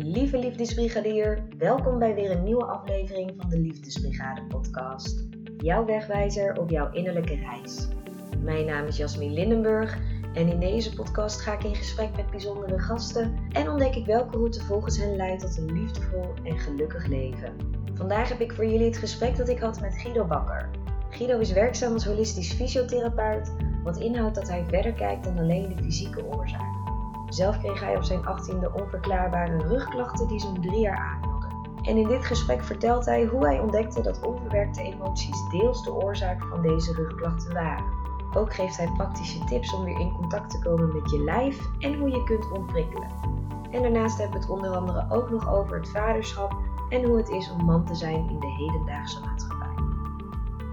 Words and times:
Lieve 0.00 0.38
liefdesbrigadier, 0.38 1.42
welkom 1.56 1.98
bij 1.98 2.14
weer 2.14 2.30
een 2.30 2.42
nieuwe 2.42 2.64
aflevering 2.64 3.32
van 3.36 3.50
de 3.50 3.58
Liefdesbrigade 3.58 4.42
podcast. 4.42 5.24
Jouw 5.56 5.84
wegwijzer 5.84 6.58
op 6.60 6.70
jouw 6.70 6.92
innerlijke 6.92 7.34
reis. 7.34 7.88
Mijn 8.42 8.66
naam 8.66 8.86
is 8.86 8.96
Jasmin 8.96 9.32
Lindenburg 9.32 9.98
en 10.34 10.48
in 10.48 10.60
deze 10.60 10.94
podcast 10.94 11.40
ga 11.40 11.52
ik 11.52 11.64
in 11.64 11.74
gesprek 11.74 12.16
met 12.16 12.30
bijzondere 12.30 12.78
gasten 12.78 13.38
en 13.52 13.70
ontdek 13.70 13.94
ik 13.94 14.06
welke 14.06 14.36
route 14.36 14.64
volgens 14.64 14.98
hen 14.98 15.16
leidt 15.16 15.40
tot 15.40 15.58
een 15.58 15.72
liefdevol 15.72 16.34
en 16.44 16.58
gelukkig 16.58 17.06
leven. 17.06 17.56
Vandaag 17.94 18.28
heb 18.28 18.40
ik 18.40 18.52
voor 18.52 18.66
jullie 18.66 18.86
het 18.86 18.98
gesprek 18.98 19.36
dat 19.36 19.48
ik 19.48 19.58
had 19.58 19.80
met 19.80 19.98
Guido 19.98 20.24
Bakker. 20.24 20.70
Guido 21.10 21.38
is 21.38 21.52
werkzaam 21.52 21.92
als 21.92 22.04
holistisch 22.04 22.52
fysiotherapeut, 22.52 23.52
wat 23.82 23.96
inhoudt 23.96 24.34
dat 24.34 24.48
hij 24.48 24.64
verder 24.68 24.92
kijkt 24.92 25.24
dan 25.24 25.38
alleen 25.38 25.68
de 25.68 25.82
fysieke 25.82 26.24
oorzaak. 26.24 26.67
Zelf 27.28 27.58
kreeg 27.58 27.80
hij 27.80 27.96
op 27.96 28.02
zijn 28.02 28.20
18e 28.20 28.72
onverklaarbare 28.72 29.56
rugklachten 29.56 30.28
die 30.28 30.40
zo'n 30.40 30.60
drie 30.60 30.80
jaar 30.80 30.98
aanhielden. 30.98 31.50
En 31.82 31.96
in 31.96 32.08
dit 32.08 32.24
gesprek 32.24 32.62
vertelt 32.62 33.04
hij 33.04 33.24
hoe 33.24 33.46
hij 33.46 33.60
ontdekte 33.60 34.02
dat 34.02 34.26
onverwerkte 34.26 34.82
emoties 34.82 35.48
deels 35.50 35.84
de 35.84 35.92
oorzaak 35.92 36.44
van 36.44 36.62
deze 36.62 36.92
rugklachten 36.92 37.52
waren. 37.52 37.84
Ook 38.34 38.54
geeft 38.54 38.76
hij 38.76 38.92
praktische 38.96 39.44
tips 39.44 39.74
om 39.74 39.84
weer 39.84 39.98
in 39.98 40.12
contact 40.12 40.50
te 40.50 40.58
komen 40.58 40.94
met 40.94 41.10
je 41.10 41.24
lijf 41.24 41.68
en 41.78 41.98
hoe 41.98 42.10
je 42.10 42.24
kunt 42.24 42.50
ontprikkelen. 42.52 43.08
En 43.70 43.82
daarnaast 43.82 44.18
hebben 44.18 44.36
we 44.36 44.42
het 44.44 44.54
onder 44.54 44.70
andere 44.70 45.06
ook 45.10 45.30
nog 45.30 45.48
over 45.48 45.76
het 45.76 45.90
vaderschap 45.90 46.56
en 46.88 47.04
hoe 47.04 47.16
het 47.16 47.28
is 47.28 47.50
om 47.50 47.64
man 47.64 47.84
te 47.84 47.94
zijn 47.94 48.28
in 48.28 48.40
de 48.40 48.50
hedendaagse 48.50 49.20
maatschappij. 49.20 49.74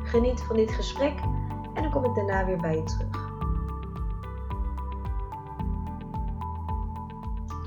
Geniet 0.03 0.41
van 0.41 0.55
dit 0.55 0.71
gesprek 0.71 1.19
en 1.73 1.81
dan 1.81 1.91
kom 1.91 2.05
ik 2.05 2.15
daarna 2.15 2.45
weer 2.45 2.61
bij 2.61 2.75
je 2.75 2.83
terug. 2.83 3.24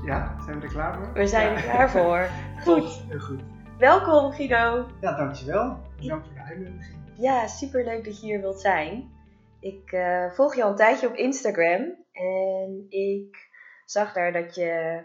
Ja, 0.09 0.41
zijn 0.45 0.59
we 0.59 0.65
er 0.65 0.71
klaar 0.71 0.95
voor? 0.95 1.13
We 1.13 1.27
zijn 1.27 1.55
er 1.55 1.61
klaar 1.61 1.91
voor. 1.91 2.29
Goed. 2.65 3.03
Heel 3.07 3.19
goed. 3.19 3.41
Welkom 3.77 4.31
Guido. 4.31 4.87
Ja, 5.01 5.17
dankjewel. 5.17 5.79
Bedankt 5.99 6.27
voor 6.27 6.35
de 6.35 6.41
uitnodiging. 6.41 6.97
Ja, 7.17 7.47
super 7.47 7.83
leuk 7.83 8.03
dat 8.03 8.19
je 8.19 8.25
hier 8.25 8.41
wilt 8.41 8.61
zijn. 8.61 9.11
Ik 9.59 9.91
eh, 9.91 10.31
volg 10.31 10.55
je 10.55 10.63
al 10.63 10.69
een 10.69 10.75
tijdje 10.75 11.07
op 11.07 11.15
Instagram 11.15 11.95
en 12.11 12.85
ik 12.89 13.49
zag 13.85 14.13
daar 14.13 14.31
dat 14.31 14.55
je 14.55 15.01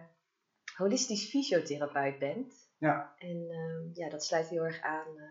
holistisch 0.76 1.28
fysiotherapeut 1.28 2.18
bent. 2.18 2.54
Ja. 2.78 3.14
En 3.18 3.46
ehm, 3.50 3.88
ja, 3.92 4.08
dat 4.08 4.24
sluit 4.24 4.48
heel 4.48 4.64
erg 4.64 4.80
aan 4.80 5.16
eh, 5.16 5.24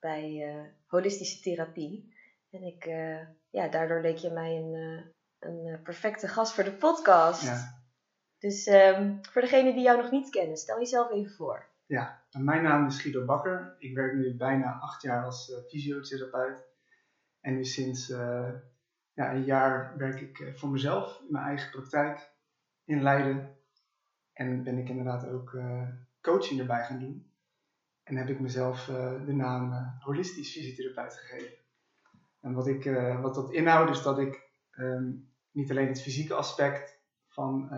bij 0.00 0.48
eh, 0.48 0.64
holistische 0.86 1.40
therapie. 1.40 2.14
En 2.50 2.62
ik, 2.62 2.84
ja, 3.50 3.68
daardoor 3.68 4.00
leek 4.00 4.16
je 4.16 4.30
mij 4.30 4.56
een, 4.56 5.04
een 5.38 5.82
perfecte 5.82 6.28
gast 6.28 6.52
voor 6.52 6.64
de 6.64 6.72
podcast. 6.72 7.42
Ja. 7.42 7.77
Dus 8.38 8.66
ehm, 8.66 9.16
voor 9.30 9.42
degenen 9.42 9.74
die 9.74 9.82
jou 9.82 10.02
nog 10.02 10.10
niet 10.10 10.30
kennen, 10.30 10.56
stel 10.56 10.78
jezelf 10.78 11.10
even 11.10 11.32
voor. 11.32 11.66
ja. 11.86 12.26
Mijn 12.30 12.62
naam 12.62 12.86
is 12.86 13.00
Guido 13.00 13.24
Bakker. 13.24 13.76
Ik 13.78 13.94
werk 13.94 14.14
nu 14.14 14.36
bijna 14.36 14.78
acht 14.78 15.02
jaar 15.02 15.24
als 15.24 15.52
eh, 15.52 15.58
fysiotherapeut. 15.68 16.66
En 17.40 17.54
nu 17.54 17.64
sinds 17.64 18.10
eh, 18.10 18.50
ja, 19.12 19.34
een 19.34 19.44
jaar 19.44 19.96
werk 19.96 20.20
ik 20.20 20.38
eh, 20.38 20.54
voor 20.54 20.68
mezelf 20.68 21.20
in 21.20 21.26
mijn 21.32 21.44
eigen 21.44 21.70
praktijk 21.70 22.32
in 22.84 23.02
Leiden. 23.02 23.56
En 24.32 24.62
ben 24.62 24.78
ik 24.78 24.88
inderdaad 24.88 25.28
ook 25.28 25.56
coaching 26.20 26.60
erbij 26.60 26.84
gaan 26.84 26.98
doen. 26.98 27.32
En 28.02 28.16
heb 28.16 28.28
ik 28.28 28.40
mezelf 28.40 28.84
de 29.26 29.32
naam 29.32 29.96
holistisch 29.98 30.52
fysiotherapeut 30.52 31.14
gegeven. 31.14 31.56
En 32.40 32.52
wat, 32.52 32.66
ik, 32.66 32.84
wat 33.20 33.34
dat 33.34 33.52
inhoudt 33.52 33.90
is 33.90 34.02
dat 34.02 34.18
ik 34.18 34.50
ehm, 34.70 35.10
niet 35.50 35.70
alleen 35.70 35.88
het 35.88 36.02
fysieke 36.02 36.34
aspect 36.34 37.00
van 37.28 37.70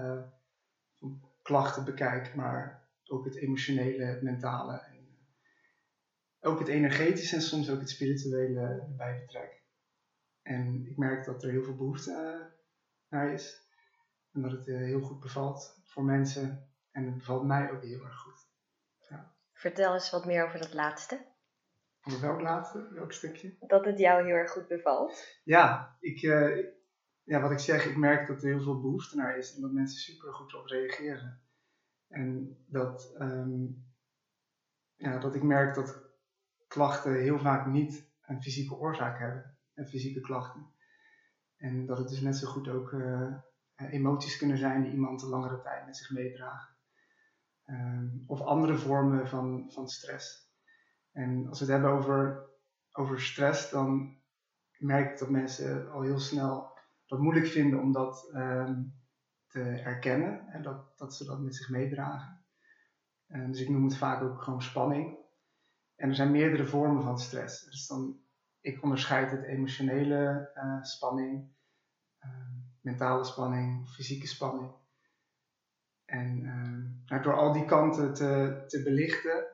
klachten 1.42 1.84
bekijk, 1.84 2.34
maar 2.34 2.88
ook 3.06 3.24
het 3.24 3.36
emotionele, 3.36 4.04
het 4.04 4.22
mentale 4.22 4.72
en 4.72 4.94
eh, 6.38 6.50
ook 6.50 6.58
het 6.58 6.68
energetische 6.68 7.34
en 7.34 7.42
soms 7.42 7.70
ook 7.70 7.80
het 7.80 7.90
spirituele 7.90 8.60
erbij 8.60 9.18
betrek. 9.20 9.62
En 10.42 10.86
ik 10.86 10.96
merk 10.96 11.24
dat 11.24 11.42
er 11.42 11.50
heel 11.50 11.64
veel 11.64 11.76
behoefte 11.76 12.12
eh, 12.12 12.46
naar 13.08 13.32
is 13.32 13.68
en 14.32 14.42
dat 14.42 14.50
het 14.50 14.68
eh, 14.68 14.76
heel 14.76 15.00
goed 15.00 15.20
bevalt 15.20 15.82
voor 15.84 16.04
mensen 16.04 16.68
en 16.90 17.06
het 17.06 17.16
bevalt 17.18 17.44
mij 17.44 17.70
ook 17.70 17.82
heel 17.82 18.04
erg 18.04 18.16
goed. 18.16 18.48
Vertel 19.52 19.94
eens 19.94 20.10
wat 20.10 20.24
meer 20.24 20.46
over 20.46 20.58
dat 20.58 20.74
laatste. 20.74 21.26
Over 22.02 22.20
welk 22.20 22.40
laatste, 22.40 22.92
welk 22.92 23.12
stukje? 23.12 23.56
Dat 23.60 23.84
het 23.84 23.98
jou 23.98 24.24
heel 24.24 24.34
erg 24.34 24.50
goed 24.50 24.68
bevalt. 24.68 25.40
Ja, 25.44 25.96
ik, 26.00 26.20
ja, 27.30 27.40
wat 27.40 27.50
ik 27.50 27.58
zeg, 27.58 27.84
ik 27.84 27.96
merk 27.96 28.26
dat 28.26 28.42
er 28.42 28.48
heel 28.48 28.62
veel 28.62 28.80
behoefte 28.80 29.16
naar 29.16 29.36
is 29.36 29.54
en 29.54 29.60
dat 29.60 29.72
mensen 29.72 30.00
super 30.00 30.34
goed 30.34 30.54
op 30.54 30.66
reageren. 30.66 31.40
En 32.08 32.56
dat, 32.66 33.14
ehm, 33.18 33.66
ja, 34.94 35.18
dat 35.18 35.34
ik 35.34 35.42
merk 35.42 35.74
dat 35.74 36.02
klachten 36.66 37.20
heel 37.20 37.38
vaak 37.38 37.66
niet 37.66 38.10
een 38.22 38.42
fysieke 38.42 38.74
oorzaak 38.74 39.18
hebben, 39.18 39.58
en 39.74 39.86
fysieke 39.86 40.20
klachten. 40.20 40.74
En 41.56 41.86
dat 41.86 41.98
het 41.98 42.08
dus 42.08 42.20
net 42.20 42.36
zo 42.36 42.48
goed 42.48 42.68
ook 42.68 42.92
eh, 42.92 43.34
emoties 43.74 44.36
kunnen 44.36 44.58
zijn 44.58 44.82
die 44.82 44.92
iemand 44.92 45.22
een 45.22 45.28
langere 45.28 45.60
tijd 45.60 45.86
met 45.86 45.96
zich 45.96 46.10
meedragen. 46.10 46.76
Ehm, 47.64 48.08
of 48.26 48.40
andere 48.40 48.78
vormen 48.78 49.28
van, 49.28 49.70
van 49.72 49.88
stress. 49.88 50.52
En 51.12 51.48
als 51.48 51.58
we 51.58 51.64
het 51.64 51.74
hebben 51.74 51.90
over, 51.90 52.48
over 52.92 53.20
stress, 53.20 53.70
dan 53.70 54.18
merk 54.78 55.10
ik 55.10 55.18
dat 55.18 55.30
mensen 55.30 55.90
al 55.90 56.02
heel 56.02 56.18
snel 56.18 56.69
dat 57.10 57.18
moeilijk 57.18 57.46
vinden 57.46 57.80
om 57.80 57.92
dat 57.92 58.30
ehm, 58.32 58.82
te 59.46 59.62
erkennen 59.62 60.48
en 60.48 60.62
dat, 60.62 60.98
dat 60.98 61.14
ze 61.14 61.24
dat 61.24 61.40
met 61.40 61.54
zich 61.54 61.68
meedragen. 61.68 62.44
En 63.26 63.50
dus 63.50 63.60
ik 63.60 63.68
noem 63.68 63.84
het 63.84 63.96
vaak 63.96 64.22
ook 64.22 64.42
gewoon 64.42 64.62
spanning. 64.62 65.18
En 65.96 66.08
er 66.08 66.14
zijn 66.14 66.30
meerdere 66.30 66.66
vormen 66.66 67.02
van 67.02 67.18
stress. 67.18 67.64
Dus 67.64 67.86
dan, 67.86 68.20
ik 68.60 68.82
onderscheid 68.82 69.30
het 69.30 69.42
emotionele 69.42 70.50
eh, 70.54 70.82
spanning, 70.82 71.52
ehm, 72.18 72.54
mentale 72.80 73.24
spanning, 73.24 73.88
fysieke 73.88 74.26
spanning. 74.26 74.72
En 76.04 76.44
ehm, 76.44 77.06
nou, 77.06 77.22
door 77.22 77.36
al 77.36 77.52
die 77.52 77.64
kanten 77.64 78.14
te, 78.14 78.64
te 78.66 78.82
belichten, 78.82 79.46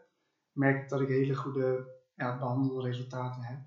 merk 0.52 0.82
ik 0.82 0.88
dat 0.88 1.00
ik 1.00 1.08
hele 1.08 1.34
goede 1.34 1.94
behandelresultaten 2.14 3.42
heb. 3.42 3.58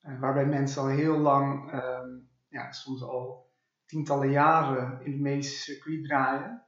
Eh, 0.00 0.20
waarbij 0.20 0.46
mensen 0.46 0.82
al 0.82 0.88
heel 0.88 1.18
lang, 1.18 1.70
ehm, 1.70 2.28
ja, 2.50 2.72
soms 2.72 3.02
al 3.02 3.50
tientallen 3.84 4.30
jaren 4.30 5.04
in 5.04 5.12
het 5.12 5.20
medische 5.20 5.56
circuit 5.56 6.04
draaien. 6.04 6.64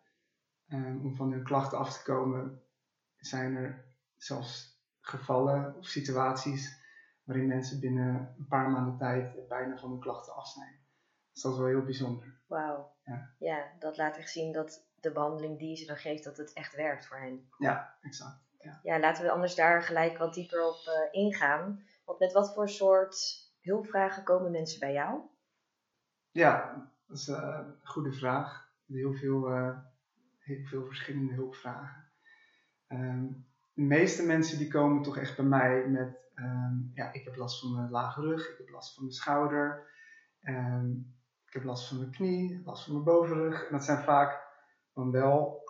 Ehm, 0.69 1.00
om 1.00 1.16
van 1.16 1.32
hun 1.32 1.44
klachten 1.44 1.78
af 1.78 1.98
te 1.98 2.03
komen, 2.03 2.62
zijn 3.16 3.56
er 3.56 3.84
zelfs 4.16 4.81
gevallen 5.00 5.76
of 5.76 5.87
situaties 5.87 6.81
waarin 7.25 7.47
mensen 7.47 7.81
binnen 7.81 8.34
een 8.38 8.47
paar 8.47 8.71
maanden 8.71 8.98
tijd 8.98 9.48
bijna 9.48 9.76
van 9.76 9.91
hun 9.91 10.00
klachten 10.00 10.34
af 10.34 10.48
zijn. 10.48 10.81
Dus 11.32 11.42
dat 11.42 11.53
is 11.53 11.59
wel 11.59 11.69
heel 11.69 11.84
bijzonder. 11.84 12.41
Wauw. 12.47 12.94
Ja. 13.04 13.34
ja, 13.38 13.72
dat 13.78 13.97
laat 13.97 14.16
echt 14.16 14.31
zien 14.31 14.53
dat 14.53 14.87
de 14.94 15.12
behandeling 15.12 15.59
die 15.59 15.76
ze 15.76 15.87
dan 15.87 15.97
geeft, 15.97 16.25
dat 16.25 16.37
het 16.37 16.53
echt 16.53 16.75
werkt 16.75 17.06
voor 17.06 17.19
hen. 17.19 17.48
Ja, 17.59 17.97
exact. 18.03 18.41
Ja. 18.59 18.81
Ja, 18.82 18.98
laten 18.98 19.25
we 19.25 19.31
anders 19.31 19.54
daar 19.54 19.82
gelijk 19.82 20.19
wat 20.19 20.34
dieper 20.34 20.69
op 20.69 20.87
eh, 20.87 21.21
ingaan. 21.22 21.84
Want 22.04 22.19
met 22.19 22.32
wat 22.32 22.54
voor 22.54 22.69
soort 22.69 23.16
hulpvragen 23.60 24.25
komen 24.25 24.50
mensen 24.50 24.81
bij 24.81 24.92
jou? 24.92 25.21
Ja, 26.32 26.82
dat 27.06 27.16
is 27.16 27.28
eh, 27.28 27.59
een 27.65 27.75
goede 27.82 28.12
vraag. 28.12 28.70
Heel 28.87 29.15
veel, 29.15 29.48
eh, 29.48 29.78
heel 30.38 30.65
veel 30.65 30.87
verschillende 30.87 31.32
hulpvragen. 31.34 32.04
Ehm, 32.87 33.26
de 33.75 33.82
meeste 33.82 34.26
mensen 34.26 34.59
die 34.59 34.69
komen 34.69 35.03
toch 35.03 35.16
echt 35.16 35.37
bij 35.37 35.44
mij 35.44 35.88
met, 35.88 36.31
ehm, 36.34 36.75
ja, 36.94 37.12
ik 37.12 37.25
heb 37.25 37.37
last 37.37 37.60
van 37.60 37.75
mijn 37.75 37.91
lage 37.91 38.21
rug, 38.21 38.48
ik 38.48 38.59
heb 38.59 38.69
last 38.69 38.95
van 38.95 39.03
mijn 39.03 39.15
schouder, 39.15 39.91
ehm, 40.41 40.91
ik 41.47 41.53
heb 41.53 41.65
last 41.65 41.89
van 41.89 41.98
mijn 41.98 42.10
knie, 42.10 42.62
last 42.65 42.84
van 42.84 42.92
mijn 42.92 43.04
bovenrug. 43.04 43.65
En 43.65 43.72
dat 43.72 43.84
zijn 43.84 44.03
vaak 44.03 44.42
dan 44.92 45.10
wel 45.10 45.60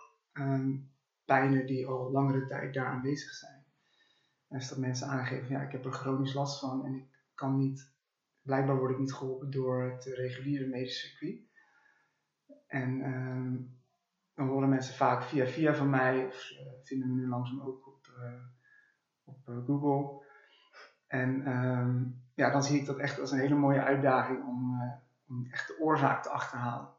pijnen 1.25 1.65
die 1.65 1.87
al 1.87 2.11
langere 2.11 2.45
tijd 2.45 2.73
daar 2.73 2.85
aanwezig 2.85 3.31
zijn. 3.31 3.63
En 4.47 4.57
als 4.57 4.69
dat 4.69 4.77
mensen 4.77 5.07
aangeven, 5.07 5.49
ja, 5.49 5.61
ik 5.61 5.71
heb 5.71 5.85
er 5.85 5.91
chronisch 5.91 6.33
last 6.33 6.59
van 6.59 6.85
en 6.85 6.95
ik 6.95 7.05
kan 7.35 7.57
niet 7.57 7.91
blijkbaar 8.43 8.77
word 8.77 8.91
ik 8.91 8.99
niet 8.99 9.13
geholpen 9.13 9.51
door 9.51 9.83
het 9.83 10.05
reguliere 10.05 10.67
medische 10.67 11.07
circuit. 11.07 11.41
En 12.67 13.01
ehm, 13.01 13.55
dan 14.35 14.47
horen 14.47 14.69
mensen 14.69 14.95
vaak 14.95 15.23
via 15.23 15.45
via 15.45 15.75
van 15.75 15.89
mij, 15.89 16.25
of 16.25 16.51
eh, 16.51 16.65
vinden 16.83 17.09
me 17.09 17.21
nu 17.21 17.27
langzaam 17.27 17.61
ook 17.61 17.87
op, 17.87 18.07
eh, 18.17 18.43
op 19.23 19.47
eh, 19.47 19.65
Google. 19.65 20.25
En 21.07 21.45
ehm, 21.45 22.03
ja, 22.35 22.51
dan 22.51 22.63
zie 22.63 22.79
ik 22.79 22.85
dat 22.85 22.97
echt 22.97 23.19
als 23.19 23.31
een 23.31 23.39
hele 23.39 23.55
mooie 23.55 23.83
uitdaging 23.83 24.43
om, 24.45 24.81
om 25.27 25.47
echt 25.51 25.67
de 25.67 25.79
oorzaak 25.79 26.23
te 26.23 26.29
achterhalen. 26.29 26.89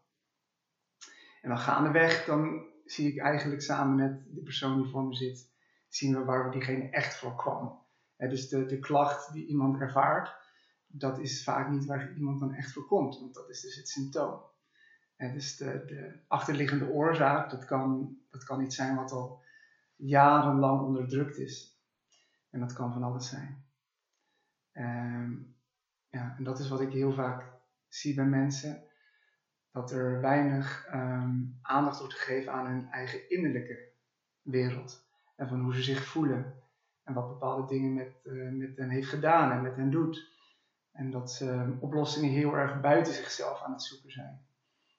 En 1.41 1.49
dan 1.49 1.59
gaandeweg, 1.59 2.25
dan 2.25 2.67
zie 2.85 3.13
ik 3.13 3.19
eigenlijk 3.19 3.63
samen 3.63 3.95
met 3.95 4.35
de 4.35 4.43
persoon 4.43 4.83
die 4.83 4.91
voor 4.91 5.05
me 5.05 5.15
zit, 5.15 5.53
zien 5.89 6.15
we 6.15 6.25
waar 6.25 6.51
diegene 6.51 6.91
echt 6.91 7.17
voor 7.17 7.37
kwam. 7.37 7.83
Dus 8.17 8.49
de, 8.49 8.67
de 8.67 8.79
klacht 8.79 9.33
die 9.33 9.47
iemand 9.47 9.81
ervaart, 9.81 10.44
dat 10.97 11.19
is 11.19 11.45
vaak 11.45 11.71
niet 11.71 11.85
waar 11.85 12.13
iemand 12.17 12.41
dan 12.41 12.55
echt 12.55 12.73
voor 12.73 12.87
komt, 12.87 13.19
want 13.19 13.35
dat 13.35 13.49
is 13.49 13.61
dus 13.61 13.77
het 13.77 13.89
symptoom. 13.89 14.41
En 15.17 15.33
dus 15.33 15.57
de, 15.57 15.85
de 15.87 16.21
achterliggende 16.29 16.89
oorzaak, 16.89 17.51
dat 17.51 17.65
kan, 17.65 18.17
dat 18.31 18.45
kan 18.45 18.61
iets 18.61 18.77
zijn 18.77 18.97
wat 18.97 19.13
al 19.13 19.43
jarenlang 19.97 20.81
onderdrukt 20.81 21.39
is. 21.39 21.79
En 22.51 22.61
dat 22.61 22.73
kan 22.73 22.93
van 22.93 23.03
alles 23.03 23.29
zijn. 23.29 23.65
Ehm, 24.73 25.33
ja, 26.09 26.35
en 26.39 26.45
dat 26.45 26.59
is 26.59 26.69
wat 26.69 26.81
ik 26.81 26.93
heel 26.93 27.13
vaak 27.13 27.53
zie 27.89 28.15
bij 28.15 28.27
mensen. 28.27 28.83
Dat 29.71 29.91
er 29.91 30.21
weinig 30.21 30.87
ehm, 30.87 31.41
aandacht 31.63 31.99
wordt 31.99 32.15
gegeven 32.15 32.53
aan 32.53 32.67
hun 32.67 32.91
eigen 32.91 33.31
innerlijke 33.31 33.89
wereld. 34.43 35.07
En 35.37 35.49
van 35.49 35.61
hoe 35.61 35.75
ze 35.75 35.83
zich 35.83 36.05
voelen. 36.05 36.63
En 37.03 37.15
wat 37.15 37.29
bepaalde 37.29 37.67
dingen 37.67 37.95
met, 37.95 38.21
uh, 38.25 38.51
met 38.51 38.77
hen 38.77 38.91
heeft 38.91 39.09
gedaan 39.09 39.53
en 39.53 39.63
met 39.63 39.77
hen 39.77 39.91
doet. 39.91 40.34
En 40.95 41.11
dat 41.11 41.33
ze 41.33 41.51
ehm, 41.51 41.73
oplossingen 41.81 42.31
heel 42.31 42.55
erg 42.55 42.81
buiten 42.81 43.13
zichzelf 43.13 43.63
aan 43.63 43.73
het 43.73 43.83
zoeken 43.83 44.11
zijn. 44.11 44.47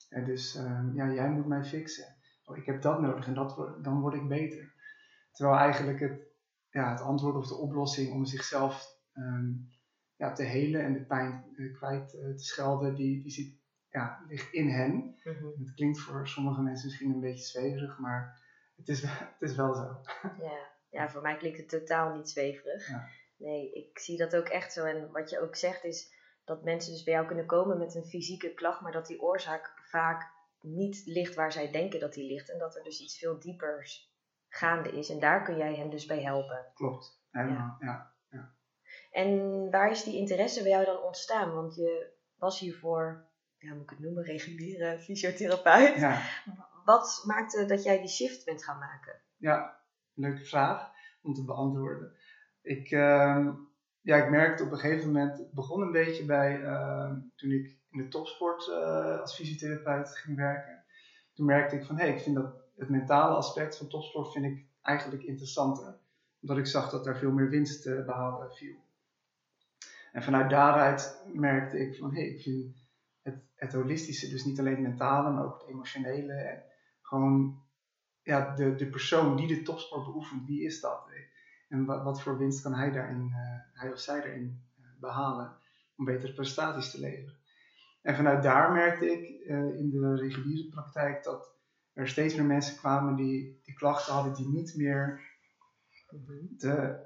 En 0.09 0.23
dus, 0.23 0.55
ehm, 0.55 0.95
ja, 0.95 1.13
jij 1.13 1.29
moet 1.29 1.47
mij 1.47 1.63
fixen. 1.63 2.15
Oh, 2.45 2.57
ik 2.57 2.65
heb 2.65 2.81
dat 2.81 3.01
nodig 3.01 3.27
en 3.27 3.33
dat, 3.33 3.55
dan 3.83 3.99
word 3.99 4.13
ik 4.13 4.27
beter. 4.27 4.73
Terwijl 5.31 5.57
eigenlijk 5.57 5.99
het, 5.99 6.21
ja, 6.69 6.91
het 6.91 7.01
antwoord 7.01 7.35
of 7.35 7.47
de 7.47 7.55
oplossing 7.55 8.13
om 8.13 8.25
zichzelf 8.25 8.99
um, 9.13 9.69
ja, 10.15 10.31
te 10.31 10.43
helen 10.43 10.83
en 10.83 10.93
de 10.93 11.05
pijn 11.05 11.45
uh, 11.55 11.73
kwijt 11.73 12.13
uh, 12.13 12.35
te 12.35 12.43
schelden, 12.43 12.95
die, 12.95 13.21
die 13.21 13.31
zit, 13.31 13.53
ja, 13.89 14.23
ligt 14.27 14.53
in 14.53 14.69
hen. 14.69 14.93
Mm 14.93 15.15
-hmm. 15.23 15.53
Het 15.57 15.73
klinkt 15.73 15.99
voor 15.99 16.27
sommige 16.27 16.61
mensen 16.61 16.87
misschien 16.87 17.13
een 17.13 17.19
beetje 17.19 17.45
zweverig, 17.45 17.99
maar 17.99 18.41
het 18.75 18.87
is, 18.87 19.01
het 19.01 19.49
is 19.49 19.55
wel 19.55 19.73
zo. 19.73 20.01
Ja. 20.39 20.69
ja, 20.89 21.09
voor 21.09 21.21
mij 21.21 21.37
klinkt 21.37 21.57
het 21.57 21.69
totaal 21.69 22.15
niet 22.15 22.29
zweverig. 22.29 22.87
Ja. 22.87 23.07
Nee, 23.37 23.71
ik 23.71 23.99
zie 23.99 24.17
dat 24.17 24.35
ook 24.35 24.47
echt 24.47 24.73
zo. 24.73 24.85
En 24.85 25.11
wat 25.11 25.29
je 25.29 25.39
ook 25.39 25.55
zegt 25.55 25.83
is 25.83 26.13
dat 26.43 26.63
mensen 26.63 26.91
dus 26.91 27.03
bij 27.03 27.13
jou 27.13 27.25
kunnen 27.25 27.45
komen 27.45 27.77
met 27.77 27.95
een 27.95 28.05
fysieke 28.05 28.53
klacht, 28.53 28.81
maar 28.81 28.91
dat 28.91 29.07
die 29.07 29.21
oorzaak 29.21 29.81
vaak 29.89 30.33
niet 30.61 31.01
ligt 31.05 31.35
waar 31.35 31.51
zij 31.51 31.71
denken 31.71 31.99
dat 31.99 32.13
die 32.13 32.27
ligt. 32.27 32.51
En 32.51 32.59
dat 32.59 32.75
er 32.75 32.83
dus 32.83 32.99
iets 32.99 33.17
veel 33.17 33.39
diepers 33.39 34.13
gaande 34.49 34.91
is. 34.91 35.09
En 35.09 35.19
daar 35.19 35.43
kun 35.43 35.57
jij 35.57 35.75
hen 35.75 35.89
dus 35.89 36.05
bij 36.05 36.21
helpen. 36.21 36.71
Klopt, 36.73 37.21
helemaal, 37.31 37.77
ja. 37.79 38.13
ja, 38.29 38.55
En 39.11 39.69
waar 39.71 39.91
is 39.91 40.03
die 40.03 40.17
interesse 40.17 40.61
bij 40.61 40.71
jou 40.71 40.85
dan 40.85 41.03
ontstaan? 41.03 41.53
Want 41.53 41.75
je 41.75 42.13
was 42.35 42.59
hiervoor, 42.59 43.29
ja, 43.57 43.73
moet 43.73 43.83
ik 43.83 43.89
het 43.89 43.99
noemen, 43.99 44.23
reguliere 44.23 44.99
fysiotherapeut. 44.99 45.95
Ja. 45.95 46.21
Wat 46.85 47.23
maakte 47.25 47.65
dat 47.65 47.83
jij 47.83 47.99
die 47.99 48.09
shift 48.09 48.45
bent 48.45 48.63
gaan 48.63 48.79
maken? 48.79 49.21
Ja, 49.37 49.79
leuke 50.13 50.45
vraag 50.45 50.91
om 51.21 51.33
te 51.33 51.45
beantwoorden. 51.45 52.17
Ik, 52.65 52.91
uh, 52.91 53.47
ja, 54.01 54.15
ik 54.15 54.29
merkte 54.29 54.63
op 54.63 54.71
een 54.71 54.77
gegeven 54.77 55.07
moment, 55.07 55.37
het 55.37 55.51
begon 55.51 55.81
een 55.81 55.91
beetje 55.91 56.25
bij 56.25 56.59
uh, 56.59 57.11
toen 57.35 57.51
ik 57.51 57.77
in 57.91 57.97
de 57.97 58.07
topsport 58.07 58.67
uh, 58.67 59.19
als 59.21 59.35
fysiotherapeut 59.35 60.17
ging 60.17 60.37
werken. 60.37 60.83
Toen 61.33 61.45
merkte 61.45 61.75
ik 61.75 61.85
van, 61.85 61.97
hé, 61.97 62.05
hey, 62.05 62.13
ik 62.13 62.21
vind 62.21 62.35
dat 62.35 62.53
het 62.75 62.89
mentale 62.89 63.35
aspect 63.35 63.77
van 63.77 63.87
topsport 63.87 64.31
vind 64.31 64.45
ik 64.45 64.65
eigenlijk 64.81 65.23
interessanter. 65.23 65.97
Omdat 66.41 66.57
ik 66.57 66.65
zag 66.65 66.89
dat 66.89 67.03
daar 67.03 67.17
veel 67.17 67.31
meer 67.31 67.49
winst 67.49 67.81
te 67.81 68.03
behalen 68.05 68.53
viel. 68.53 68.75
En 70.11 70.23
vanuit 70.23 70.49
daaruit 70.49 71.21
merkte 71.33 71.79
ik 71.79 71.95
van, 71.95 72.13
hé, 72.13 72.21
hey, 72.21 72.29
ik 72.29 72.41
vind 72.41 72.75
het, 73.21 73.43
het 73.55 73.73
holistische, 73.73 74.29
dus 74.29 74.45
niet 74.45 74.59
alleen 74.59 74.73
het 74.73 74.81
mentale, 74.81 75.29
maar 75.29 75.45
ook 75.45 75.59
het 75.59 75.69
emotionele. 75.69 76.33
En 76.33 76.63
gewoon 77.01 77.63
ja, 78.23 78.55
de, 78.55 78.75
de 78.75 78.87
persoon 78.87 79.35
die 79.35 79.47
de 79.47 79.61
topsport 79.61 80.05
beoefent, 80.05 80.45
wie 80.45 80.63
is 80.63 80.79
dat? 80.79 81.03
En 81.67 81.85
wat, 81.85 82.03
wat 82.03 82.21
voor 82.21 82.37
winst 82.37 82.61
kan 82.61 82.73
hij, 82.73 82.91
daarin, 82.91 83.27
uh, 83.27 83.79
hij 83.81 83.91
of 83.91 83.99
zij 83.99 84.21
daarin 84.21 84.63
uh, 84.79 84.85
behalen 84.99 85.57
om 85.95 86.05
betere 86.05 86.33
prestaties 86.33 86.91
te 86.91 86.99
leveren? 86.99 87.37
En 88.01 88.15
vanuit 88.15 88.43
daar 88.43 88.71
merkte 88.71 89.11
ik 89.11 89.47
uh, 89.47 89.77
in 89.77 89.89
de 89.89 90.15
reguliere 90.15 90.69
praktijk 90.69 91.23
dat 91.23 91.53
er 91.93 92.07
steeds 92.07 92.35
meer 92.35 92.45
mensen 92.45 92.77
kwamen 92.77 93.15
die, 93.15 93.59
die 93.63 93.73
klachten 93.73 94.13
hadden 94.13 94.33
die 94.33 94.47
niet 94.47 94.75
meer 94.75 95.21
te, 96.57 96.99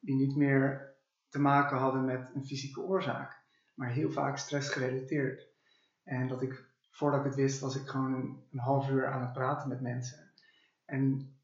die 0.00 0.14
niet 0.14 0.36
meer 0.36 0.94
te 1.28 1.38
maken 1.38 1.76
hadden 1.76 2.04
met 2.04 2.30
een 2.34 2.46
fysieke 2.46 2.80
oorzaak, 2.80 3.42
maar 3.74 3.90
heel 3.90 4.10
vaak 4.10 4.36
stressgerelateerd. 4.36 5.48
En 6.02 6.28
dat 6.28 6.42
ik, 6.42 6.64
voordat 6.90 7.20
ik 7.20 7.26
het 7.26 7.34
wist, 7.34 7.60
was 7.60 7.76
ik 7.76 7.88
gewoon 7.88 8.14
een, 8.14 8.46
een 8.52 8.58
half 8.58 8.90
uur 8.90 9.06
aan 9.06 9.20
het 9.20 9.32
praten 9.32 9.68
met 9.68 9.80
mensen. 9.80 10.30
En 10.84 11.34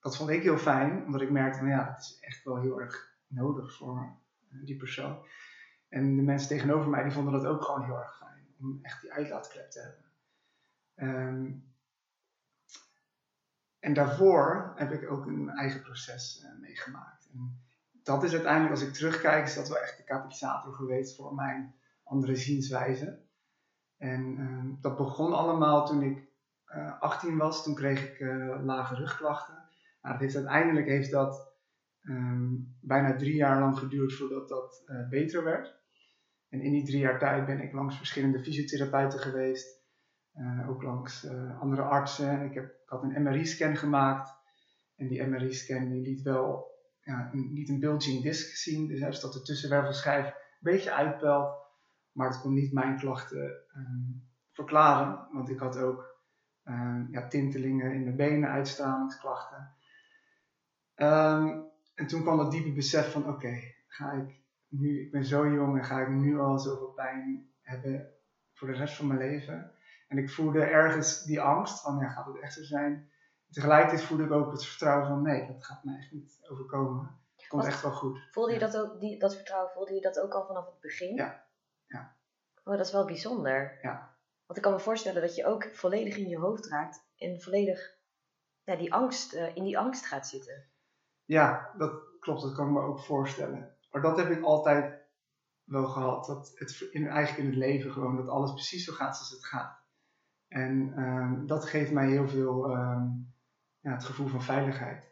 dat 0.00 0.16
vond 0.16 0.30
ik 0.30 0.42
heel 0.42 0.58
fijn, 0.58 1.04
omdat 1.04 1.20
ik 1.20 1.30
merkte, 1.30 1.58
nou 1.58 1.70
ja, 1.70 1.92
het 1.94 1.98
is 1.98 2.18
echt 2.20 2.44
wel 2.44 2.60
heel 2.60 2.80
erg 2.80 3.14
nodig 3.26 3.76
voor 3.76 4.16
die 4.50 4.76
persoon. 4.76 5.26
En 5.88 6.16
de 6.16 6.22
mensen 6.22 6.48
tegenover 6.48 6.90
mij, 6.90 7.02
die 7.02 7.12
vonden 7.12 7.32
dat 7.32 7.46
ook 7.46 7.62
gewoon 7.62 7.84
heel 7.84 7.98
erg 7.98 8.16
fijn, 8.16 8.54
om 8.60 8.78
echt 8.82 9.00
die 9.00 9.12
uitlaatklep 9.12 9.70
te 9.70 9.80
hebben. 9.80 10.04
Um, 10.94 11.68
en 13.78 13.94
daarvoor 13.94 14.72
heb 14.76 14.92
ik 14.92 15.10
ook 15.10 15.26
een 15.26 15.50
eigen 15.50 15.80
proces 15.82 16.42
uh, 16.44 16.60
meegemaakt. 16.60 17.28
En 17.32 17.60
dat 18.02 18.22
is 18.22 18.32
uiteindelijk, 18.32 18.72
als 18.72 18.82
ik 18.82 18.92
terugkijk, 18.92 19.46
is 19.46 19.54
dat 19.54 19.68
wel 19.68 19.78
echt 19.78 19.96
de 19.96 20.04
katalysator 20.04 20.74
geweest 20.74 21.16
voor 21.16 21.34
mijn 21.34 21.74
andere 22.04 22.36
zienswijze. 22.36 23.22
En 23.96 24.38
uh, 24.38 24.82
dat 24.82 24.96
begon 24.96 25.32
allemaal 25.32 25.86
toen 25.86 26.02
ik 26.02 26.28
uh, 26.74 27.00
18 27.00 27.36
was. 27.36 27.62
Toen 27.62 27.74
kreeg 27.74 28.04
ik 28.04 28.20
lage 28.62 28.94
rugklachten. 28.94 29.69
Nou, 30.00 30.12
dat 30.14 30.20
heeft, 30.22 30.36
uiteindelijk 30.36 30.86
heeft 30.86 31.10
dat 31.10 31.50
um, 32.02 32.76
bijna 32.80 33.16
drie 33.16 33.34
jaar 33.34 33.60
lang 33.60 33.78
geduurd 33.78 34.14
voordat 34.14 34.48
dat 34.48 34.82
uh, 34.86 35.08
beter 35.08 35.44
werd. 35.44 35.78
En 36.48 36.60
in 36.60 36.72
die 36.72 36.84
drie 36.84 36.98
jaar 36.98 37.18
tijd 37.18 37.46
ben 37.46 37.60
ik 37.60 37.72
langs 37.72 37.96
verschillende 37.96 38.42
fysiotherapeuten 38.42 39.18
geweest. 39.18 39.78
Uh, 40.34 40.68
ook 40.70 40.82
langs 40.82 41.24
uh, 41.24 41.60
andere 41.60 41.82
artsen. 41.82 42.42
Ik, 42.42 42.54
heb, 42.54 42.64
ik 42.64 42.88
had 42.88 43.02
een 43.02 43.22
MRI-scan 43.22 43.76
gemaakt. 43.76 44.38
En 44.96 45.08
die 45.08 45.26
MRI-scan 45.26 46.00
liet 46.00 46.22
wel 46.22 46.70
ja, 47.00 47.30
een, 47.32 47.52
niet 47.52 47.68
een 47.68 47.80
bulging 47.80 48.22
disc 48.22 48.56
zien. 48.56 48.88
Dus, 48.88 49.00
dus 49.00 49.20
dat 49.20 49.32
de 49.32 49.42
tussenwervelschijf 49.42 50.26
een 50.26 50.32
beetje 50.60 50.92
uitpelt. 50.92 51.58
Maar 52.12 52.28
het 52.28 52.40
kon 52.40 52.54
niet 52.54 52.72
mijn 52.72 52.98
klachten 52.98 53.64
um, 53.76 54.28
verklaren. 54.52 55.28
Want 55.32 55.50
ik 55.50 55.58
had 55.58 55.78
ook 55.78 56.18
um, 56.64 57.08
ja, 57.10 57.28
tintelingen 57.28 57.92
in 57.92 58.04
mijn 58.04 58.16
benen, 58.16 58.50
uitstralingsklachten. 58.50 59.74
Um, 61.02 61.70
en 61.94 62.06
toen 62.06 62.22
kwam 62.22 62.36
dat 62.36 62.50
diepe 62.50 62.72
besef 62.72 63.12
van, 63.12 63.28
oké, 63.28 63.60
ga 63.88 64.12
ik 64.12 64.40
nu, 64.68 65.04
ik 65.04 65.10
ben 65.10 65.24
zo 65.24 65.48
jong 65.48 65.78
en 65.78 65.84
ga 65.84 66.00
ik 66.00 66.08
nu 66.08 66.40
al 66.40 66.58
zoveel 66.58 66.92
pijn 66.92 67.50
hebben 67.60 68.12
voor 68.54 68.68
de 68.68 68.74
rest 68.74 68.96
van 68.96 69.06
mijn 69.06 69.18
leven. 69.18 69.74
En 70.08 70.18
ik 70.18 70.30
voelde 70.30 70.64
ergens 70.64 71.24
die 71.24 71.40
angst 71.40 71.80
van, 71.80 71.98
ja, 71.98 72.08
gaat 72.08 72.26
het 72.26 72.38
echt 72.38 72.52
zo 72.52 72.62
zijn? 72.62 73.10
Tegelijkertijd 73.50 74.02
voelde 74.02 74.24
ik 74.24 74.30
ook 74.30 74.52
het 74.52 74.64
vertrouwen 74.64 75.06
van, 75.06 75.22
nee, 75.22 75.46
dat 75.46 75.64
gaat 75.64 75.84
me 75.84 75.96
echt 75.96 76.12
niet 76.12 76.38
overkomen. 76.50 77.18
Het 77.36 77.48
komt 77.48 77.64
echt 77.64 77.82
wel 77.82 77.92
goed. 77.92 78.28
Voelde 78.30 78.52
je 78.52 78.58
dat 78.58 78.76
ook, 78.76 79.00
die, 79.00 79.18
dat 79.18 79.34
vertrouwen, 79.34 79.70
voelde 79.72 79.94
je 79.94 80.00
dat 80.00 80.20
ook 80.20 80.32
al 80.32 80.46
vanaf 80.46 80.66
het 80.66 80.80
begin? 80.80 81.14
Ja. 81.14 81.46
ja. 81.86 82.16
Oh, 82.64 82.76
dat 82.76 82.86
is 82.86 82.92
wel 82.92 83.04
bijzonder. 83.04 83.78
Ja. 83.82 84.16
Want 84.46 84.58
ik 84.58 84.62
kan 84.62 84.72
me 84.72 84.80
voorstellen 84.80 85.22
dat 85.22 85.34
je 85.34 85.46
ook 85.46 85.64
volledig 85.64 86.16
in 86.16 86.28
je 86.28 86.38
hoofd 86.38 86.66
raakt 86.66 87.04
en 87.16 87.40
volledig 87.40 87.98
ja, 88.64 88.76
die 88.76 88.94
angst, 88.94 89.34
uh, 89.34 89.56
in 89.56 89.64
die 89.64 89.78
angst 89.78 90.06
gaat 90.06 90.28
zitten. 90.28 90.69
Ja, 91.30 91.74
dat 91.76 92.18
klopt, 92.20 92.42
dat 92.42 92.54
kan 92.54 92.66
ik 92.66 92.72
me 92.72 92.80
ook 92.80 93.00
voorstellen. 93.00 93.76
Maar 93.90 94.02
dat 94.02 94.16
heb 94.16 94.30
ik 94.30 94.42
altijd 94.42 95.00
wel 95.64 95.86
gehad. 95.86 96.26
Dat 96.26 96.52
het 96.54 96.88
in, 96.90 97.06
eigenlijk 97.06 97.38
in 97.38 97.46
het 97.46 97.56
leven 97.56 97.92
gewoon, 97.92 98.16
dat 98.16 98.28
alles 98.28 98.52
precies 98.52 98.84
zo 98.84 98.92
gaat 98.92 99.16
zoals 99.16 99.30
het 99.30 99.46
gaat. 99.46 99.78
En 100.48 101.02
um, 101.02 101.46
dat 101.46 101.64
geeft 101.64 101.92
mij 101.92 102.08
heel 102.08 102.28
veel 102.28 102.70
um, 102.70 103.34
ja, 103.80 103.92
het 103.92 104.04
gevoel 104.04 104.26
van 104.26 104.42
veiligheid. 104.42 105.08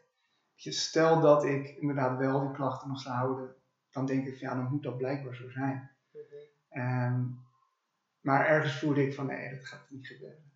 Je, 0.53 0.71
stel 0.71 1.21
dat 1.21 1.43
ik 1.43 1.67
inderdaad 1.67 2.17
wel 2.17 2.41
die 2.41 2.51
klachten 2.51 2.89
nog 2.89 2.99
zou 2.99 3.15
houden, 3.15 3.55
dan 3.91 4.05
denk 4.05 4.25
ik 4.27 4.37
van 4.37 4.47
ja, 4.47 4.55
dan 4.55 4.71
moet 4.71 4.83
dat 4.83 4.97
blijkbaar 4.97 5.35
zo 5.35 5.49
zijn. 5.49 5.91
Mm-hmm. 6.11 7.13
Um, 7.13 7.39
maar 8.21 8.45
ergens 8.45 8.79
voelde 8.79 9.05
ik 9.05 9.13
van 9.13 9.25
nee, 9.25 9.55
dat 9.55 9.65
gaat 9.65 9.89
niet 9.89 10.07
gebeuren. 10.07 10.51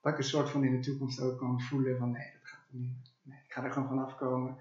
Dat 0.00 0.12
ik 0.12 0.18
een 0.18 0.24
soort 0.24 0.50
van 0.50 0.64
in 0.64 0.72
de 0.72 0.86
toekomst 0.90 1.20
ook 1.20 1.38
kan 1.38 1.60
voelen 1.60 1.98
van 1.98 2.10
nee, 2.10 2.32
dat 2.32 2.48
gaat 2.48 2.66
niet. 2.68 3.12
Nee, 3.22 3.38
ik 3.44 3.52
ga 3.52 3.64
er 3.64 3.72
gewoon 3.72 3.88
vanaf 3.88 4.16
komen. 4.16 4.58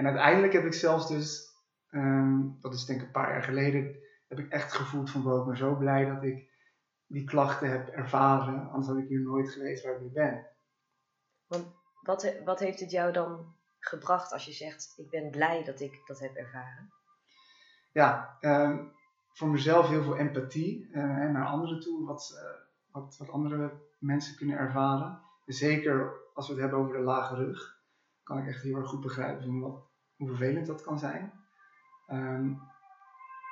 En 0.00 0.06
uiteindelijk 0.06 0.52
heb 0.52 0.64
ik 0.64 0.74
zelfs 0.74 1.08
dus, 1.08 1.54
um, 1.90 2.56
dat 2.60 2.74
is 2.74 2.84
denk 2.84 3.00
ik 3.00 3.06
een 3.06 3.12
paar 3.12 3.32
jaar 3.32 3.42
geleden, 3.42 3.96
heb 4.28 4.38
ik 4.38 4.52
echt 4.52 4.72
gevoeld 4.72 5.10
van, 5.10 5.22
wow, 5.22 5.40
ik 5.40 5.46
ben 5.46 5.56
zo 5.56 5.76
blij 5.76 6.04
dat 6.04 6.22
ik 6.22 6.50
die 7.06 7.24
klachten 7.24 7.70
heb 7.70 7.88
ervaren, 7.88 8.68
anders 8.68 8.86
had 8.86 8.96
ik 8.96 9.08
hier 9.08 9.20
nooit 9.20 9.50
geweest 9.50 9.84
waar 9.84 9.94
ik 9.94 10.00
nu 10.00 10.08
ben. 10.08 10.46
Want 11.46 11.66
wat, 12.02 12.34
wat 12.44 12.60
heeft 12.60 12.80
het 12.80 12.90
jou 12.90 13.12
dan 13.12 13.54
gebracht 13.78 14.32
als 14.32 14.44
je 14.44 14.52
zegt, 14.52 14.94
ik 14.96 15.10
ben 15.10 15.30
blij 15.30 15.64
dat 15.64 15.80
ik 15.80 16.00
dat 16.06 16.18
heb 16.18 16.34
ervaren? 16.34 16.92
Ja, 17.92 18.36
um, 18.40 18.92
voor 19.32 19.48
mezelf 19.48 19.88
heel 19.88 20.02
veel 20.02 20.16
empathie 20.16 20.88
uh, 20.92 21.02
naar 21.30 21.46
anderen 21.46 21.80
toe, 21.80 22.06
wat, 22.06 22.30
uh, 22.34 22.60
wat, 22.92 23.16
wat 23.18 23.30
andere 23.30 23.72
mensen 23.98 24.36
kunnen 24.36 24.56
ervaren. 24.56 25.20
Zeker 25.46 26.12
als 26.34 26.46
we 26.46 26.52
het 26.52 26.62
hebben 26.62 26.78
over 26.78 26.96
de 26.96 27.02
lage 27.02 27.34
rug, 27.34 27.78
kan 28.22 28.38
ik 28.38 28.46
echt 28.46 28.62
heel 28.62 28.76
erg 28.76 28.88
goed 28.88 29.00
begrijpen 29.00 29.44
van 29.44 29.60
wat, 29.60 29.89
hoe 30.20 30.28
vervelend 30.28 30.66
dat 30.66 30.82
kan 30.82 30.98
zijn. 30.98 31.32
Um, 32.10 32.60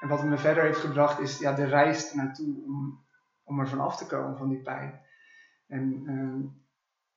en 0.01 0.09
wat 0.09 0.25
me 0.25 0.39
verder 0.39 0.63
heeft 0.63 0.81
gebracht 0.81 1.19
is 1.19 1.39
ja, 1.39 1.53
de 1.53 1.65
reis 1.65 2.15
naartoe 2.15 2.65
om 2.65 3.07
om 3.49 3.61
er 3.61 3.69
vanaf 3.69 3.97
te 3.97 4.07
komen 4.07 4.37
van 4.37 4.49
die 4.49 4.63
pijn. 4.63 5.01
En 5.67 6.03
ehm, 6.07 6.41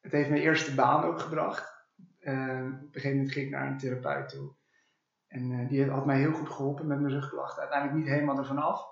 het 0.01 0.11
heeft 0.11 0.29
mijn 0.29 0.41
eerste 0.41 0.75
baan 0.75 1.03
ook 1.03 1.19
gebracht. 1.19 1.85
Ehm, 2.19 2.65
op 2.65 2.81
een 2.81 2.89
gegeven 2.91 3.15
moment 3.15 3.31
ging 3.31 3.45
ik 3.45 3.51
naar 3.51 3.67
een 3.67 3.77
therapeut 3.77 4.29
toe. 4.29 4.53
En 5.27 5.51
uh, 5.51 5.69
die 5.69 5.89
had 5.89 6.05
mij 6.05 6.17
heel 6.17 6.33
goed 6.33 6.49
geholpen 6.49 6.87
met 6.87 6.99
mijn 6.99 7.13
rugklachten. 7.13 7.61
Uiteindelijk 7.61 7.99
niet 7.99 8.13
helemaal 8.13 8.37
ervan 8.37 8.57
af. 8.57 8.89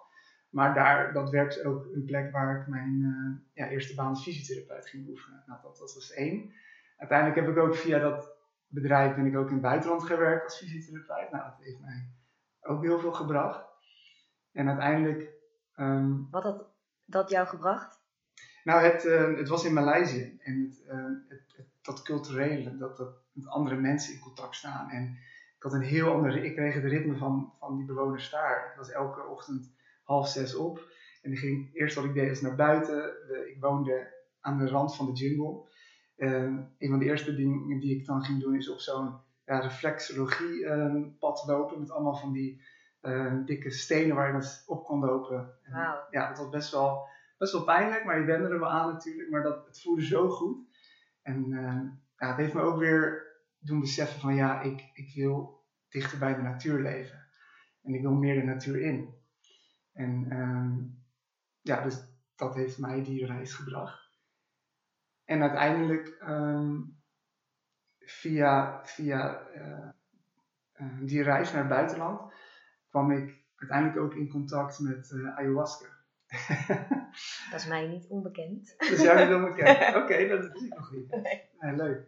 Maar 0.50 0.74
daar, 0.74 1.13
dat 1.13 1.30
werd 1.30 1.63
ook 1.66 1.86
een 1.94 2.06
plek 2.06 2.32
waar 2.32 2.62
ik 2.62 2.68
mijn 2.68 3.00
uh, 3.00 3.38
ja, 3.54 3.68
eerste 3.68 3.96
baan 3.96 4.08
als 4.08 4.24
fysiotherapeut 4.24 4.89
ging 4.89 5.08
oefenen. 5.10 5.44
Nou, 5.46 5.62
dat, 5.62 5.78
dat 5.78 5.94
was 5.94 6.12
één. 6.12 6.54
Uiteindelijk 6.98 7.39
heb 7.39 7.50
ik 7.50 7.63
ook 7.63 7.75
via 7.75 8.00
dat 8.00 8.38
bedrijf 8.70 9.16
ben 9.16 9.26
ik 9.26 9.38
ook 9.38 9.48
in 9.48 9.54
het 9.54 9.62
buitenland 9.62 10.04
gewerkt 10.04 10.44
als 10.44 10.58
fysiotherapeut. 10.58 11.32
Nou, 11.32 11.44
dat 11.44 11.60
heeft 11.60 11.80
mij 11.80 12.10
ook 12.62 12.84
heel 12.84 13.00
veel 13.00 13.14
gebracht. 13.14 13.66
En 14.52 14.68
uiteindelijk... 14.68 15.34
Um, 15.76 16.28
Wat 16.32 16.44
had 16.44 16.70
dat 17.06 17.30
jou 17.30 17.48
gebracht? 17.48 18.02
Nou, 18.64 18.84
het, 18.84 19.06
uh, 19.06 19.38
het 19.38 19.48
was 19.48 19.66
in 19.66 19.74
Maleisië. 19.74 20.40
En 20.44 20.62
het, 20.62 20.84
uh, 20.88 21.06
het, 21.28 21.54
het, 21.56 21.68
dat 21.82 22.02
culturele, 22.02 22.78
dat, 22.78 22.98
dat 22.98 23.14
met 23.32 23.48
andere 23.48 23.76
mensen 23.76 24.14
in 24.14 24.20
contact 24.20 24.56
staan. 24.56 24.90
En 24.90 25.18
ik 25.58 25.64
had 25.64 25.74
een 25.74 25.82
heel 25.82 26.12
andere... 26.12 26.46
Ik 26.46 26.56
kreeg 26.56 26.74
het 26.74 26.84
ritme 26.84 27.18
van, 27.18 27.54
van 27.60 27.78
die 27.78 27.86
bewoners 27.86 28.30
daar. 28.30 28.70
Ik 28.72 28.78
was 28.78 28.92
elke 28.92 29.26
ochtend 29.26 29.72
half 30.04 30.28
zes 30.28 30.56
op. 30.56 30.88
En 31.22 31.32
ik 31.32 31.40
ging, 31.40 31.70
eerst 31.74 31.96
wat 31.96 32.06
ik 32.06 32.14
deed 32.14 32.32
is 32.32 32.42
naar 32.42 32.56
buiten. 32.56 33.14
ik 33.48 33.58
woonde 33.60 34.14
aan 34.40 34.58
de 34.58 34.68
rand 34.68 34.96
van 34.96 35.06
de 35.06 35.12
jungle. 35.12 35.69
Uh, 36.20 36.44
een 36.78 36.90
van 36.90 37.00
de 37.00 37.06
eerste 37.06 37.36
dingen 37.36 37.80
die 37.80 37.98
ik 38.00 38.06
dan 38.06 38.24
ging 38.24 38.42
doen 38.42 38.56
is 38.56 38.70
op 38.70 38.80
zo'n 38.80 39.20
ja, 39.46 39.60
reflexologie 39.60 40.64
uh, 40.64 41.06
pad 41.20 41.44
lopen. 41.48 41.80
Met 41.80 41.92
allemaal 41.92 42.16
van 42.16 42.32
die 42.32 42.62
uh, 43.02 43.46
dikke 43.46 43.72
stenen 43.72 44.16
waar 44.16 44.36
je 44.36 44.64
op 44.66 44.86
kon 44.86 45.00
lopen. 45.00 45.54
En, 45.64 45.74
wow. 45.74 45.96
Ja, 46.12 46.28
dat 46.28 46.38
was 46.38 46.50
best 46.50 46.72
wel, 46.72 47.08
best 47.38 47.54
wel 47.54 47.64
pijnlijk, 47.64 48.06
maar 48.06 48.20
je 48.20 48.26
wende 48.26 48.48
er 48.48 48.60
wel 48.60 48.70
aan 48.70 48.94
natuurlijk. 48.94 49.30
Maar 49.30 49.44
dat, 49.44 49.66
het 49.66 49.82
voelde 49.82 50.06
zo 50.06 50.30
goed. 50.30 50.58
En 51.22 51.46
ja, 52.18 52.28
het 52.28 52.38
heeft 52.38 52.54
me 52.54 52.62
ook 52.62 52.80
weer 52.80 53.28
doen 53.60 53.80
beseffen 53.80 54.20
van 54.20 54.36
ja, 54.36 54.62
ik, 54.62 54.90
ik 54.94 55.14
wil 55.16 55.64
dichter 55.90 56.20
bij 56.20 56.36
de 56.36 56.42
natuur 56.42 56.82
leven. 56.82 57.26
En 57.84 57.94
ik 57.94 58.02
wil 58.02 58.14
meer 58.14 58.36
de 58.36 58.46
natuur 58.46 58.82
in. 58.82 59.14
En 59.94 60.38
um, 60.38 61.04
ja, 61.62 61.84
dus 61.84 62.04
dat 62.36 62.56
heeft 62.56 62.78
mij 62.78 63.04
die 63.04 63.26
reis 63.26 63.54
gebracht. 63.54 64.09
En 65.30 65.42
uiteindelijk 65.42 66.18
um, 66.28 66.98
via, 68.00 68.82
via 68.86 69.48
uh, 69.56 69.90
uh, 70.82 71.00
die 71.02 71.24
reis 71.24 71.52
naar 71.52 71.62
het 71.62 71.70
buitenland 71.70 72.34
kwam 72.90 73.12
ik 73.12 73.38
uiteindelijk 73.56 74.00
ook 74.00 74.14
in 74.14 74.30
contact 74.30 74.80
met 74.80 75.12
uh, 75.12 75.38
ayahuasca. 75.38 75.88
dat 77.52 77.60
is 77.60 77.68
mij 77.68 77.88
niet 77.88 78.08
onbekend. 78.08 78.74
Dat 78.78 78.90
is 78.90 79.02
jou 79.02 79.26
niet 79.26 79.36
onbekend. 79.36 79.78
Oké, 79.96 79.98
okay, 79.98 80.28
dat 80.28 80.44
is 80.44 80.62
ik 80.62 80.76
nog 80.76 80.92
niet. 80.92 81.10
Nee. 81.10 81.50
Nee, 81.60 81.76
leuk. 81.76 82.08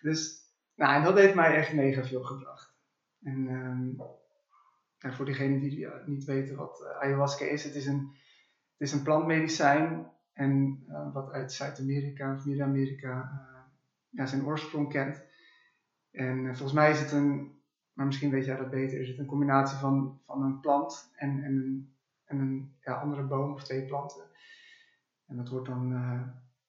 Dus, 0.00 0.42
nou, 0.74 0.94
en 0.94 1.02
dat 1.02 1.16
heeft 1.16 1.34
mij 1.34 1.54
echt 1.54 1.72
mega 1.72 2.04
veel 2.04 2.22
gebracht. 2.22 2.74
En 3.22 3.48
um, 3.48 3.96
en 4.98 5.14
voor 5.14 5.24
diegenen 5.24 5.60
die 5.60 5.88
niet 6.06 6.24
weten 6.24 6.56
wat 6.56 6.84
ayahuasca 6.84 7.44
is, 7.44 7.64
het 7.64 7.74
is 7.74 7.86
een, 7.86 8.16
het 8.76 8.88
is 8.88 8.92
een 8.92 9.02
plantmedicijn 9.02 10.12
en 10.34 10.84
uh, 10.88 11.12
wat 11.12 11.30
uit 11.30 11.52
Zuid-Amerika 11.52 12.34
of 12.34 12.44
Midden-Amerika 12.44 13.30
uh, 13.32 13.60
ja, 14.08 14.26
zijn 14.26 14.44
oorsprong 14.44 14.88
kent. 14.88 15.22
En 16.10 16.44
volgens 16.44 16.72
mij 16.72 16.90
is 16.90 17.00
het 17.00 17.12
een, 17.12 17.58
maar 17.92 18.06
misschien 18.06 18.30
weet 18.30 18.44
jij 18.44 18.56
dat 18.56 18.70
beter, 18.70 19.00
is 19.00 19.08
het 19.08 19.18
een 19.18 19.26
combinatie 19.26 19.78
van, 19.78 20.20
van 20.26 20.42
een 20.42 20.60
plant 20.60 21.12
en, 21.16 21.44
en 21.44 21.54
een, 21.54 21.94
en 22.24 22.38
een 22.38 22.74
ja, 22.80 22.94
andere 22.94 23.22
boom 23.22 23.52
of 23.52 23.64
twee 23.64 23.84
planten. 23.84 24.22
En 25.26 25.36
dat 25.36 25.48
wordt 25.48 25.68
dan 25.68 25.88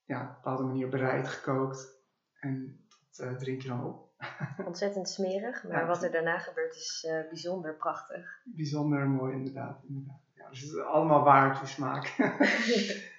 ja, 0.04 0.22
op 0.22 0.28
een 0.28 0.34
bepaalde 0.36 0.64
manier 0.64 0.90
bereid, 0.90 1.28
gekookt 1.28 2.04
en 2.40 2.86
dat 3.12 3.40
drink 3.40 3.62
je 3.62 3.68
dan 3.68 3.86
op. 3.86 4.10
Ontzettend 4.66 5.10
smerig, 5.10 5.64
maar 5.64 5.82
ja, 5.82 5.88
wat 5.88 6.04
er 6.04 6.12
daarna 6.12 6.40
gebeurt 6.40 6.76
is 6.76 7.08
bijzonder 7.30 7.76
prachtig. 7.76 8.42
Bijzonder 8.44 9.08
mooi, 9.08 9.36
inderdaad. 9.36 9.84
inderdaad. 9.88 10.22
Ja, 10.34 10.50
dus 10.50 10.62
het 10.62 10.70
is 10.70 10.80
allemaal 10.80 11.24
waard 11.24 11.60
die 11.60 11.68
smaak. 11.68 12.06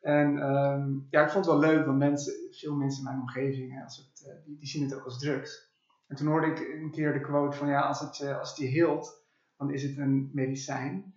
en 0.00 0.28
um, 0.28 1.06
ja, 1.10 1.24
ik 1.24 1.30
vond 1.30 1.46
het 1.46 1.54
wel 1.54 1.70
leuk, 1.70 1.86
want 1.86 1.98
mensen, 1.98 2.32
veel 2.50 2.74
mensen 2.74 2.98
in 2.98 3.04
mijn 3.04 3.20
omgeving, 3.20 3.82
als 3.82 3.96
het, 3.96 4.28
uh, 4.28 4.44
die, 4.44 4.58
die, 4.58 4.68
zien 4.68 4.82
het 4.82 4.94
ook 4.94 5.04
als 5.04 5.18
drugs. 5.18 5.68
En 6.06 6.16
toen 6.16 6.26
hoorde 6.26 6.46
ik 6.46 6.58
een 6.58 6.90
keer 6.90 7.12
de 7.12 7.20
quote 7.20 7.56
van 7.56 7.68
ja, 7.68 7.80
als 7.80 8.00
het, 8.00 8.18
uh, 8.18 8.38
als 8.38 8.48
het 8.48 8.58
je 8.58 8.66
heelt, 8.66 9.24
dan 9.56 9.70
is 9.72 9.82
het 9.82 9.96
een 9.96 10.30
medicijn. 10.32 10.92
Mm. 10.94 11.12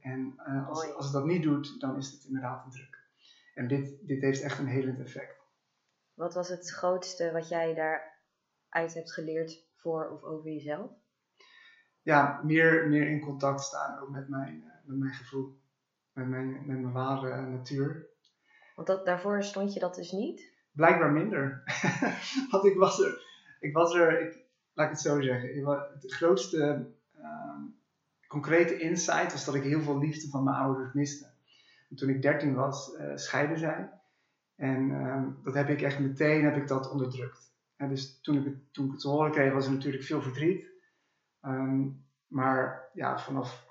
En 0.00 0.38
als, 0.68 0.94
als 0.94 1.04
het 1.04 1.14
dat 1.14 1.24
niet 1.24 1.42
doet, 1.42 1.80
dan 1.80 1.96
is 1.96 2.10
het 2.10 2.24
inderdaad 2.24 2.64
een 2.64 2.70
drug. 2.70 2.88
En 3.54 3.68
dit, 3.68 4.06
dit 4.06 4.22
heeft 4.22 4.40
echt 4.40 4.58
een 4.58 4.66
helend 4.66 5.00
effect. 5.00 5.36
Wat 6.14 6.34
was 6.34 6.48
het 6.48 6.70
grootste 6.70 7.32
wat 7.32 7.48
jij 7.48 7.74
daar 7.74 8.22
uit 8.68 8.94
hebt 8.94 9.12
geleerd 9.12 9.66
voor 9.74 10.10
of 10.10 10.22
over 10.22 10.50
jezelf? 10.50 10.90
Ja, 12.02 12.40
meer, 12.44 12.88
meer 12.88 13.08
in 13.08 13.20
contact 13.20 13.60
staan 13.60 13.98
ook 13.98 14.08
met 14.08 14.28
mijn, 14.28 14.72
met 14.84 14.98
mijn 14.98 15.12
gevoel, 15.12 15.60
met 16.18 16.28
mijn, 16.28 16.66
met 16.66 16.80
mijn 16.80 16.92
ware 16.92 17.46
natuur. 17.46 18.06
Want 18.74 18.86
dat, 18.86 19.04
daarvoor 19.04 19.42
stond 19.42 19.72
je 19.72 19.80
dat 19.80 19.94
dus 19.94 20.12
niet? 20.12 20.52
Blijkbaar 20.72 21.12
minder. 21.12 21.62
Want 22.50 22.64
ik 22.64 22.76
was 22.76 23.00
er, 23.00 23.22
ik 23.60 23.72
was 23.72 23.94
er, 23.94 24.20
ik, 24.20 24.46
laat 24.72 24.86
ik 24.86 24.92
het 24.92 25.00
zo 25.00 25.20
zeggen, 25.20 25.66
het 26.00 26.12
grootste 26.12 26.86
uh, 27.16 27.62
concrete 28.26 28.78
insight 28.78 29.32
was 29.32 29.44
dat 29.44 29.54
ik 29.54 29.62
heel 29.62 29.80
veel 29.80 29.98
liefde 29.98 30.28
van 30.28 30.44
mijn 30.44 30.56
ouders 30.56 30.92
miste. 30.92 31.26
En 31.90 31.96
toen 31.96 32.08
ik 32.08 32.22
13 32.22 32.54
was, 32.54 32.94
uh, 32.94 33.16
scheiden 33.16 33.58
zij. 33.58 33.90
En 34.56 34.90
uh, 34.90 35.24
dat 35.44 35.54
heb 35.54 35.68
ik 35.68 35.82
echt 35.82 35.98
meteen 35.98 36.44
heb 36.44 36.56
ik 36.56 36.68
dat 36.68 36.90
onderdrukt. 36.90 37.52
En 37.76 37.88
dus 37.88 38.20
toen 38.20 38.36
ik, 38.36 38.44
het, 38.44 38.72
toen 38.72 38.84
ik 38.84 38.90
het 38.90 39.00
te 39.00 39.08
horen 39.08 39.30
kreeg, 39.30 39.52
was 39.52 39.66
er 39.66 39.72
natuurlijk 39.72 40.04
veel 40.04 40.22
verdriet. 40.22 40.66
Um, 41.42 42.06
maar 42.26 42.90
ja, 42.92 43.18
vanaf 43.18 43.67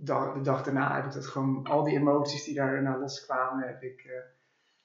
de, 0.00 0.40
dag 0.42 0.62
daarna 0.62 0.94
heb 0.94 1.04
ik 1.04 1.12
dat 1.12 1.26
gewoon, 1.26 1.64
al 1.64 1.84
die 1.84 1.98
emoties 1.98 2.44
die 2.44 2.54
daarna 2.54 2.98
loskwamen, 2.98 3.66
heb 3.66 3.82
ik, 3.82 4.04
uh, 4.04 4.12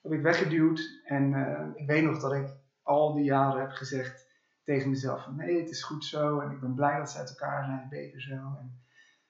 heb 0.01 0.11
ik 0.11 0.21
weggeduwd. 0.21 1.01
En 1.05 1.31
uh, 1.31 1.69
ik 1.73 1.87
weet 1.87 2.03
nog 2.03 2.19
dat 2.19 2.33
ik 2.33 2.47
al 2.81 3.13
die 3.13 3.23
jaren 3.23 3.61
heb 3.61 3.71
gezegd 3.71 4.27
tegen 4.63 4.89
mezelf 4.89 5.23
van 5.23 5.35
nee, 5.35 5.59
het 5.59 5.69
is 5.69 5.83
goed 5.83 6.05
zo. 6.05 6.39
En 6.39 6.51
ik 6.51 6.59
ben 6.59 6.73
blij 6.73 6.97
dat 6.97 7.11
ze 7.11 7.17
uit 7.17 7.29
elkaar 7.29 7.65
zijn, 7.65 7.87
beter 7.89 8.21
zo. 8.21 8.33
En 8.33 8.81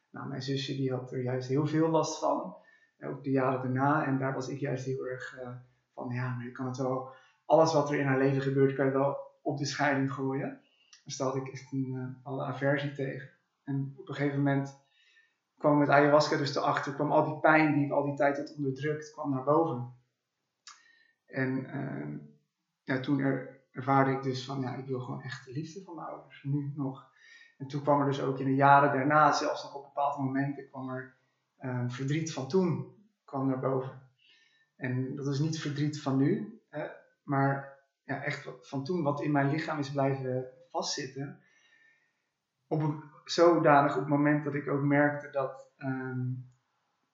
nou, 0.09 0.27
mijn 0.27 0.41
zusje 0.41 0.75
die 0.75 0.91
had 0.91 1.11
er 1.11 1.21
juist 1.21 1.47
heel 1.47 1.67
veel 1.67 1.89
last 1.89 2.19
van. 2.19 2.55
Ook 2.99 3.23
de 3.23 3.31
jaren 3.31 3.61
daarna. 3.61 4.05
En 4.05 4.17
daar 4.17 4.33
was 4.33 4.47
ik 4.47 4.59
juist 4.59 4.85
heel 4.85 5.07
erg 5.07 5.37
van, 5.93 6.09
ja, 6.09 6.35
maar 6.35 6.45
je 6.45 6.51
kan 6.51 6.65
het 6.65 6.77
wel 6.77 7.09
alles 7.45 7.73
wat 7.73 7.89
er 7.89 7.99
in 7.99 8.05
haar 8.05 8.17
leven 8.17 8.41
gebeurt, 8.41 8.75
kan 8.75 8.85
je 8.85 8.91
wel 8.91 9.17
op 9.41 9.57
de 9.57 9.65
scheiding 9.65 10.13
gooien. 10.13 10.61
Dus 11.03 11.17
daar 11.17 11.27
had 11.27 11.35
ik 11.35 11.47
echt 11.47 11.71
een 11.71 12.17
alle 12.23 12.43
aversie 12.43 12.91
tegen. 12.91 13.29
En 13.63 13.93
op 13.97 14.09
een 14.09 14.15
gegeven 14.15 14.37
moment 14.37 14.82
kwam 15.63 15.77
met 15.77 15.89
ayahuasca 15.89 16.37
dus 16.37 16.55
erachter, 16.55 16.93
kwam 16.93 17.11
al 17.11 17.25
die 17.25 17.39
pijn 17.39 17.73
die 17.73 17.85
ik 17.85 17.91
al 17.91 18.03
die 18.03 18.15
tijd 18.15 18.37
had 18.37 18.55
onderdrukt, 18.55 19.11
kwam 19.11 19.29
naar 19.29 19.43
boven. 19.43 19.95
En 21.25 21.67
ja, 22.83 22.99
toen 22.99 23.19
er, 23.19 23.61
ervaarde 23.71 24.11
ik 24.11 24.23
dus 24.23 24.45
van, 24.45 24.61
ja, 24.61 24.75
ik 24.75 24.85
wil 24.85 24.99
gewoon 24.99 25.21
echt 25.21 25.45
de 25.45 25.51
liefde 25.51 25.83
van 25.83 25.95
mijn 25.95 26.07
ouders, 26.07 26.43
nu 26.43 26.73
nog. 26.75 27.11
En 27.57 27.67
toen 27.67 27.81
kwam 27.81 27.99
er 27.99 28.05
dus 28.05 28.21
ook 28.21 28.39
in 28.39 28.45
de 28.45 28.55
jaren 28.55 28.93
daarna, 28.93 29.31
zelfs 29.31 29.63
nog 29.63 29.75
op 29.75 29.83
bepaalde 29.83 30.23
momenten, 30.23 30.69
kwam 30.69 30.89
er 30.89 31.15
uh, 31.59 31.89
verdriet 31.89 32.33
van 32.33 32.47
toen, 32.47 32.95
kwam 33.25 33.47
naar 33.47 33.59
boven. 33.59 34.01
En 34.75 35.15
dat 35.15 35.27
is 35.27 35.39
niet 35.39 35.59
verdriet 35.59 36.01
van 36.01 36.17
nu, 36.17 36.61
hè, 36.69 36.87
maar 37.23 37.79
ja, 38.03 38.23
echt 38.23 38.49
van 38.61 38.83
toen 38.83 39.03
wat 39.03 39.21
in 39.21 39.31
mijn 39.31 39.49
lichaam 39.49 39.79
is 39.79 39.91
blijven 39.91 40.45
vastzitten. 40.71 41.42
Op 42.73 43.03
zodanig 43.25 43.93
op 43.93 43.99
het 43.99 44.09
moment 44.09 44.43
dat 44.43 44.53
ik 44.53 44.67
ook 44.67 44.81
merkte 44.81 45.29
dat, 45.29 45.71
um, 45.77 46.51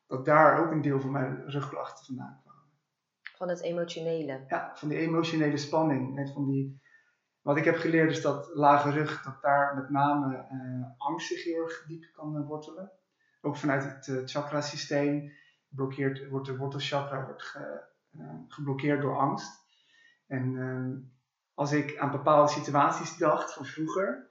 dat 0.08 0.26
daar 0.26 0.60
ook 0.60 0.72
een 0.72 0.82
deel 0.82 1.00
van 1.00 1.12
mijn 1.12 1.50
rugklachten 1.50 2.06
vandaan 2.06 2.40
kwamen. 2.42 2.64
Van 3.36 3.50
het 3.50 3.62
emotionele? 3.62 4.46
Ja, 4.48 4.72
van 4.76 4.90
die 4.90 4.98
emotionele 4.98 5.58
spanning. 5.58 6.14
Net 6.14 6.32
van 6.32 6.46
die, 6.46 6.82
wat 7.42 7.58
ik 7.58 7.64
heb 7.64 7.76
geleerd 7.76 8.12
is 8.12 8.22
dat 8.22 8.50
lage 8.54 8.90
rug, 8.90 9.24
dat 9.24 9.42
daar 9.42 9.76
met 9.76 9.90
name 9.90 10.48
uh, 10.52 10.86
angst 10.98 11.28
zich 11.28 11.44
heel 11.44 11.64
erg 11.64 11.86
diep 11.88 12.06
kan 12.14 12.36
uh, 12.36 12.48
wortelen. 12.48 12.92
Ook 13.42 13.58
vanuit 13.58 13.84
het 13.84 14.08
uh, 14.08 14.22
chakrasysteem 14.26 15.32
blokkeert, 15.68 16.30
wordt 16.30 16.46
de 16.46 16.58
wortelchakra 16.58 17.26
wordt 17.26 17.44
ge, 17.44 17.84
geblokkeerd 18.48 19.02
door 19.02 19.18
angst. 19.18 19.68
En 20.28 20.56
um, 20.56 21.14
als 21.54 21.72
ik 21.72 21.98
aan 21.98 22.12
bepaalde 22.12 22.52
situaties 22.52 23.18
dacht 23.18 23.54
van 23.54 23.66
vroeger, 23.66 24.28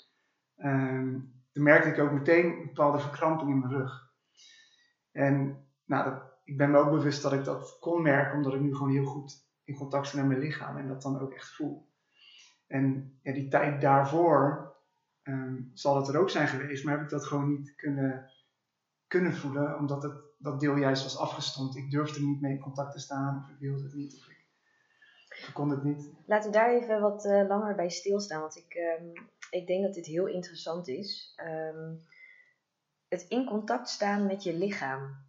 um, 0.65 1.33
dan 1.53 1.63
merkte 1.63 1.89
ik 1.89 1.99
ook 1.99 2.13
meteen 2.13 2.45
een 2.45 2.67
bepaalde 2.67 2.99
verkramping 2.99 3.51
in 3.51 3.59
mijn 3.59 3.73
rug. 3.73 4.13
En 5.13 5.67
nou, 5.85 6.05
dat, 6.11 6.23
ik 6.45 6.57
ben 6.57 6.71
me 6.71 6.79
ook 6.79 6.91
bewust 6.91 7.23
dat 7.23 7.33
ik 7.33 7.45
dat 7.45 7.77
kon 7.81 8.03
merken, 8.03 8.37
omdat 8.37 8.55
ik 8.55 8.61
nu 8.61 8.75
gewoon 8.75 8.93
heel 8.93 9.05
goed 9.05 9.47
in 9.65 9.77
contact 9.77 10.07
sta 10.07 10.19
met 10.19 10.27
mijn 10.27 10.41
lichaam 10.41 10.77
en 10.77 10.89
dat 10.89 11.03
dan 11.03 11.21
ook 11.21 11.33
echt 11.33 11.55
voel. 11.55 11.89
En 12.67 13.19
ja, 13.23 13.33
die 13.33 13.49
tijd 13.49 13.81
daarvoor 13.81 14.75
um, 15.23 15.71
zal 15.75 15.97
het 15.97 16.09
er 16.09 16.21
ook 16.21 16.31
zijn 16.31 16.49
geweest, 16.49 16.85
maar 16.85 16.95
heb 16.95 17.03
ik 17.03 17.11
dat 17.11 17.27
gewoon 17.27 17.49
niet 17.49 17.75
kunnen 17.75 18.31
kunnen 19.09 19.35
voelen, 19.35 19.79
omdat 19.79 20.03
het, 20.03 20.13
dat 20.39 20.61
deel 20.61 20.77
juist 20.77 21.03
was 21.03 21.19
afgestomd. 21.19 21.77
Ik 21.77 21.91
durfde 21.91 22.21
niet 22.21 22.41
mee 22.41 22.53
in 22.53 22.61
contact 22.61 22.93
te 22.93 22.99
staan, 22.99 23.43
of 23.43 23.51
ik 23.51 23.59
wilde 23.59 23.83
het 23.83 23.95
niet, 23.95 24.17
of 24.19 24.29
ik, 24.29 24.47
kon 25.55 25.71
het 25.71 25.83
niet. 25.83 26.11
Laten 26.27 26.51
we 26.51 26.57
daar 26.57 26.71
even 26.71 27.01
wat 27.01 27.25
uh, 27.25 27.49
langer 27.49 27.75
bij 27.75 27.91
stilstaan, 27.91 28.41
want 28.41 28.57
ik, 28.57 28.99
um, 29.01 29.13
ik 29.51 29.67
denk 29.67 29.83
dat 29.83 29.95
dit 29.95 30.07
heel 30.07 30.27
interessant 30.27 30.89
is. 30.89 31.35
Um, 31.37 32.07
het 33.09 33.27
in 33.29 33.47
contact 33.47 33.89
staan 33.89 34.27
met 34.27 34.43
je 34.43 34.55
lichaam. 34.55 35.27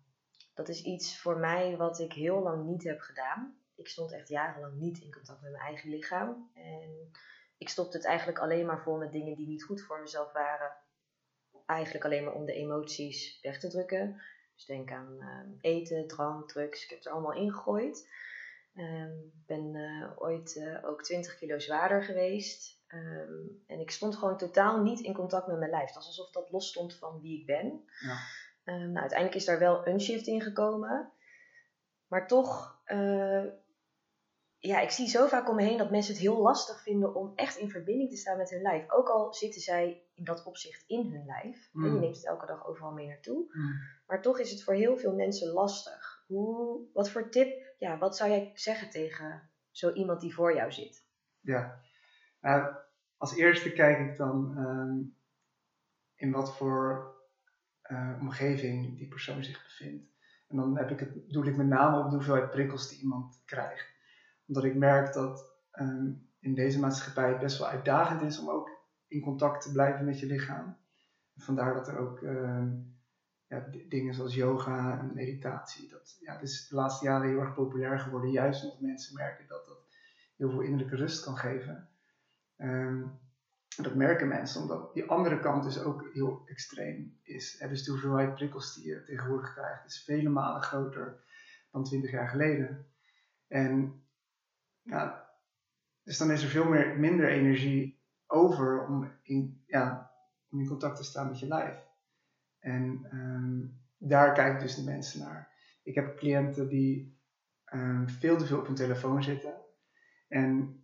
Dat 0.54 0.70
is 0.70 0.84
iets 0.84 1.20
voor 1.20 1.38
mij 1.38 1.78
wat 1.78 2.00
ik 2.00 2.14
heel 2.14 2.42
lang 2.42 2.66
niet 2.66 2.84
heb 2.84 3.00
gedaan. 3.00 3.58
Ik 3.76 3.88
stond 3.88 4.12
echt 4.12 4.28
jarenlang 4.28 4.80
niet 4.80 5.02
in 5.02 5.12
contact 5.12 5.42
met 5.42 5.52
mijn 5.52 5.64
eigen 5.64 5.90
lichaam. 5.90 6.52
En 6.54 7.12
ik 7.58 7.70
stopte 7.70 7.98
het 7.98 8.06
eigenlijk 8.06 8.40
alleen 8.40 8.66
maar 8.66 8.82
vol 8.82 8.98
met 8.98 9.12
dingen 9.12 9.36
die 9.36 9.48
niet 9.48 9.64
goed 9.64 9.82
voor 9.82 10.02
mezelf 10.02 10.32
waren. 10.32 10.72
Eigenlijk 11.66 12.06
alleen 12.06 12.24
maar 12.24 12.34
om 12.34 12.46
de 12.46 12.54
emoties 12.54 13.40
weg 13.42 13.60
te 13.60 13.68
drukken. 13.68 14.22
Dus 14.56 14.66
denk 14.66 14.92
aan 14.92 15.18
uh, 15.20 15.58
eten, 15.62 16.08
drank, 16.08 16.50
drugs. 16.50 16.84
Ik 16.84 16.90
heb 16.90 16.98
het 16.98 17.08
er 17.08 17.14
allemaal 17.14 17.34
ingegooid. 17.34 18.10
Ik 18.74 18.82
uh, 18.82 19.06
ben 19.46 19.76
uh, 19.76 20.12
ooit 20.16 20.56
uh, 20.56 20.86
ook 20.86 21.04
20 21.04 21.38
kilo 21.38 21.60
zwaarder 21.60 22.04
geweest. 22.04 22.79
Um, 22.94 23.64
en 23.68 23.80
ik 23.80 23.92
stond 23.92 24.16
gewoon 24.16 24.38
totaal 24.38 24.82
niet 24.82 25.00
in 25.00 25.14
contact 25.14 25.48
met 25.48 25.58
mijn 25.58 25.72
lijf. 25.72 25.86
Het 25.86 25.96
was 25.96 26.08
alsof 26.08 26.32
dat 26.32 26.52
los 26.52 26.70
stond 26.70 26.96
van 26.96 27.22
wie 27.22 27.40
ik 27.40 27.46
ben. 27.46 27.84
Ja. 28.00 28.18
Um, 28.74 28.92
nou, 28.92 29.00
uiteindelijk 29.00 29.36
is 29.36 29.46
daar 29.46 29.60
wel 29.60 29.88
een 29.88 30.02
shift 30.02 30.28
in 30.28 30.42
gekomen. 30.42 31.12
Maar 32.08 32.28
toch 32.28 32.82
uh, 32.86 33.46
ja, 34.60 34.80
ik 34.80 34.90
zie 34.90 35.08
zo 35.08 35.28
vaak 35.28 35.50
om 35.50 35.56
me 35.56 35.64
heen 35.64 35.78
dat 35.78 35.92
mensen 35.92 36.14
het 36.14 36.22
heel 36.22 36.42
lastig 36.42 36.82
vinden 36.82 37.16
om 37.16 37.32
echt 37.36 37.58
in 37.58 37.70
verbinding 37.70 38.10
te 38.10 38.18
staan 38.18 38.38
met 38.38 38.50
hun 38.50 38.62
lijf. 38.62 38.92
Ook 38.92 39.10
al 39.10 39.34
zitten 39.34 39.62
zij 39.62 40.04
in 40.14 40.24
dat 40.24 40.44
opzicht 40.46 40.84
in 40.88 41.12
hun 41.12 41.26
lijf. 41.26 41.70
En 41.74 41.82
je 41.82 41.90
mm. 41.90 42.00
neemt 42.00 42.16
het 42.16 42.26
elke 42.26 42.46
dag 42.46 42.68
overal 42.68 42.92
mee 42.92 43.08
naartoe. 43.08 43.46
Mm. 43.52 43.80
Maar 44.08 44.22
toch 44.22 44.40
is 44.40 44.52
het 44.52 44.64
voor 44.64 44.74
heel 44.74 44.98
veel 44.98 45.14
mensen 45.14 45.54
lastig. 45.54 46.24
Hoe, 46.28 46.82
wat 46.94 47.10
voor 47.10 47.30
tip, 47.30 47.76
ja, 47.78 47.98
wat 47.98 48.18
zou 48.18 48.30
jij 48.30 48.52
zeggen 48.56 48.90
tegen 48.90 49.50
zo 49.72 49.94
iemand 49.94 50.22
die 50.22 50.34
voor 50.34 50.56
jou 50.56 50.72
zit? 50.72 51.08
Ja, 51.40 51.82
uh, 52.42 52.66
als 53.18 53.36
eerste 53.36 53.72
kijk 53.72 54.10
ik 54.10 54.18
dan 54.18 54.58
um, 54.58 55.16
in 56.16 56.32
wat 56.32 56.56
voor 56.56 57.14
uh, 57.92 58.18
omgeving 58.22 58.98
die 58.98 59.08
persoon 59.08 59.44
zich 59.44 59.64
bevindt. 59.64 60.08
En 60.48 60.58
dan 60.58 60.78
heb 60.78 60.90
ik 60.90 61.00
het, 61.00 61.30
doe 61.30 61.46
ik 61.46 61.58
met 61.58 61.68
name 61.68 62.04
op 62.04 62.10
de 62.10 62.16
hoeveelheid 62.16 62.52
prikkels 62.52 62.90
die 62.90 63.00
iemand 63.00 63.42
krijgt 63.46 63.98
omdat 64.50 64.64
ik 64.64 64.76
merk 64.76 65.14
dat 65.14 65.54
um, 65.80 66.30
in 66.40 66.54
deze 66.54 66.80
maatschappij 66.80 67.30
het 67.30 67.40
best 67.40 67.58
wel 67.58 67.68
uitdagend 67.68 68.22
is 68.22 68.40
om 68.40 68.50
ook 68.50 68.70
in 69.08 69.22
contact 69.22 69.62
te 69.62 69.72
blijven 69.72 70.06
met 70.06 70.20
je 70.20 70.26
lichaam. 70.26 70.78
Vandaar 71.36 71.74
dat 71.74 71.88
er 71.88 71.98
ook 71.98 72.22
um, 72.22 72.98
ja, 73.48 73.66
dingen 73.88 74.14
zoals 74.14 74.36
yoga 74.36 75.00
en 75.00 75.14
meditatie, 75.14 75.90
dat 75.90 76.18
ja, 76.20 76.34
het 76.34 76.42
is 76.42 76.68
de 76.68 76.76
laatste 76.76 77.06
jaren 77.06 77.30
heel 77.30 77.40
erg 77.40 77.54
populair 77.54 78.00
geworden. 78.00 78.32
Juist 78.32 78.64
omdat 78.64 78.82
mensen 78.82 79.16
merken 79.16 79.48
dat 79.48 79.66
dat 79.66 79.86
heel 80.36 80.50
veel 80.50 80.62
innerlijke 80.62 80.96
rust 80.96 81.24
kan 81.24 81.38
geven. 81.38 81.89
Um, 82.62 83.20
dat 83.84 83.96
merken 83.96 84.28
mensen, 84.28 84.62
omdat 84.62 84.94
die 84.94 85.10
andere 85.10 85.40
kant 85.40 85.64
dus 85.64 85.80
ook 85.80 86.10
heel 86.14 86.42
extreem 86.46 87.20
is. 87.24 87.60
Hè? 87.60 87.68
Dus 87.68 87.84
de 87.84 87.92
hoeveelheid 87.92 88.34
prikkels 88.34 88.76
die 88.76 88.86
je 88.86 89.04
tegenwoordig 89.04 89.54
krijgt 89.54 89.86
is 89.86 90.04
vele 90.04 90.30
malen 90.30 90.62
groter 90.62 91.24
dan 91.72 91.84
twintig 91.84 92.12
jaar 92.12 92.28
geleden. 92.28 92.86
En 93.48 94.04
ja, 94.82 95.30
dus 96.04 96.18
dan 96.18 96.32
is 96.32 96.44
er 96.44 96.50
veel 96.50 96.66
meer, 96.66 97.00
minder 97.00 97.30
energie 97.30 98.02
over 98.28 98.88
om 98.88 99.12
in, 99.22 99.64
ja, 99.66 100.12
in 100.50 100.68
contact 100.68 100.96
te 100.98 101.04
staan 101.04 101.28
met 101.28 101.40
je 101.40 101.48
lijf. 101.48 101.78
En 102.60 103.08
um, 103.14 103.82
daar 103.98 104.34
kijken 104.34 104.62
dus 104.62 104.76
de 104.76 104.84
mensen 104.84 105.20
naar. 105.20 105.52
Ik 105.84 105.96
heb 105.96 106.18
cliënten 106.18 106.68
die 106.68 107.20
um, 107.74 108.10
veel 108.10 108.38
te 108.38 108.46
veel 108.46 108.60
op 108.60 108.66
hun 108.66 108.76
telefoon 108.76 109.24
zitten. 109.24 109.54
En 110.28 110.79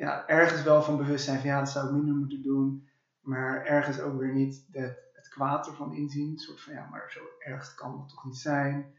ja, 0.00 0.26
ergens 0.26 0.62
wel 0.62 0.82
van 0.82 0.96
bewust 0.96 1.24
zijn 1.24 1.38
van 1.38 1.48
ja, 1.48 1.58
dat 1.58 1.70
zou 1.70 1.86
ik 1.86 1.92
minder 1.92 2.14
moeten 2.14 2.42
doen. 2.42 2.88
Maar 3.20 3.64
ergens 3.64 4.00
ook 4.00 4.18
weer 4.18 4.32
niet 4.32 4.66
het, 4.70 4.98
het 5.12 5.28
kwaad 5.28 5.66
ervan 5.66 5.94
inzien. 5.94 6.30
Een 6.30 6.38
soort 6.38 6.60
van 6.60 6.72
ja, 6.72 6.88
maar 6.88 7.10
zo 7.10 7.20
erg 7.38 7.74
kan 7.74 7.98
het 7.98 8.08
toch 8.08 8.24
niet 8.24 8.36
zijn. 8.36 8.94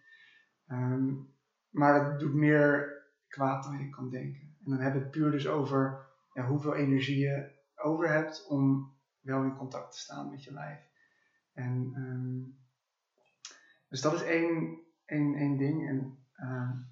Um, 0.67 1.33
maar 1.69 2.03
dat 2.03 2.19
doet 2.19 2.33
meer 2.33 2.99
kwaad 3.27 3.63
dan 3.63 3.77
je 3.77 3.89
kan 3.89 4.09
denken. 4.09 4.41
En 4.41 4.71
dan 4.71 4.79
hebben 4.79 4.99
we 4.99 5.07
het 5.07 5.15
puur 5.15 5.31
dus 5.31 5.47
over 5.47 6.05
ja, 6.33 6.45
hoeveel 6.45 6.75
energie 6.75 7.17
je 7.17 7.51
over 7.75 8.09
hebt 8.09 8.47
om 8.47 8.93
wel 9.19 9.43
in 9.43 9.55
contact 9.55 9.91
te 9.91 9.99
staan 9.99 10.29
met 10.29 10.43
je 10.43 10.53
lijf. 10.53 10.79
En, 11.53 11.93
um, 11.95 12.57
dus 13.87 14.01
dat 14.01 14.13
is 14.13 14.23
één, 14.23 14.79
één, 15.05 15.35
één 15.35 15.57
ding. 15.57 15.87
En 15.87 16.17
um, 16.41 16.89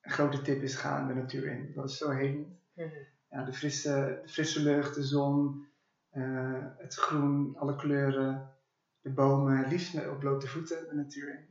een 0.00 0.10
grote 0.10 0.42
tip 0.42 0.62
is 0.62 0.74
ga 0.74 1.06
de 1.06 1.14
natuur 1.14 1.46
in. 1.46 1.72
Dat 1.74 1.90
is 1.90 1.96
zo 1.96 2.10
helend. 2.10 2.60
Mhm. 2.74 3.11
Ja, 3.32 3.44
de, 3.44 3.52
frisse, 3.52 4.20
de 4.22 4.28
frisse 4.28 4.62
lucht, 4.62 4.94
de 4.94 5.02
zon, 5.02 5.66
uh, 6.12 6.66
het 6.76 6.94
groen, 6.94 7.56
alle 7.56 7.76
kleuren, 7.76 8.56
de 9.00 9.10
bomen, 9.10 9.68
liefst 9.68 10.08
op 10.08 10.18
blote 10.18 10.46
voeten 10.46 10.88
de 10.88 10.94
natuur 10.94 11.28
in. 11.28 11.50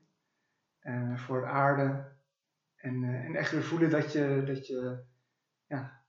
Uh, 0.82 1.18
voor 1.18 1.42
de 1.42 1.48
aarde, 1.48 2.12
en, 2.76 3.04
uh, 3.04 3.26
en 3.26 3.36
echt 3.36 3.52
weer 3.52 3.64
voelen 3.64 3.90
dat 3.90 4.12
je, 4.12 4.44
dat, 4.46 4.68
je, 4.68 5.04
ja, 5.68 6.04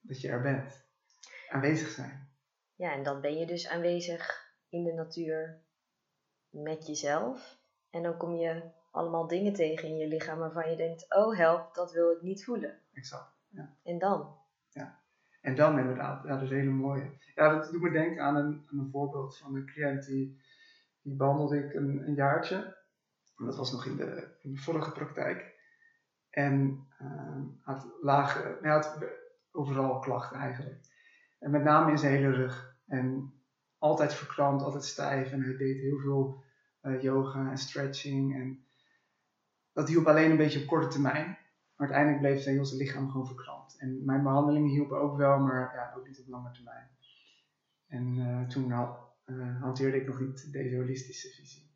dat 0.00 0.20
je 0.20 0.28
er 0.28 0.42
bent. 0.42 0.84
Aanwezig 1.48 1.88
zijn. 1.88 2.28
Ja, 2.74 2.92
en 2.92 3.02
dan 3.02 3.20
ben 3.20 3.38
je 3.38 3.46
dus 3.46 3.68
aanwezig 3.68 4.52
in 4.68 4.84
de 4.84 4.92
natuur 4.92 5.62
met 6.48 6.86
jezelf. 6.86 7.58
En 7.90 8.02
dan 8.02 8.16
kom 8.16 8.34
je 8.34 8.62
allemaal 8.90 9.26
dingen 9.26 9.52
tegen 9.52 9.88
in 9.88 9.96
je 9.96 10.06
lichaam 10.06 10.38
waarvan 10.38 10.70
je 10.70 10.76
denkt: 10.76 11.14
oh 11.14 11.36
help, 11.36 11.74
dat 11.74 11.92
wil 11.92 12.10
ik 12.10 12.22
niet 12.22 12.44
voelen. 12.44 12.78
Exact. 12.92 13.32
Ja. 13.48 13.76
En 13.82 13.98
dan? 13.98 14.42
En 15.44 15.54
dan 15.54 15.78
inderdaad, 15.78 16.22
ja, 16.22 16.28
dat 16.28 16.42
is 16.42 16.50
hele 16.50 16.70
mooie. 16.70 17.10
Ja, 17.34 17.48
dat 17.48 17.70
doet 17.70 17.82
me 17.82 17.90
denken 17.90 18.22
aan 18.22 18.36
een, 18.36 18.66
een 18.70 18.88
voorbeeld 18.90 19.38
van 19.38 19.54
een 19.54 19.66
cliënt 19.66 20.06
die, 20.06 20.40
die 21.02 21.16
behandelde 21.16 21.58
ik 21.58 21.74
een, 21.74 22.02
een 22.06 22.14
jaartje. 22.14 22.76
dat 23.36 23.56
was 23.56 23.72
nog 23.72 23.86
in 23.86 23.96
de, 23.96 24.36
in 24.40 24.52
de 24.52 24.58
vorige 24.58 24.92
praktijk. 24.92 25.54
En 26.30 26.86
uh, 27.02 27.42
had 27.60 27.86
lage, 28.00 28.58
had 28.62 28.98
overal 29.50 29.98
klachten 29.98 30.38
eigenlijk. 30.38 30.80
En 31.38 31.50
met 31.50 31.64
name 31.64 31.90
in 31.90 31.98
zijn 31.98 32.12
hele 32.12 32.30
rug. 32.30 32.76
En 32.86 33.34
altijd 33.78 34.14
verkrampt, 34.14 34.62
altijd 34.62 34.84
stijf. 34.84 35.32
En 35.32 35.42
hij 35.42 35.56
deed 35.56 35.80
heel 35.80 35.98
veel 35.98 36.44
uh, 36.82 37.02
yoga 37.02 37.50
en 37.50 37.58
stretching. 37.58 38.34
En 38.34 38.66
dat 39.72 39.88
hielp 39.88 40.06
alleen 40.06 40.30
een 40.30 40.36
beetje 40.36 40.60
op 40.60 40.66
korte 40.66 40.88
termijn. 40.88 41.38
Maar 41.76 41.86
uiteindelijk 41.88 42.20
bleef 42.20 42.42
zijn 42.42 42.54
heel 42.54 42.64
zijn 42.64 42.80
lichaam 42.80 43.10
gewoon 43.10 43.26
verkrampt. 43.26 43.76
En 43.78 44.04
mijn 44.04 44.22
behandelingen 44.22 44.70
hielpen 44.70 45.00
ook 45.00 45.16
wel, 45.16 45.38
maar 45.38 45.74
ja, 45.74 45.94
ook 45.96 46.06
niet 46.06 46.20
op 46.20 46.28
lange 46.28 46.50
termijn. 46.50 46.88
En 47.86 48.16
uh, 48.16 48.46
toen 48.46 48.68
uh, 48.68 49.60
hanteerde 49.60 49.96
ik 49.96 50.06
nog 50.06 50.20
niet 50.20 50.52
deze 50.52 50.76
holistische 50.76 51.28
visie. 51.28 51.70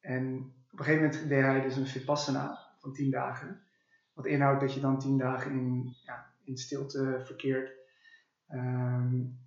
En 0.00 0.52
op 0.70 0.78
een 0.78 0.84
gegeven 0.84 1.06
moment 1.06 1.28
deed 1.28 1.42
hij 1.42 1.60
dus 1.60 1.76
een 1.76 1.86
vipassana 1.86 2.58
van 2.78 2.92
10 2.92 3.10
dagen. 3.10 3.62
Wat 4.12 4.26
inhoudt 4.26 4.60
dat 4.60 4.74
je 4.74 4.80
dan 4.80 4.98
tien 4.98 5.18
dagen 5.18 5.50
in, 5.50 5.96
ja, 6.04 6.32
in 6.44 6.56
stilte 6.56 7.22
verkeert. 7.24 7.72
Um, 8.48 9.38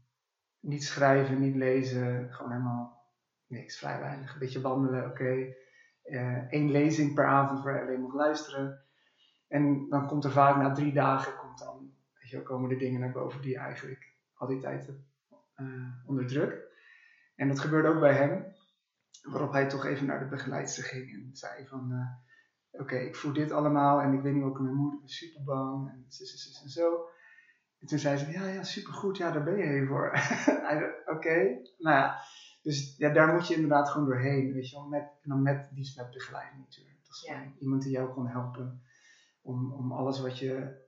niet 0.59 0.83
schrijven, 0.83 1.39
niet 1.39 1.55
lezen, 1.55 2.33
gewoon 2.33 2.51
helemaal 2.51 3.05
niks, 3.47 3.77
vrij 3.77 3.99
weinig. 3.99 4.33
Een 4.33 4.39
beetje 4.39 4.61
wandelen, 4.61 5.05
oké. 5.05 5.53
Eén 6.49 6.71
lezing 6.71 7.13
per 7.13 7.25
avond 7.25 7.63
waar 7.63 7.75
je 7.75 7.81
alleen 7.81 8.01
mag 8.01 8.13
luisteren. 8.13 8.86
En 9.47 9.89
dan 9.89 10.07
komt 10.07 10.23
er 10.23 10.31
vaak 10.31 10.55
na 10.57 10.71
drie 10.71 10.93
dagen, 10.93 11.35
komt 11.35 11.59
dan, 11.59 11.91
weet 12.19 12.29
je, 12.29 12.41
komen 12.41 12.71
er 12.71 12.77
dingen 12.77 12.99
naar 12.99 13.11
boven 13.11 13.41
die 13.41 13.51
je 13.51 13.57
eigenlijk 13.57 14.15
al 14.33 14.47
die 14.47 14.59
tijd 14.59 14.85
hebt 14.85 14.99
uh, 15.55 15.87
onderdrukt. 16.05 16.75
En 17.35 17.47
dat 17.47 17.59
gebeurde 17.59 17.87
ook 17.87 17.99
bij 17.99 18.13
hem. 18.13 18.55
Waarop 19.21 19.51
hij 19.51 19.67
toch 19.67 19.85
even 19.85 20.05
naar 20.05 20.19
de 20.19 20.25
begeleidster 20.25 20.83
ging 20.83 21.13
en 21.13 21.29
zei 21.33 21.67
van... 21.67 21.91
Uh, 21.91 22.81
oké, 22.81 22.95
ik 22.95 23.15
voel 23.15 23.33
dit 23.33 23.51
allemaal 23.51 24.01
en 24.01 24.13
ik 24.13 24.21
weet 24.21 24.33
niet 24.33 24.43
wat 24.43 24.51
ik 24.51 24.59
mijn 24.59 24.75
moeder 24.75 24.99
ben 24.99 25.09
super 25.09 25.43
bang 25.43 25.89
en 25.89 26.05
zus 26.07 26.61
en 26.63 26.69
zo. 26.69 27.05
En 27.79 27.87
toen 27.87 27.99
zei 27.99 28.17
ze, 28.17 28.31
ja, 28.31 28.47
ja, 28.47 28.63
supergoed, 28.63 29.17
ja, 29.17 29.31
daar 29.31 29.43
ben 29.43 29.57
je 29.57 29.63
heen 29.63 29.87
voor. 29.87 30.11
oké, 31.15 31.61
nou 31.77 31.95
ja, 31.95 32.19
dus 32.61 32.95
ja, 32.97 33.09
daar 33.09 33.33
moet 33.33 33.47
je 33.47 33.53
inderdaad 33.53 33.89
gewoon 33.89 34.07
doorheen, 34.07 34.53
weet 34.53 34.69
je 34.69 34.75
wel, 34.75 34.87
met, 34.87 35.03
en 35.21 35.29
dan 35.29 35.41
met 35.41 35.69
die 35.73 35.93
met 35.97 36.11
begeleiding 36.11 36.59
natuurlijk. 36.61 36.97
Dat 37.03 37.15
is 37.15 37.23
ja. 37.27 37.43
iemand 37.59 37.81
die 37.81 37.91
jou 37.91 38.13
kan 38.13 38.27
helpen 38.27 38.81
om, 39.47 39.71
om 39.73 39.91
alles 39.91 40.19
wat 40.19 40.37
je 40.37 40.81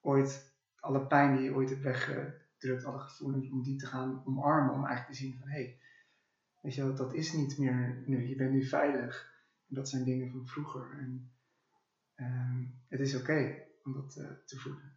ooit, 0.00 0.54
alle 0.80 1.06
pijn 1.06 1.36
die 1.36 1.44
je 1.44 1.54
ooit 1.54 1.70
hebt 1.70 1.82
weggedrukt, 1.82 2.84
alle 2.84 2.98
gevoelens, 2.98 3.50
om 3.50 3.62
die 3.62 3.76
te 3.76 3.86
gaan 3.86 4.22
omarmen, 4.24 4.74
om 4.74 4.84
eigenlijk 4.84 5.18
te 5.18 5.24
zien 5.24 5.38
van, 5.38 5.48
hé, 5.48 5.54
hey, 5.54 5.80
weet 6.60 6.74
je 6.74 6.82
wel, 6.82 6.94
dat 6.94 7.14
is 7.14 7.32
niet 7.32 7.58
meer 7.58 8.02
nu, 8.06 8.28
je 8.28 8.36
bent 8.36 8.52
nu 8.52 8.64
veilig 8.64 9.34
dat 9.66 9.88
zijn 9.88 10.04
dingen 10.04 10.30
van 10.30 10.46
vroeger. 10.46 10.98
En 10.98 11.32
ehm, 12.14 12.64
het 12.88 13.00
is 13.00 13.16
oké 13.16 13.64
om 13.82 13.92
dat 13.92 14.16
uh, 14.16 14.30
te 14.44 14.56
voelen. 14.56 14.94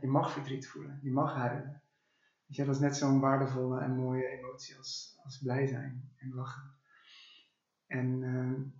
Je 0.00 0.08
mag 0.08 0.32
verdriet 0.32 0.68
voelen, 0.68 0.98
je 1.02 1.10
mag 1.10 1.34
huilen. 1.34 1.82
Weet 2.46 2.56
je, 2.56 2.64
dat 2.64 2.74
is 2.74 2.80
net 2.80 2.96
zo'n 2.96 3.20
waardevolle 3.20 3.80
en 3.80 3.96
mooie 3.96 4.26
emotie 4.26 4.76
als, 4.76 5.18
als 5.22 5.38
blij 5.38 5.66
zijn 5.66 6.12
en 6.16 6.34
lachen. 6.34 6.74
En, 7.86 8.22
um, 8.22 8.74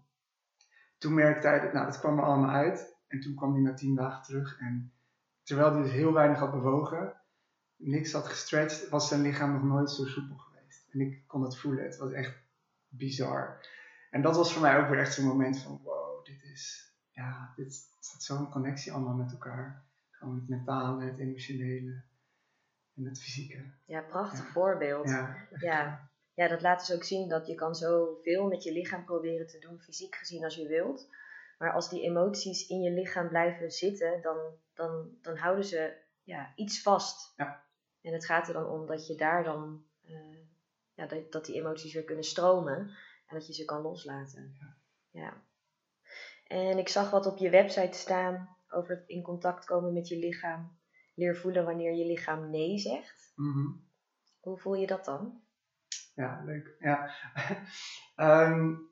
toen 0.98 1.14
merkte 1.14 1.46
hij, 1.46 1.60
dat, 1.60 1.72
nou, 1.72 1.86
dat 1.86 1.98
kwam 1.98 2.18
er 2.18 2.24
allemaal 2.24 2.50
uit. 2.50 2.91
En 3.12 3.20
toen 3.20 3.34
kwam 3.34 3.52
hij 3.52 3.62
na 3.62 3.74
tien 3.74 3.94
dagen 3.94 4.22
terug. 4.22 4.58
En 4.58 4.92
terwijl 5.42 5.72
hij 5.72 5.82
dus 5.82 5.92
heel 5.92 6.12
weinig 6.12 6.38
had 6.38 6.50
bewogen, 6.50 7.14
niks 7.76 8.12
had 8.12 8.26
gestretched, 8.26 8.88
was 8.88 9.08
zijn 9.08 9.22
lichaam 9.22 9.52
nog 9.52 9.62
nooit 9.62 9.90
zo 9.90 10.04
soepel 10.04 10.36
geweest. 10.36 10.88
En 10.92 11.00
ik 11.00 11.22
kon 11.26 11.42
het 11.42 11.58
voelen. 11.58 11.84
Het 11.84 11.96
was 11.96 12.12
echt 12.12 12.34
bizar. 12.88 13.66
En 14.10 14.22
dat 14.22 14.36
was 14.36 14.52
voor 14.52 14.62
mij 14.62 14.78
ook 14.78 14.88
weer 14.88 14.98
echt 14.98 15.14
zo'n 15.14 15.26
moment 15.26 15.58
van, 15.58 15.80
wow, 15.82 16.24
dit 16.24 16.42
is, 16.42 16.94
ja, 17.10 17.52
dit 17.56 17.74
staat 18.00 18.22
zo'n 18.22 18.50
connectie 18.50 18.92
allemaal 18.92 19.14
met 19.14 19.32
elkaar. 19.32 19.84
Gewoon 20.10 20.34
het 20.34 20.48
mentale, 20.48 21.04
het 21.04 21.18
emotionele 21.18 22.02
en 22.96 23.04
het 23.04 23.22
fysieke. 23.22 23.64
Ja, 23.84 24.00
prachtig 24.00 24.46
voorbeeld. 24.46 25.08
Ja. 25.08 25.48
ja. 25.58 26.10
Ja. 26.34 26.48
dat 26.48 26.62
laat 26.62 26.86
dus 26.86 26.96
ook 26.96 27.04
zien 27.04 27.28
dat 27.28 27.46
je 27.46 27.54
kan 27.54 27.74
zoveel 27.74 28.48
met 28.48 28.62
je 28.62 28.72
lichaam 28.72 29.04
proberen 29.04 29.46
te 29.46 29.58
doen, 29.58 29.80
fysiek 29.80 30.14
gezien 30.14 30.44
als 30.44 30.54
je 30.54 30.68
wilt. 30.68 31.08
Maar 31.62 31.72
als 31.72 31.90
die 31.90 32.02
emoties 32.02 32.66
in 32.66 32.80
je 32.80 32.90
lichaam 32.90 33.28
blijven 33.28 33.70
zitten, 33.70 34.22
dan, 34.22 34.38
dan, 34.74 35.18
dan 35.20 35.36
houden 35.36 35.64
ze 35.64 35.96
ja, 36.22 36.52
iets 36.54 36.82
vast. 36.82 37.32
Ja. 37.36 37.64
En 38.00 38.12
het 38.12 38.24
gaat 38.24 38.48
er 38.48 38.54
dan 38.54 38.66
om 38.66 38.86
dat 38.86 39.06
je 39.06 39.14
daar 39.14 39.44
dan, 39.44 39.84
uh, 40.04 40.38
ja, 40.94 41.06
dat, 41.06 41.32
dat 41.32 41.44
die 41.44 41.54
emoties 41.54 41.94
weer 41.94 42.04
kunnen 42.04 42.24
stromen 42.24 42.78
en 43.26 43.36
dat 43.36 43.46
je 43.46 43.52
ze 43.52 43.64
kan 43.64 43.82
loslaten. 43.82 44.56
Ja. 44.58 44.76
ja. 45.10 45.42
En 46.46 46.78
ik 46.78 46.88
zag 46.88 47.10
wat 47.10 47.26
op 47.26 47.38
je 47.38 47.50
website 47.50 47.98
staan 47.98 48.56
over 48.68 48.96
het 48.96 49.08
in 49.08 49.22
contact 49.22 49.64
komen 49.64 49.92
met 49.92 50.08
je 50.08 50.18
lichaam. 50.18 50.78
Leer 51.14 51.36
voelen 51.36 51.64
wanneer 51.64 51.92
je 51.92 52.06
lichaam 52.06 52.50
nee 52.50 52.78
zegt. 52.78 53.32
Mm 53.34 53.88
Hoe 54.40 54.58
voel 54.58 54.74
je 54.74 54.86
dat 54.86 55.04
dan? 55.04 55.42
Ja, 56.14 56.42
leuk. 56.44 56.76
Ja. 56.78 57.14
um, 58.16 58.86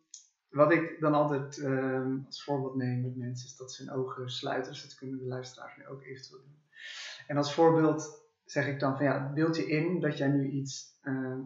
wat 0.51 0.73
ik 0.73 1.01
dan 1.01 1.15
altijd 1.15 1.57
um, 1.57 2.23
als 2.27 2.45
voorbeeld 2.45 2.75
neem 2.75 3.01
met 3.01 3.17
mensen 3.17 3.47
is 3.47 3.57
dat 3.57 3.73
ze 3.73 3.83
hun 3.83 3.93
ogen 3.93 4.31
sluiten. 4.31 4.73
Dus 4.73 4.83
dat 4.83 4.95
kunnen 4.95 5.19
de 5.19 5.25
luisteraars 5.25 5.77
nu 5.77 5.87
ook 5.87 6.03
eventueel 6.03 6.43
doen. 6.43 6.59
En 7.27 7.37
als 7.37 7.55
voorbeeld 7.55 8.29
zeg 8.45 8.67
ik 8.67 8.81
dan 8.81 8.97
van 8.97 9.05
ja, 9.05 9.33
beeld 9.33 9.57
je 9.57 9.67
in 9.67 10.01
dat 10.01 10.19
jij 10.19 10.29
nu 10.29 10.51
iets, 10.51 10.99
uh, 11.03 11.39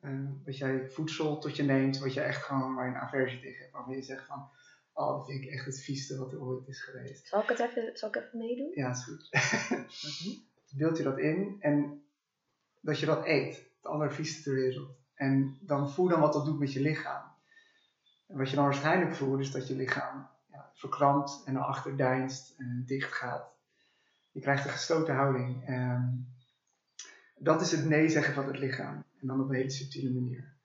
uh, 0.00 0.30
dat 0.44 0.58
jij 0.58 0.88
voedsel 0.90 1.38
tot 1.38 1.56
je 1.56 1.62
neemt, 1.62 1.98
wat 1.98 2.14
je 2.14 2.20
echt 2.20 2.42
gewoon 2.42 2.74
waar 2.74 2.88
je 2.88 2.94
een 2.94 3.00
aversie 3.00 3.40
tegen 3.40 3.60
hebt. 3.60 3.72
Waarvan 3.72 3.94
je 3.94 4.02
zegt 4.02 4.26
van, 4.26 4.48
oh 4.92 5.16
dat 5.16 5.26
vind 5.26 5.42
ik 5.42 5.50
echt 5.50 5.66
het 5.66 5.80
vieste 5.80 6.18
wat 6.18 6.32
er 6.32 6.42
ooit 6.42 6.68
is 6.68 6.82
geweest. 6.82 7.28
Zal 7.28 7.42
ik 7.42 7.48
het 7.48 7.58
even, 7.58 7.90
zal 7.94 8.08
ik 8.08 8.16
even 8.16 8.38
meedoen? 8.38 8.70
Ja, 8.74 8.90
is 8.90 9.04
goed. 9.04 9.28
Mhm. 10.02 10.36
Beeld 10.76 10.96
je 10.96 11.02
dat 11.02 11.18
in 11.18 11.56
en 11.60 12.02
dat 12.80 12.98
je 13.00 13.06
dat 13.06 13.26
eet. 13.26 13.56
Het 13.56 13.86
allervieste 13.86 14.42
ter 14.42 14.54
wereld. 14.54 14.96
En 15.14 15.58
dan 15.60 15.90
voel 15.90 16.08
dan 16.08 16.20
wat 16.20 16.32
dat 16.32 16.44
doet 16.44 16.58
met 16.58 16.72
je 16.72 16.80
lichaam. 16.80 17.36
En 18.28 18.36
wat 18.36 18.50
je 18.50 18.56
dan 18.56 18.64
waarschijnlijk 18.64 19.14
voelt 19.14 19.40
is 19.40 19.50
dat 19.50 19.68
je 19.68 19.76
lichaam 19.76 20.28
ja, 20.50 20.70
verkrampt 20.74 21.42
en 21.44 21.52
naar 21.52 21.62
achter 21.62 21.96
deinst 21.96 22.58
en 22.58 22.82
dicht 22.86 23.12
gaat. 23.12 23.56
Je 24.30 24.40
krijgt 24.40 24.64
een 24.64 24.70
gestoten 24.70 25.14
houding. 25.14 25.68
Um, 25.68 26.36
dat 27.36 27.60
is 27.60 27.70
het 27.70 27.84
nee 27.84 28.08
zeggen 28.08 28.34
van 28.34 28.46
het 28.46 28.58
lichaam. 28.58 29.04
En 29.20 29.26
dan 29.26 29.40
op 29.40 29.48
een 29.48 29.54
hele 29.54 29.70
subtiele 29.70 30.20
manier. 30.20 30.56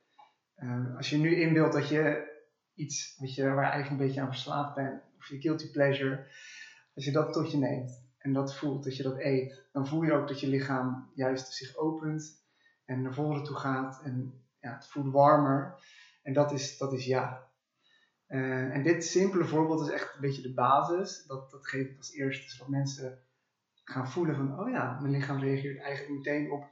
Uh, 0.58 0.96
als 0.98 1.10
je 1.10 1.18
nu 1.18 1.36
inbeeldt 1.36 1.74
dat 1.74 1.88
je 1.90 2.32
iets 2.74 3.16
je, 3.20 3.44
waar 3.44 3.66
je 3.66 3.72
eigenlijk 3.72 3.90
een 3.90 4.08
beetje 4.08 4.22
aan 4.22 4.28
verslaafd 4.28 4.76
bent, 4.76 5.02
of 5.18 5.28
je 5.28 5.42
guilty 5.42 5.72
pleasure, 5.72 6.28
als 6.96 7.06
je 7.06 7.12
dat 7.12 7.34
tot 7.34 7.52
je 7.52 7.58
neemt 7.58 8.04
en 8.18 8.34
dat 8.34 8.56
voelt, 8.56 8.84
dat 8.84 8.98
je 8.98 9.04
dat 9.04 9.20
eet, 9.20 9.66
dan 9.72 9.88
voel 9.88 10.04
je 10.04 10.14
ook 10.14 10.28
dat 10.28 10.40
je 10.40 10.48
lichaam 10.48 11.12
juist 11.14 11.54
zich 11.54 11.76
opent 11.76 12.44
en 12.86 13.02
naar 13.02 13.14
voren 13.14 13.44
toe 13.44 13.56
gaat 13.56 14.02
en 14.04 14.44
ja, 14.60 14.74
het 14.74 14.88
voelt 14.88 15.14
warmer. 15.14 15.76
En 16.24 16.34
dat 16.34 16.52
is, 16.52 16.78
dat 16.78 16.94
is 16.94 17.06
ja. 17.06 17.52
Uh, 18.34 18.76
en 18.76 18.84
dit 18.84 19.06
simpele 19.06 19.46
voorbeeld 19.46 19.82
is 19.82 19.94
echt 19.94 20.14
een 20.16 20.22
beetje 20.22 20.42
de 20.42 20.54
basis. 20.54 21.26
Dat, 21.28 21.52
dat 21.52 21.68
geeft 21.68 21.98
als 21.98 22.14
eerste, 22.14 22.50
zodat 22.50 22.68
mensen 22.72 23.20
gaan 23.84 24.10
voelen 24.10 24.36
van, 24.36 24.60
oh 24.60 24.70
ja, 24.70 25.00
mijn 25.00 25.14
lichaam 25.14 25.40
reageert 25.40 25.82
eigenlijk 25.82 26.18
meteen 26.18 26.52
op 26.52 26.66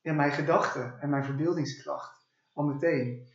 ja, 0.00 0.12
mijn 0.12 0.32
gedachten 0.32 1.00
en 1.00 1.10
mijn 1.10 1.24
verbeeldingskracht. 1.24 2.26
Al 2.52 2.64
meteen. 2.64 3.28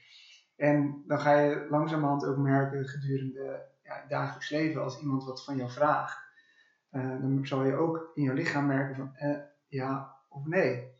En 0.55 1.03
dan 1.07 1.19
ga 1.19 1.39
je 1.39 1.67
langzamerhand 1.69 2.25
ook 2.25 2.37
merken 2.37 2.87
gedurende 2.87 3.65
ja, 3.83 3.99
het 3.99 4.09
dagelijks 4.09 4.49
leven, 4.49 4.83
als 4.83 4.99
iemand 4.99 5.23
wat 5.23 5.43
van 5.43 5.55
jou 5.55 5.71
vraagt, 5.71 6.17
uh, 6.91 7.21
dan 7.21 7.47
zal 7.47 7.63
je 7.63 7.75
ook 7.75 8.11
in 8.13 8.23
je 8.23 8.33
lichaam 8.33 8.65
merken 8.65 8.95
van 8.95 9.15
eh, 9.15 9.39
ja 9.67 10.15
of 10.29 10.45
nee. 10.45 10.91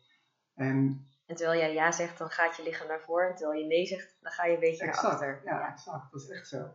En, 0.54 1.06
en 1.26 1.36
terwijl 1.36 1.60
jij 1.60 1.74
ja 1.74 1.92
zegt, 1.92 2.18
dan 2.18 2.30
gaat 2.30 2.56
je 2.56 2.62
lichaam 2.62 2.88
naar 2.88 3.00
voren. 3.00 3.28
En 3.28 3.36
terwijl 3.36 3.60
je 3.60 3.66
nee 3.66 3.86
zegt, 3.86 4.16
dan 4.20 4.32
ga 4.32 4.44
je 4.44 4.54
een 4.54 4.60
beetje 4.60 4.84
exact, 4.84 5.02
naar 5.02 5.12
achter. 5.12 5.40
Ja, 5.44 5.58
ja, 5.58 5.72
exact. 5.72 6.12
Dat 6.12 6.22
is 6.22 6.28
echt 6.28 6.48
zo. 6.48 6.68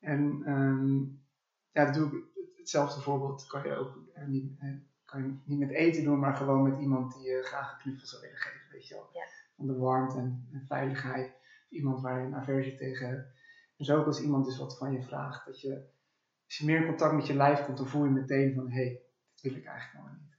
En 0.00 0.42
um, 0.46 1.22
ja, 1.70 1.84
dat 1.84 1.94
doe 1.94 2.18
ik, 2.18 2.24
hetzelfde 2.56 3.00
voorbeeld 3.00 3.46
kan 3.46 3.62
je 3.62 3.74
ook 3.74 3.98
uh, 4.16 4.26
niet, 4.26 4.58
kan 5.04 5.22
je 5.22 5.38
niet 5.44 5.58
met 5.58 5.70
eten 5.70 6.04
doen, 6.04 6.18
maar 6.18 6.36
gewoon 6.36 6.62
met 6.62 6.80
iemand 6.80 7.14
die 7.14 7.30
je 7.30 7.42
graag 7.42 7.72
een 7.72 7.78
knuffel 7.78 8.06
zou 8.06 8.22
willen 8.22 8.36
geven. 8.36 8.70
Weet 8.70 8.88
je 8.88 8.94
wel. 8.94 9.08
Ja. 9.12 9.24
Van 9.56 9.66
de 9.66 9.76
warmte 9.76 10.18
en, 10.18 10.48
en 10.52 10.64
veiligheid. 10.66 11.32
Iemand 11.68 12.00
waar 12.00 12.20
je 12.20 12.26
een 12.26 12.34
aversie 12.34 12.74
tegen 12.74 13.08
hebt. 13.08 13.36
Dus 13.76 13.90
ook 13.90 14.06
als 14.06 14.20
iemand 14.20 14.44
dus 14.44 14.58
wat 14.58 14.78
van 14.78 14.92
je 14.92 15.02
vraagt, 15.02 15.46
dat 15.46 15.60
je, 15.60 15.90
als 16.44 16.56
je 16.56 16.64
meer 16.64 16.80
in 16.80 16.86
contact 16.86 17.14
met 17.14 17.26
je 17.26 17.34
lijf 17.34 17.64
komt, 17.64 17.76
dan 17.76 17.88
voel 17.88 18.04
je 18.04 18.10
meteen 18.10 18.54
van, 18.54 18.70
hé, 18.70 18.84
hey, 18.84 19.02
dit 19.34 19.42
wil 19.42 19.60
ik 19.60 19.66
eigenlijk 19.66 19.92
helemaal 19.92 20.22
niet. 20.22 20.36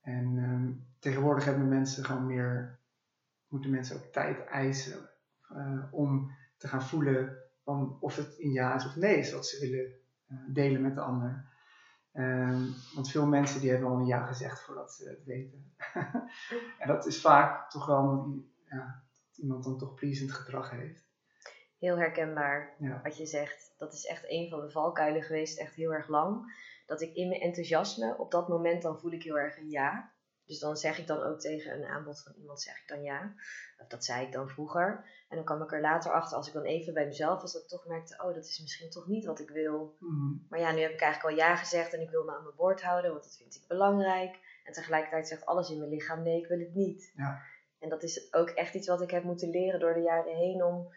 En 0.00 0.50
um, 0.50 0.91
tegenwoordig 1.02 1.44
hebben 1.44 1.68
mensen 1.68 2.04
gewoon 2.04 2.26
meer, 2.26 2.78
moeten 3.48 3.70
mensen 3.70 3.96
ook 3.96 4.12
tijd 4.12 4.44
eisen 4.44 5.10
uh, 5.52 5.84
om 5.90 6.36
te 6.56 6.68
gaan 6.68 6.82
voelen 6.82 7.36
van 7.64 7.96
of 8.00 8.16
het 8.16 8.36
een 8.38 8.52
ja 8.52 8.74
is 8.74 8.86
of 8.86 8.96
nee 8.96 9.16
is 9.16 9.32
wat 9.32 9.46
ze 9.46 9.60
willen 9.60 9.92
uh, 10.28 10.54
delen 10.54 10.82
met 10.82 10.94
de 10.94 11.00
ander. 11.00 11.50
Um, 12.12 12.74
want 12.94 13.10
veel 13.10 13.26
mensen 13.26 13.60
die 13.60 13.70
hebben 13.70 13.88
al 13.88 13.96
een 13.96 14.06
ja 14.06 14.26
gezegd 14.26 14.60
voordat 14.60 14.92
ze 14.92 15.08
het 15.08 15.24
weten. 15.24 15.74
en 16.80 16.88
dat 16.88 17.06
is 17.06 17.20
vaak 17.20 17.70
toch 17.70 17.86
wel 17.86 17.98
omdat 17.98 18.44
ja, 18.64 19.04
iemand 19.34 19.64
dan 19.64 19.78
toch 19.78 19.94
pleasend 19.94 20.32
gedrag 20.32 20.70
heeft. 20.70 21.10
Heel 21.78 21.98
herkenbaar 21.98 22.74
ja. 22.78 23.00
wat 23.02 23.16
je 23.16 23.26
zegt. 23.26 23.74
Dat 23.78 23.92
is 23.92 24.06
echt 24.06 24.24
een 24.28 24.48
van 24.48 24.60
de 24.60 24.70
valkuilen 24.70 25.22
geweest, 25.22 25.58
echt 25.58 25.74
heel 25.74 25.92
erg 25.92 26.08
lang. 26.08 26.54
Dat 26.86 27.00
ik 27.00 27.14
in 27.14 27.28
mijn 27.28 27.40
enthousiasme, 27.40 28.18
op 28.18 28.30
dat 28.30 28.48
moment 28.48 28.82
dan 28.82 28.98
voel 28.98 29.12
ik 29.12 29.22
heel 29.22 29.38
erg 29.38 29.58
een 29.58 29.70
ja. 29.70 30.12
Dus 30.46 30.58
dan 30.58 30.76
zeg 30.76 30.98
ik 30.98 31.06
dan 31.06 31.22
ook 31.22 31.40
tegen 31.40 31.72
een 31.72 31.84
aanbod 31.84 32.22
van 32.22 32.32
iemand, 32.36 32.60
zeg 32.60 32.80
ik 32.80 32.88
dan 32.88 33.02
ja. 33.02 33.34
Of 33.78 33.86
dat 33.86 34.04
zei 34.04 34.26
ik 34.26 34.32
dan 34.32 34.48
vroeger. 34.48 35.04
En 35.28 35.36
dan 35.36 35.44
kwam 35.44 35.62
ik 35.62 35.72
er 35.72 35.80
later 35.80 36.12
achter, 36.12 36.36
als 36.36 36.46
ik 36.46 36.52
dan 36.52 36.64
even 36.64 36.94
bij 36.94 37.06
mezelf 37.06 37.40
was, 37.40 37.52
dat 37.52 37.62
ik 37.62 37.68
toch 37.68 37.86
merkte, 37.86 38.22
oh, 38.22 38.34
dat 38.34 38.44
is 38.44 38.60
misschien 38.60 38.90
toch 38.90 39.06
niet 39.06 39.24
wat 39.24 39.40
ik 39.40 39.50
wil. 39.50 39.96
Mm. 39.98 40.46
Maar 40.48 40.60
ja, 40.60 40.72
nu 40.72 40.80
heb 40.80 40.92
ik 40.92 41.00
eigenlijk 41.00 41.32
al 41.32 41.46
ja 41.46 41.56
gezegd 41.56 41.92
en 41.92 42.00
ik 42.00 42.10
wil 42.10 42.24
me 42.24 42.36
aan 42.36 42.42
mijn 42.42 42.56
woord 42.56 42.82
houden, 42.82 43.10
want 43.10 43.22
dat 43.22 43.36
vind 43.36 43.54
ik 43.54 43.68
belangrijk. 43.68 44.38
En 44.64 44.72
tegelijkertijd 44.72 45.28
zegt 45.28 45.46
alles 45.46 45.70
in 45.70 45.78
mijn 45.78 45.90
lichaam, 45.90 46.22
nee, 46.22 46.40
ik 46.40 46.46
wil 46.46 46.58
het 46.58 46.74
niet. 46.74 47.12
Ja. 47.16 47.42
En 47.78 47.88
dat 47.88 48.02
is 48.02 48.34
ook 48.34 48.48
echt 48.48 48.74
iets 48.74 48.88
wat 48.88 49.02
ik 49.02 49.10
heb 49.10 49.22
moeten 49.22 49.50
leren 49.50 49.80
door 49.80 49.94
de 49.94 50.00
jaren 50.00 50.36
heen 50.36 50.64
om 50.64 50.94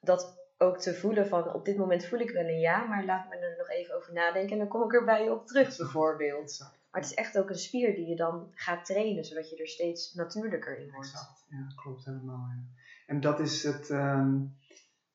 dat 0.00 0.38
ook 0.58 0.78
te 0.78 0.94
voelen 0.94 1.26
van 1.28 1.52
op 1.52 1.64
dit 1.64 1.76
moment 1.76 2.06
voel 2.06 2.18
ik 2.18 2.30
wel 2.30 2.44
een 2.44 2.60
ja, 2.60 2.84
maar 2.84 3.04
laat 3.04 3.28
me 3.28 3.36
er 3.36 3.56
nog 3.58 3.68
even 3.68 3.94
over 3.94 4.12
nadenken 4.12 4.52
en 4.52 4.58
dan 4.58 4.68
kom 4.68 4.82
ik 4.82 4.94
er 4.94 5.04
bij 5.04 5.24
je 5.24 5.32
op 5.32 5.46
terug 5.46 5.76
bijvoorbeeld. 5.76 6.78
Maar 6.90 7.00
het 7.00 7.10
is 7.10 7.16
echt 7.16 7.38
ook 7.38 7.48
een 7.48 7.58
spier 7.58 7.94
die 7.94 8.06
je 8.06 8.16
dan 8.16 8.50
gaat 8.54 8.84
trainen, 8.84 9.24
zodat 9.24 9.50
je 9.50 9.56
er 9.56 9.68
steeds 9.68 10.14
natuurlijker 10.14 10.78
in 10.78 10.90
wordt. 10.90 11.08
Exact. 11.08 11.44
Ja, 11.48 11.66
klopt 11.76 12.04
helemaal. 12.04 12.48
Ja. 12.48 12.64
En 13.06 13.20
dat 13.20 13.40
is 13.40 13.62
het, 13.62 13.90
um, 13.90 14.56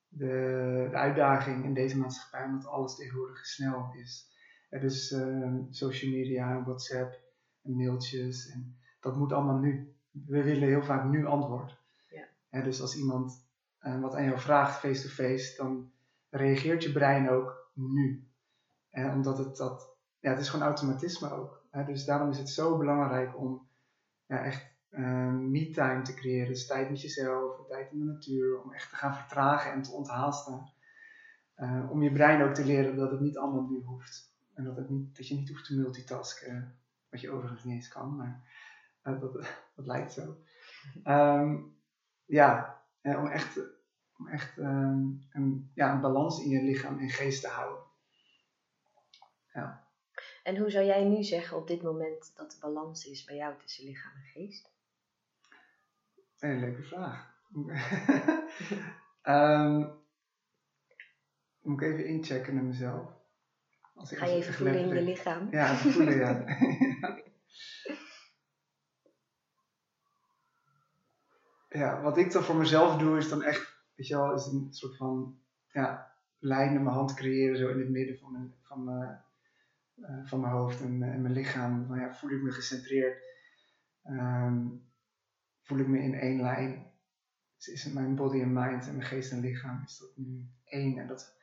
de, 0.08 0.88
de, 0.92 0.98
uitdaging 0.98 1.64
in 1.64 1.74
deze 1.74 1.98
maatschappij, 1.98 2.46
omdat 2.46 2.66
alles 2.66 2.96
tegenwoordig 2.96 3.46
snel 3.46 3.94
is. 3.94 4.34
Er 4.70 4.84
is 4.84 5.12
um, 5.12 5.68
social 5.70 6.12
media, 6.12 6.64
WhatsApp 6.64 7.20
en 7.62 7.76
mailtjes 7.76 8.50
en 8.50 8.78
dat 9.00 9.16
moet 9.16 9.32
allemaal 9.32 9.58
nu. 9.58 9.96
We 10.12 10.44
willen 10.44 10.68
heel 10.68 10.84
vaak 10.84 11.10
nu 11.10 11.26
antwoord. 11.26 11.84
Ja. 12.50 12.62
dus 12.62 12.82
als 12.82 12.98
iemand 12.98 13.48
uh, 13.82 14.02
wat 14.02 14.16
aan 14.16 14.24
jou 14.24 14.40
vraagt 14.40 14.80
face-to-face, 14.80 15.56
dan 15.58 15.92
reageert 16.30 16.84
je 16.84 16.92
brein 16.92 17.30
ook 17.30 17.72
nu. 17.74 18.30
En 18.90 19.12
omdat 19.12 19.38
het 19.38 19.56
dat, 19.56 19.98
ja, 20.20 20.30
het 20.30 20.40
is 20.40 20.50
gewoon 20.50 20.66
automatisme 20.66 21.32
ook. 21.32 21.65
Dus 21.84 22.06
daarom 22.06 22.30
is 22.30 22.38
het 22.38 22.50
zo 22.50 22.78
belangrijk 22.78 23.40
om 23.40 23.68
ja, 24.26 24.44
echt 24.44 24.76
uh, 24.90 25.32
me-time 25.32 26.02
te 26.02 26.14
creëren. 26.14 26.48
Dus 26.48 26.68
tijd 26.68 26.90
met 26.90 27.02
jezelf, 27.02 27.68
tijd 27.68 27.92
in 27.92 28.00
de 28.00 28.06
natuur, 28.06 28.62
om 28.62 28.74
echt 28.74 28.90
te 28.90 28.96
gaan 28.96 29.16
vertragen 29.16 29.72
en 29.72 29.82
te 29.82 29.92
onthaasten. 29.92 30.74
Uh, 31.58 31.92
om 31.92 32.04
je 32.04 32.12
brein 32.12 32.42
ook 32.42 32.54
te 32.54 32.66
leren 32.66 32.96
dat 32.96 33.12
het 33.12 33.20
niet 33.20 33.38
allemaal 33.38 33.68
nu 33.70 33.82
hoeft. 33.82 34.34
En 34.54 34.64
dat, 34.64 34.76
het 34.76 34.90
niet, 34.90 35.16
dat 35.16 35.28
je 35.28 35.36
niet 35.36 35.50
hoeft 35.50 35.66
te 35.66 35.76
multitasken, 35.76 36.78
wat 37.10 37.22
je 37.22 37.32
overigens 37.32 37.64
niet 37.64 37.76
eens 37.76 37.88
kan, 37.88 38.16
maar 38.16 38.44
uh, 39.04 39.20
dat, 39.20 39.34
dat 39.76 39.86
lijkt 39.86 40.14
zo. 40.14 40.38
Um, 41.04 41.76
ja, 42.26 42.82
om 43.02 43.28
echt, 43.28 43.60
om 44.18 44.28
echt 44.28 44.58
um, 44.58 45.22
een, 45.32 45.72
ja, 45.74 45.94
een 45.94 46.02
balans 46.02 46.44
in 46.44 46.50
je 46.50 46.64
lichaam 46.64 47.00
en 47.00 47.10
geest 47.10 47.42
te 47.42 47.48
houden. 47.48 47.84
Ja. 49.54 49.85
En 50.46 50.58
hoe 50.58 50.70
zou 50.70 50.86
jij 50.86 51.04
nu 51.04 51.24
zeggen 51.24 51.58
op 51.58 51.68
dit 51.68 51.82
moment 51.82 52.32
dat 52.36 52.52
de 52.52 52.58
balans 52.60 53.06
is 53.06 53.24
bij 53.24 53.36
jou 53.36 53.54
tussen 53.60 53.86
lichaam 53.86 54.12
en 54.16 54.24
geest? 54.34 54.72
Een 56.40 56.60
leuke 56.60 56.84
vraag. 56.84 57.34
um, 59.24 59.92
moet 61.62 61.82
ik 61.82 61.88
even 61.88 62.06
inchecken 62.06 62.56
naar 62.56 62.64
mezelf. 62.64 63.12
Als 63.96 64.12
Ga 64.12 64.26
je 64.26 64.36
even 64.36 64.54
voelen 64.54 64.80
in 64.80 64.88
je 64.88 65.02
lichaam? 65.02 65.48
Ja, 65.52 65.76
voelen, 65.76 66.18
ja. 66.18 66.46
ja, 71.80 72.02
wat 72.02 72.18
ik 72.18 72.32
dan 72.32 72.44
voor 72.44 72.56
mezelf 72.56 72.98
doe, 72.98 73.18
is 73.18 73.30
dan 73.30 73.44
echt, 73.44 73.84
weet 73.96 74.08
je 74.08 74.16
wel, 74.16 74.34
is 74.34 74.46
een 74.46 74.68
soort 74.70 74.98
van 74.98 75.40
ja, 75.72 76.12
lijn 76.40 76.76
in 76.76 76.84
mijn 76.84 76.96
hand 76.96 77.14
creëren, 77.14 77.58
zo 77.58 77.70
in 77.70 77.80
het 77.80 77.90
midden 77.90 78.18
van 78.18 78.32
mijn, 78.32 78.54
van 78.62 78.84
mijn, 78.84 79.25
uh, 79.96 80.28
van 80.28 80.40
mijn 80.40 80.54
hoofd 80.54 80.82
en, 80.82 80.98
mijn 80.98 81.32
lichaam. 81.32 81.88
Van, 81.88 82.00
ja, 82.00 82.14
voel 82.14 82.30
ik 82.30 82.42
me 82.42 82.52
gecentreerd? 82.52 83.24
Um, 84.04 84.90
voel 85.62 85.78
ik 85.78 85.88
me 85.88 86.00
in 86.00 86.14
één 86.14 86.42
lijn? 86.42 86.94
Is, 87.58 87.86
mijn 87.86 88.16
body 88.16 88.42
en 88.42 88.54
mind 88.54 88.88
en 88.88 88.96
mijn 88.96 89.08
geest 89.08 89.32
en 89.32 89.40
lichaam, 89.40 89.84
is 89.86 89.98
dat 89.98 90.12
nu 90.16 90.50
één? 90.64 90.98
En 90.98 91.08
dat, 91.08 91.38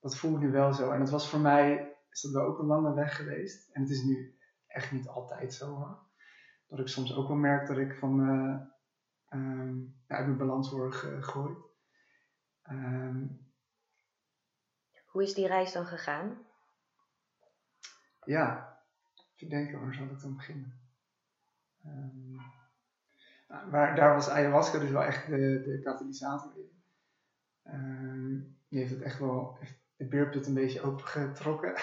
dat 0.00 0.16
voel 0.16 0.34
ik 0.34 0.40
nu 0.40 0.50
wel 0.50 0.72
zo. 0.72 0.90
En 0.90 0.98
dat 0.98 1.10
was 1.10 1.30
voor 1.30 1.40
mij, 1.40 1.96
is 2.10 2.20
dat 2.20 2.32
wel 2.32 2.44
ook 2.44 2.58
een 2.58 2.66
lange 2.66 2.94
weg 2.94 3.16
geweest. 3.16 3.68
En 3.72 3.82
het 3.82 3.90
is 3.90 4.02
nu 4.02 4.38
echt 4.66 4.92
niet 4.92 5.08
altijd 5.08 5.54
zo 5.54 5.74
hoor. 5.74 5.98
Dat 6.68 6.78
ik 6.78 6.88
soms 6.88 7.14
ook 7.14 7.28
wel 7.28 7.36
merk 7.36 7.66
dat 7.66 7.78
ik 7.78 7.94
van 7.94 8.20
uh, 8.20 8.60
um, 9.40 9.94
uit 10.06 10.26
mijn 10.26 10.38
balans 10.38 10.70
word 10.70 10.94
gegooid. 10.94 11.58
Um, 12.70 13.48
Hoe 15.06 15.22
is 15.22 15.34
die 15.34 15.46
reis 15.46 15.72
dan 15.72 15.86
gegaan? 15.86 16.38
Ja, 18.24 18.78
even 19.36 19.48
denken, 19.48 19.80
waar 19.80 19.94
zal 19.94 20.04
ik 20.04 20.20
dan 20.20 20.36
beginnen? 20.36 20.80
Um, 21.86 22.40
nou, 23.48 23.70
maar 23.70 23.94
daar 23.94 24.14
was 24.14 24.28
ayahuasca 24.28 24.78
dus 24.78 24.90
wel 24.90 25.04
echt 25.04 25.26
de, 25.26 25.62
de 25.64 25.80
katalysator 25.82 26.52
in. 26.56 26.70
die 28.68 28.78
heeft 28.78 28.90
het 28.90 29.02
echt 29.02 29.18
wel, 29.18 29.58
het 29.96 30.08
beerput 30.08 30.46
een 30.46 30.54
beetje 30.54 30.82
opengetrokken. 30.82 31.74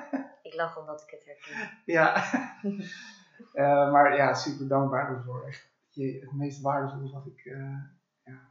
ik 0.42 0.54
lach 0.54 0.78
omdat 0.78 1.02
ik 1.02 1.10
het 1.10 1.24
herken. 1.24 1.78
ja, 1.84 2.16
uh, 3.54 3.90
maar 3.92 4.16
ja, 4.16 4.34
super 4.34 4.68
dankbaar 4.68 5.14
ervoor. 5.14 5.46
Echt 5.46 5.68
je, 5.88 6.20
het 6.20 6.32
meest 6.32 6.60
waardevolle 6.60 7.12
wat 7.12 7.26
ik, 7.26 7.44
uh, 7.44 7.78
ja, 8.24 8.50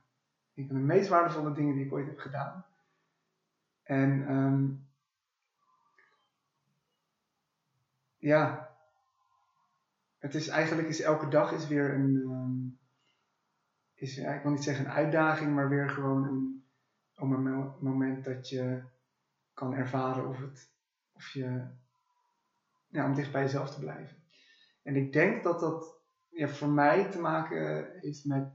een 0.56 0.68
van 0.68 0.76
de 0.76 0.82
meest 0.82 1.10
waardevolle 1.10 1.52
dingen 1.52 1.76
die 1.76 1.86
ik 1.86 1.94
ooit 1.94 2.08
heb 2.08 2.20
gedaan. 2.20 2.66
En 3.84 4.32
um, 4.32 4.85
ja, 8.26 8.76
het 10.18 10.36
is 10.36 10.48
eigenlijk 10.48 10.88
is 10.88 11.02
elke 11.02 11.28
dag 11.28 11.52
is 11.52 11.68
weer 11.68 11.94
een, 11.94 12.16
um, 12.16 12.80
is, 13.94 14.16
ja, 14.16 14.34
ik 14.34 14.42
wil 14.42 14.52
niet 14.52 14.64
zeggen 14.64 14.86
een 14.86 14.92
uitdaging, 14.92 15.56
maar 15.56 15.70
weer 15.70 15.90
gewoon 15.90 16.28
een, 16.28 16.66
om 17.16 17.34
een 17.34 17.76
moment 17.80 18.26
dat 18.26 18.50
je 18.50 18.84
kan 19.54 19.74
ervaren 19.74 20.28
of, 20.28 20.40
het, 20.40 20.72
of 21.12 21.28
je, 21.28 21.68
ja, 22.88 23.06
om 23.06 23.14
dicht 23.14 23.32
bij 23.32 23.42
jezelf 23.42 23.74
te 23.74 23.80
blijven. 23.80 24.18
En 24.84 24.96
ik 24.96 25.14
denk 25.14 25.44
dat 25.44 25.60
dat 25.60 26.02
ja, 26.30 26.48
voor 26.48 26.70
mij 26.70 27.12
te 27.12 27.20
maken 27.20 27.92
heeft 28.00 28.26
met 28.26 28.50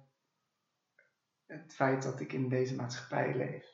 het 1.46 1.74
feit 1.74 2.02
dat 2.02 2.20
ik 2.20 2.32
in 2.32 2.48
deze 2.48 2.74
maatschappij 2.74 3.36
leef. 3.36 3.66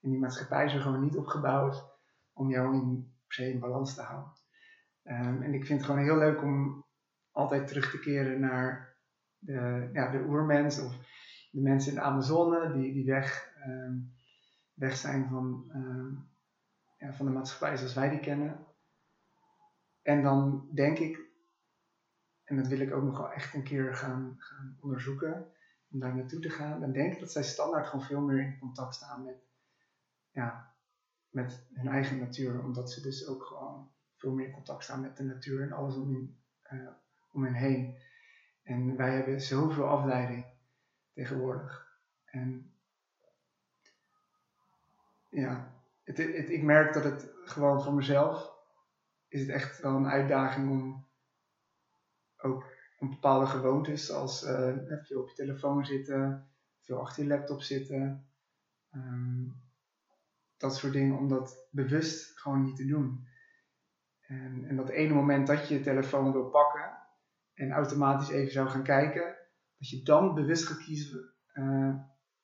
En 0.00 0.10
die 0.10 0.18
maatschappij 0.18 0.64
is 0.64 0.74
er 0.74 0.80
gewoon 0.80 1.02
niet 1.02 1.16
opgebouwd 1.16 1.84
om 2.32 2.50
jou 2.50 2.74
in, 2.74 3.14
per 3.26 3.34
se 3.34 3.50
in 3.50 3.58
balans 3.58 3.94
te 3.94 4.02
houden. 4.02 4.43
Um, 5.04 5.42
en 5.42 5.54
ik 5.54 5.66
vind 5.66 5.78
het 5.78 5.88
gewoon 5.88 6.04
heel 6.04 6.18
leuk 6.18 6.42
om 6.42 6.84
altijd 7.30 7.66
terug 7.66 7.90
te 7.90 7.98
keren 7.98 8.40
naar 8.40 8.96
de, 9.38 9.90
ja, 9.92 10.10
de 10.10 10.24
oermens 10.26 10.80
of 10.80 10.96
de 11.50 11.60
mensen 11.60 11.90
in 11.90 11.98
de 11.98 12.04
Amazone 12.04 12.72
die, 12.72 12.92
die 12.92 13.04
weg, 13.04 13.54
um, 13.66 14.14
weg 14.74 14.96
zijn 14.96 15.28
van, 15.28 15.70
um, 15.74 16.28
ja, 16.98 17.12
van 17.12 17.26
de 17.26 17.32
maatschappij 17.32 17.76
zoals 17.76 17.94
wij 17.94 18.08
die 18.08 18.20
kennen. 18.20 18.66
En 20.02 20.22
dan 20.22 20.68
denk 20.74 20.98
ik, 20.98 21.20
en 22.44 22.56
dat 22.56 22.66
wil 22.66 22.80
ik 22.80 22.94
ook 22.94 23.04
nog 23.04 23.18
wel 23.18 23.32
echt 23.32 23.54
een 23.54 23.64
keer 23.64 23.94
gaan, 23.94 24.34
gaan 24.38 24.76
onderzoeken, 24.80 25.52
om 25.90 26.00
daar 26.00 26.14
naartoe 26.14 26.40
te 26.40 26.50
gaan, 26.50 26.80
dan 26.80 26.92
denk 26.92 27.12
ik 27.12 27.20
dat 27.20 27.32
zij 27.32 27.42
standaard 27.42 27.86
gewoon 27.86 28.04
veel 28.04 28.20
meer 28.20 28.40
in 28.40 28.58
contact 28.58 28.94
staan 28.94 29.24
met, 29.24 29.46
ja, 30.30 30.74
met 31.28 31.66
hun 31.72 31.88
eigen 31.88 32.18
natuur. 32.18 32.62
Omdat 32.62 32.90
ze 32.90 33.00
dus 33.00 33.26
ook 33.26 33.42
gewoon 33.42 33.93
veel 34.24 34.32
meer 34.32 34.50
contact 34.50 34.84
staan 34.84 35.00
met 35.00 35.16
de 35.16 35.24
natuur 35.24 35.62
en 35.62 35.72
alles 35.72 35.94
om 35.94 36.14
hen, 36.14 36.38
uh, 36.72 36.88
om 37.32 37.44
hen 37.44 37.54
heen. 37.54 37.98
En 38.62 38.96
wij 38.96 39.14
hebben 39.14 39.40
zoveel 39.40 39.88
afleiding 39.88 40.46
tegenwoordig. 41.12 41.98
En 42.24 42.72
ja, 45.28 45.72
het, 46.04 46.18
ik 46.50 46.62
merk 46.62 46.92
dat 46.92 47.04
het 47.04 47.30
gewoon 47.44 47.82
voor 47.82 47.94
mezelf 47.94 48.52
is 49.28 49.40
het 49.40 49.50
echt 49.50 49.80
wel 49.80 49.96
een 49.96 50.08
uitdaging 50.08 50.70
om 50.70 51.06
ook 52.36 52.72
om 52.98 53.10
bepaalde 53.10 53.46
gewoontes 53.46 54.06
zoals 54.06 54.44
uh, 54.44 54.76
veel 54.88 55.20
op 55.20 55.28
je 55.28 55.34
telefoon 55.34 55.86
zitten, 55.86 56.48
veel 56.80 57.00
achter 57.00 57.22
je 57.22 57.28
laptop 57.28 57.62
zitten, 57.62 58.26
um, 58.94 59.62
dat 60.56 60.76
soort 60.76 60.92
dingen, 60.92 61.18
om 61.18 61.28
dat 61.28 61.66
bewust 61.70 62.38
gewoon 62.38 62.62
niet 62.62 62.76
te 62.76 62.86
doen. 62.86 63.26
En, 64.26 64.64
en 64.68 64.76
dat 64.76 64.88
ene 64.88 65.14
moment 65.14 65.46
dat 65.46 65.68
je 65.68 65.74
je 65.74 65.80
telefoon 65.80 66.32
wil 66.32 66.50
pakken 66.50 66.98
en 67.54 67.70
automatisch 67.70 68.28
even 68.28 68.52
zou 68.52 68.68
gaan 68.68 68.82
kijken, 68.82 69.36
dat 69.78 69.88
je 69.88 70.02
dan 70.02 70.34
bewust 70.34 70.66
gaat 70.66 70.84
kiezen, 70.84 71.32
uh, 71.54 71.94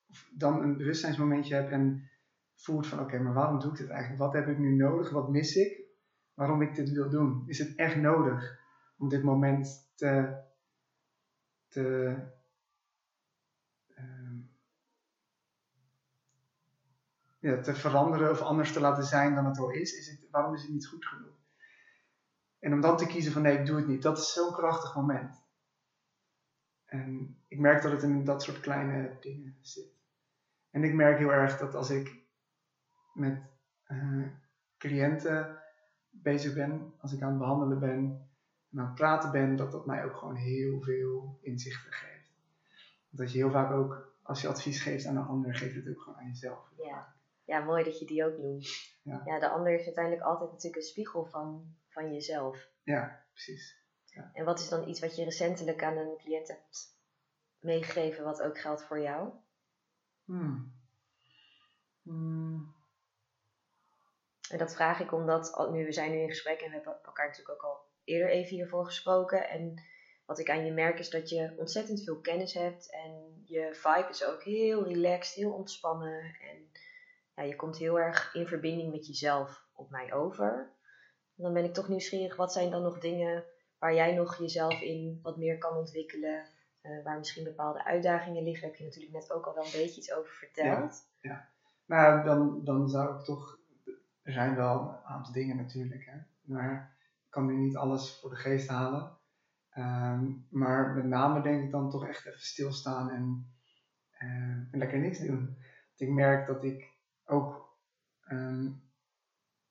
of 0.07 0.29
dan 0.33 0.61
een 0.61 0.77
bewustzijnsmomentje 0.77 1.55
hebt 1.55 1.71
en 1.71 2.09
voelt 2.55 2.87
van 2.87 2.99
oké, 2.99 3.19
maar 3.19 3.33
waarom 3.33 3.59
doe 3.59 3.71
ik 3.71 3.77
dit 3.77 3.89
eigenlijk? 3.89 4.21
Wat 4.21 4.33
heb 4.33 4.47
ik 4.47 4.57
nu 4.57 4.75
nodig? 4.75 5.09
Wat 5.09 5.29
mis 5.29 5.55
ik? 5.55 5.79
Waarom 6.33 6.61
ik 6.61 6.75
dit 6.75 6.91
wil 6.91 7.09
doen? 7.09 7.43
Is 7.45 7.59
het 7.59 7.75
echt 7.75 7.95
nodig 7.95 8.59
om 8.97 9.09
dit 9.09 9.23
moment 9.23 9.91
te, 9.95 10.41
te, 11.67 12.15
ja, 17.39 17.61
te 17.61 17.75
veranderen 17.75 18.31
of 18.31 18.41
anders 18.41 18.73
te 18.73 18.79
laten 18.79 19.03
zijn 19.03 19.35
dan 19.35 19.45
het 19.45 19.57
al 19.57 19.71
is? 19.71 19.97
is 19.97 20.07
het, 20.07 20.29
waarom 20.31 20.53
is 20.53 20.61
het 20.61 20.71
niet 20.71 20.87
goed 20.87 21.05
genoeg? 21.05 21.40
En 22.61 22.73
om 22.73 22.81
dan 22.81 22.97
te 22.97 23.07
kiezen 23.07 23.31
van 23.31 23.41
nee, 23.41 23.57
ik 23.57 23.65
doe 23.65 23.75
het 23.75 23.87
niet, 23.87 24.01
dat 24.01 24.17
is 24.17 24.33
zo'n 24.33 24.53
krachtig 24.53 24.95
moment. 24.95 25.43
En 26.85 27.37
ik 27.47 27.59
merk 27.59 27.81
dat 27.81 27.91
het 27.91 28.03
in 28.03 28.23
dat 28.23 28.43
soort 28.43 28.59
kleine 28.59 29.17
dingen 29.19 29.57
zit. 29.61 29.99
En 30.69 30.83
ik 30.83 30.93
merk 30.93 31.17
heel 31.17 31.31
erg 31.31 31.57
dat 31.57 31.75
als 31.75 31.89
ik 31.89 32.25
met 33.13 33.41
uh, 33.87 34.27
cliënten 34.77 35.61
bezig 36.09 36.53
ben, 36.53 36.93
als 36.97 37.13
ik 37.13 37.21
aan 37.21 37.29
het 37.29 37.37
behandelen 37.37 37.79
ben 37.79 38.29
en 38.71 38.79
aan 38.79 38.85
het 38.85 38.95
praten 38.95 39.31
ben, 39.31 39.55
dat 39.55 39.71
dat 39.71 39.85
mij 39.85 40.05
ook 40.05 40.15
gewoon 40.15 40.35
heel 40.35 40.81
veel 40.81 41.39
inzichten 41.41 41.91
geeft. 41.91 42.31
Dat 43.09 43.31
je 43.31 43.37
heel 43.37 43.51
vaak 43.51 43.71
ook, 43.71 44.15
als 44.21 44.41
je 44.41 44.47
advies 44.47 44.81
geeft 44.81 45.05
aan 45.05 45.17
een 45.17 45.25
ander, 45.25 45.55
geeft 45.55 45.75
het 45.75 45.89
ook 45.89 46.01
gewoon 46.01 46.19
aan 46.19 46.27
jezelf. 46.27 46.71
Ja, 46.77 47.15
ja 47.43 47.59
mooi 47.59 47.83
dat 47.83 47.99
je 47.99 48.05
die 48.05 48.25
ook 48.25 48.37
noemt. 48.37 48.67
Ja. 49.03 49.21
ja, 49.25 49.39
de 49.39 49.49
ander 49.49 49.73
is 49.73 49.85
uiteindelijk 49.85 50.25
altijd 50.25 50.51
natuurlijk 50.51 50.81
een 50.81 50.89
spiegel 50.89 51.25
van, 51.25 51.75
van 51.91 52.13
jezelf. 52.13 52.69
Ja, 52.83 53.25
precies. 53.31 53.79
Ja. 54.05 54.29
En 54.33 54.45
wat 54.45 54.59
is 54.59 54.69
dan 54.69 54.89
iets 54.89 54.99
wat 54.99 55.15
je 55.15 55.23
recentelijk 55.23 55.83
aan 55.83 55.97
een 55.97 56.17
cliënt 56.17 56.47
hebt 56.47 56.99
meegegeven, 57.59 58.23
wat 58.23 58.41
ook 58.41 58.59
geldt 58.59 58.83
voor 58.83 58.99
jou? 58.99 59.33
Hmm. 60.25 60.79
Hmm. 62.01 62.75
En 64.49 64.57
dat 64.57 64.75
vraag 64.75 64.99
ik 64.99 65.11
omdat, 65.11 65.69
nu, 65.71 65.85
we 65.85 65.91
zijn 65.91 66.11
nu 66.11 66.17
in 66.17 66.29
gesprek 66.29 66.59
en 66.59 66.67
we 66.67 66.75
hebben 66.75 67.03
elkaar 67.03 67.27
natuurlijk 67.27 67.63
ook 67.63 67.71
al 67.71 67.89
eerder 68.03 68.29
even 68.29 68.55
hiervoor 68.55 68.85
gesproken. 68.85 69.49
En 69.49 69.83
wat 70.25 70.39
ik 70.39 70.49
aan 70.49 70.65
je 70.65 70.71
merk 70.71 70.99
is 70.99 71.09
dat 71.09 71.29
je 71.29 71.53
ontzettend 71.57 72.03
veel 72.03 72.21
kennis 72.21 72.53
hebt 72.53 72.91
en 72.91 73.43
je 73.45 73.69
vibe 73.73 74.09
is 74.09 74.25
ook 74.25 74.43
heel 74.43 74.87
relaxed, 74.87 75.35
heel 75.35 75.51
ontspannen. 75.51 76.35
En 76.41 76.71
ja, 77.35 77.43
je 77.43 77.55
komt 77.55 77.77
heel 77.77 77.99
erg 77.99 78.33
in 78.33 78.47
verbinding 78.47 78.91
met 78.91 79.07
jezelf 79.07 79.65
op 79.73 79.89
mij 79.89 80.13
over. 80.13 80.73
Dan 81.41 81.53
ben 81.53 81.63
ik 81.63 81.73
toch 81.73 81.87
nieuwsgierig, 81.87 82.35
wat 82.35 82.53
zijn 82.53 82.69
dan 82.69 82.81
nog 82.81 82.99
dingen 82.99 83.43
waar 83.79 83.93
jij 83.93 84.15
nog 84.15 84.37
jezelf 84.37 84.81
in 84.81 85.19
wat 85.21 85.37
meer 85.37 85.57
kan 85.57 85.77
ontwikkelen? 85.77 86.45
Uh, 86.81 87.03
waar 87.03 87.17
misschien 87.17 87.43
bepaalde 87.43 87.85
uitdagingen 87.85 88.43
liggen, 88.43 88.67
heb 88.67 88.77
je 88.77 88.83
natuurlijk 88.83 89.13
net 89.13 89.31
ook 89.31 89.45
al 89.45 89.53
wel 89.53 89.63
een 89.63 89.71
beetje 89.71 90.01
iets 90.01 90.13
over 90.13 90.31
verteld. 90.31 91.09
Ja, 91.21 91.49
nou 91.85 92.23
dan, 92.23 92.63
dan 92.63 92.89
zou 92.89 93.19
ik 93.19 93.23
toch 93.23 93.59
er 94.23 94.31
zijn 94.31 94.55
wel 94.55 94.89
een 94.89 95.03
aantal 95.03 95.33
dingen 95.33 95.55
natuurlijk, 95.55 96.05
hè? 96.05 96.17
maar 96.41 96.97
ik 97.25 97.29
kan 97.29 97.45
nu 97.45 97.55
niet 97.55 97.75
alles 97.75 98.19
voor 98.19 98.29
de 98.29 98.35
geest 98.35 98.67
halen. 98.67 99.17
Ehm, 99.69 100.31
maar 100.49 100.95
met 100.95 101.05
name 101.05 101.41
denk 101.41 101.63
ik 101.63 101.71
dan 101.71 101.89
toch 101.89 102.07
echt 102.07 102.25
even 102.25 102.41
stilstaan 102.41 103.09
en, 103.09 103.53
uh, 104.19 104.29
en 104.71 104.77
lekker 104.77 104.99
niks 104.99 105.19
doen. 105.19 105.45
Want 105.45 105.99
ik 106.01 106.09
merk 106.09 106.47
dat 106.47 106.63
ik 106.63 106.89
ook 107.25 107.77
um, 108.31 108.90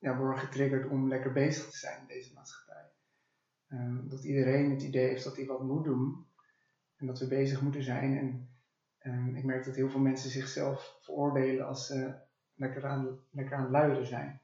ja, 0.01 0.17
word 0.17 0.39
getriggerd 0.39 0.89
om 0.89 1.07
lekker 1.07 1.31
bezig 1.31 1.69
te 1.69 1.77
zijn 1.77 1.99
in 1.99 2.07
deze 2.07 2.33
maatschappij. 2.33 2.91
Um, 3.67 4.09
dat 4.09 4.23
iedereen 4.23 4.71
het 4.71 4.81
idee 4.81 5.07
heeft 5.07 5.23
dat 5.23 5.35
hij 5.35 5.45
wat 5.45 5.63
moet 5.63 5.83
doen 5.83 6.27
en 6.95 7.05
dat 7.05 7.19
we 7.19 7.27
bezig 7.27 7.61
moeten 7.61 7.83
zijn. 7.83 8.17
En 8.17 9.35
ik 9.35 9.43
merk 9.43 9.65
dat 9.65 9.75
heel 9.75 9.89
veel 9.89 9.99
mensen 9.99 10.29
zichzelf 10.29 10.97
veroordelen 11.01 11.67
als 11.67 11.87
ze 11.87 12.15
lekker 12.53 12.85
aan, 12.85 13.19
lekker 13.29 13.55
aan 13.55 13.61
het 13.61 13.71
luieren 13.71 14.07
zijn. 14.07 14.41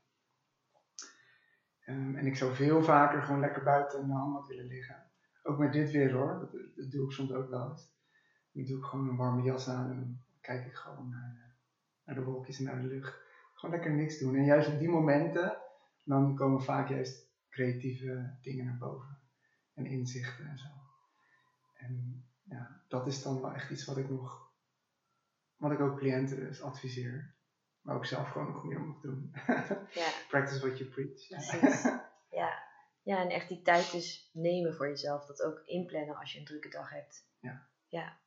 Ehm, 1.80 2.16
en 2.16 2.26
ik 2.26 2.36
zou 2.36 2.56
veel 2.56 2.84
vaker 2.84 3.22
gewoon 3.22 3.40
lekker 3.40 3.64
buiten 3.64 4.02
in 4.02 4.08
de 4.08 4.14
hangmat 4.14 4.48
willen 4.48 4.68
liggen. 4.68 5.06
Ook 5.44 5.58
met 5.58 5.74
dit 5.74 5.92
weer 5.92 6.14
hoor, 6.14 6.40
dat, 6.76 6.92
doe 6.92 7.06
ik 7.06 7.12
soms 7.12 7.32
ook 7.32 7.50
wel 7.50 7.70
eens. 7.70 7.96
Dan 8.52 8.66
doe 8.66 8.78
ik 8.78 8.84
gewoon 8.84 9.10
een 9.10 9.16
warme 9.16 9.42
jas 9.42 9.70
aan 9.70 9.92
en 9.92 10.24
kijk 10.42 10.66
ik 10.66 10.76
gewoon 10.76 11.10
naar, 11.10 11.56
naar 12.04 12.16
de 12.16 12.24
wolkjes 12.24 12.58
en 12.58 12.64
naar 12.64 12.82
de 12.82 12.88
lucht. 12.88 13.27
Gewoon 13.58 13.76
lekker 13.76 13.96
niks 13.96 14.20
doen. 14.20 14.36
En 14.36 14.46
juist 14.46 14.74
op 14.74 14.80
die 14.80 14.90
momenten, 14.90 15.58
dan 16.04 16.36
komen 16.36 16.64
vaak 16.64 16.90
juist 16.90 17.30
creatieve 17.50 18.38
dingen 18.42 18.66
naar 18.66 18.78
boven. 18.78 19.20
En 19.74 19.86
inzichten 19.86 20.48
en 20.48 20.58
zo. 20.58 20.68
En 21.74 22.26
ja, 22.44 22.84
dat 22.88 23.08
is 23.08 23.24
dan 23.24 23.42
wel 23.42 23.54
echt 23.54 23.70
iets 23.70 23.86
wat 23.86 23.98
ik 23.98 24.10
nog, 24.10 24.52
wat 25.56 25.72
ik 25.72 25.80
ook 25.80 25.98
cliënten 25.98 26.38
dus 26.38 26.62
adviseer. 26.62 27.36
Maar 27.82 27.96
ook 27.96 28.06
zelf 28.06 28.30
gewoon 28.30 28.52
nog 28.52 28.64
meer 28.64 28.80
moet 28.80 29.02
doen. 29.02 29.32
ja. 29.94 30.10
Practice 30.30 30.68
what 30.68 30.78
you 30.78 30.90
preach. 30.90 31.28
Ja. 31.28 31.40
ja. 32.30 32.66
Ja, 33.02 33.22
en 33.22 33.30
echt 33.30 33.50
die 33.50 33.62
tijd 33.62 33.92
dus 33.92 34.30
nemen 34.34 34.76
voor 34.76 34.88
jezelf. 34.88 35.26
Dat 35.26 35.44
ook 35.44 35.62
inplannen 35.66 36.16
als 36.16 36.34
je 36.34 36.40
een 36.40 36.46
drukke 36.46 36.70
dag 36.70 36.90
hebt. 36.90 37.30
Ja. 37.40 37.68
Ja. 37.88 38.20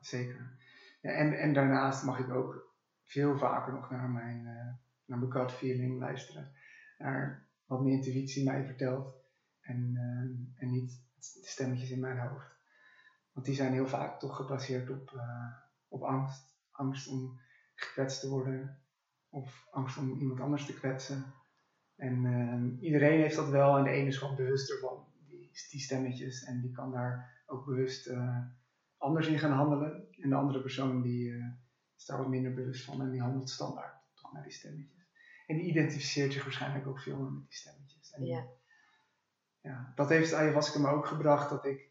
Zeker. 0.00 0.58
Ja, 1.00 1.10
en, 1.10 1.38
en 1.38 1.52
daarnaast 1.52 2.04
mag 2.04 2.18
ik 2.18 2.30
ook 2.30 2.67
veel 3.08 3.38
vaker 3.38 3.72
nog 3.72 3.90
naar 3.90 4.10
mijn, 4.10 4.38
uh, 4.38 4.74
naar 5.04 5.18
mijn 5.18 5.32
gut 5.32 5.52
feeling 5.52 5.98
luisteren. 5.98 6.52
Naar 6.98 7.46
wat 7.66 7.82
mijn 7.82 7.94
intuïtie 7.94 8.44
mij 8.44 8.64
vertelt. 8.64 9.14
En, 9.60 9.90
uh, 9.94 10.62
en 10.62 10.70
niet 10.70 11.02
de 11.16 11.48
stemmetjes 11.48 11.90
in 11.90 12.00
mijn 12.00 12.18
hoofd. 12.18 12.56
Want 13.32 13.46
die 13.46 13.54
zijn 13.54 13.72
heel 13.72 13.86
vaak 13.86 14.18
toch 14.18 14.36
gebaseerd 14.36 14.90
op, 14.90 15.12
uh, 15.14 15.52
op 15.88 16.02
angst. 16.02 16.56
Angst 16.70 17.08
om 17.08 17.40
gekwetst 17.74 18.20
te 18.20 18.28
worden. 18.28 18.78
Of 19.28 19.66
angst 19.70 19.98
om 19.98 20.18
iemand 20.18 20.40
anders 20.40 20.66
te 20.66 20.74
kwetsen. 20.74 21.24
En 21.96 22.78
iedereen 22.80 23.20
heeft 23.20 23.36
dat 23.36 23.48
wel 23.48 23.76
en 23.76 23.84
de 23.84 23.90
ene 23.90 24.06
is 24.06 24.18
gewoon 24.18 24.36
bewuster 24.36 24.78
van 24.78 25.06
die, 25.26 25.50
die 25.70 25.80
stemmetjes 25.80 26.44
en 26.44 26.60
die 26.60 26.72
kan 26.72 26.92
daar 26.92 27.42
ook 27.46 27.64
bewust 27.64 28.12
anders 28.96 29.26
in 29.26 29.38
gaan 29.38 29.52
handelen. 29.52 30.08
En 30.20 30.28
de 30.28 30.34
andere 30.34 30.60
persoon 30.60 31.02
die 31.02 31.32
is 31.98 32.04
daar 32.06 32.18
wat 32.18 32.28
minder 32.28 32.54
bewust 32.54 32.84
van 32.84 33.00
en 33.00 33.10
die 33.10 33.20
handelt 33.20 33.50
standaard 33.50 33.94
toch 34.14 34.32
naar 34.32 34.42
die 34.42 34.52
stemmetjes. 34.52 35.06
En 35.46 35.56
die 35.56 35.66
identificeert 35.66 36.32
zich 36.32 36.42
waarschijnlijk 36.44 36.86
ook 36.86 37.00
veel 37.00 37.16
meer 37.16 37.30
met 37.30 37.48
die 37.48 37.56
stemmetjes. 37.56 38.12
En, 38.12 38.24
ja. 38.24 38.46
ja. 39.60 39.92
Dat 39.94 40.08
heeft 40.08 40.32
ayahuasca 40.32 40.78
me 40.78 40.88
ook 40.88 41.06
gebracht 41.06 41.50
dat 41.50 41.64
ik 41.64 41.90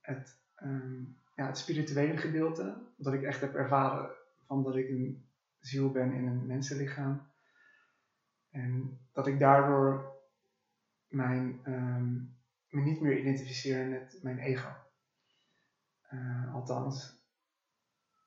het, 0.00 0.38
um, 0.62 1.18
ja, 1.34 1.46
het 1.46 1.58
spirituele 1.58 2.16
gedeelte, 2.16 2.82
dat 2.96 3.12
ik 3.12 3.22
echt 3.22 3.40
heb 3.40 3.54
ervaren 3.54 4.10
van 4.46 4.62
dat 4.62 4.76
ik 4.76 4.88
een 4.88 5.28
ziel 5.60 5.90
ben 5.90 6.12
in 6.12 6.26
een 6.26 6.46
mensenlichaam. 6.46 7.30
En 8.50 9.00
dat 9.12 9.26
ik 9.26 9.38
daardoor 9.38 10.14
mijn, 11.08 11.60
um, 11.64 12.36
me 12.68 12.80
niet 12.80 13.00
meer 13.00 13.18
identificeer 13.18 13.86
met 13.86 14.18
mijn 14.22 14.38
ego. 14.38 14.68
Uh, 16.10 16.54
althans, 16.54 17.22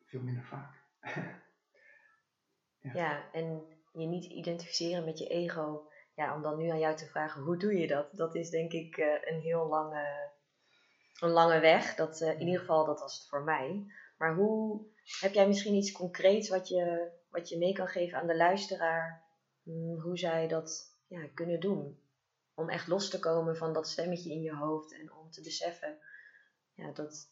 veel 0.03 0.21
minder 0.21 0.43
vaak. 0.43 0.78
ja. 2.93 3.31
en 3.31 3.67
je 3.93 4.05
niet 4.05 4.25
identificeren 4.25 5.05
met 5.05 5.17
je 5.17 5.27
ego. 5.27 5.87
Ja, 6.15 6.35
om 6.35 6.41
dan 6.41 6.57
nu 6.57 6.69
aan 6.69 6.79
jou 6.79 6.95
te 6.95 7.05
vragen, 7.05 7.41
hoe 7.41 7.57
doe 7.57 7.77
je 7.77 7.87
dat? 7.87 8.09
Dat 8.11 8.35
is 8.35 8.49
denk 8.49 8.71
ik 8.71 8.97
uh, 8.97 9.13
een 9.21 9.39
heel 9.39 9.67
lange, 9.67 10.31
een 11.19 11.29
lange 11.29 11.59
weg. 11.59 11.95
Dat, 11.95 12.21
uh, 12.21 12.39
in 12.39 12.45
ieder 12.45 12.59
geval, 12.59 12.85
dat 12.85 12.99
was 12.99 13.17
het 13.17 13.27
voor 13.27 13.43
mij. 13.43 13.85
Maar 14.17 14.35
hoe, 14.35 14.85
heb 15.19 15.33
jij 15.33 15.47
misschien 15.47 15.75
iets 15.75 15.91
concreets 15.91 16.49
wat 16.49 16.67
je, 16.67 17.11
wat 17.29 17.49
je 17.49 17.57
mee 17.57 17.73
kan 17.73 17.87
geven 17.87 18.17
aan 18.17 18.27
de 18.27 18.35
luisteraar? 18.35 19.23
Hm, 19.63 19.99
hoe 19.99 20.17
zij 20.17 20.47
dat 20.47 20.97
ja, 21.07 21.27
kunnen 21.33 21.59
doen? 21.59 21.99
Om 22.55 22.69
echt 22.69 22.87
los 22.87 23.09
te 23.09 23.19
komen 23.19 23.57
van 23.57 23.73
dat 23.73 23.87
stemmetje 23.87 24.31
in 24.31 24.41
je 24.41 24.55
hoofd 24.55 24.93
en 24.93 25.13
om 25.13 25.31
te 25.31 25.41
beseffen 25.41 25.99
ja, 26.79 26.91
dat 26.91 27.29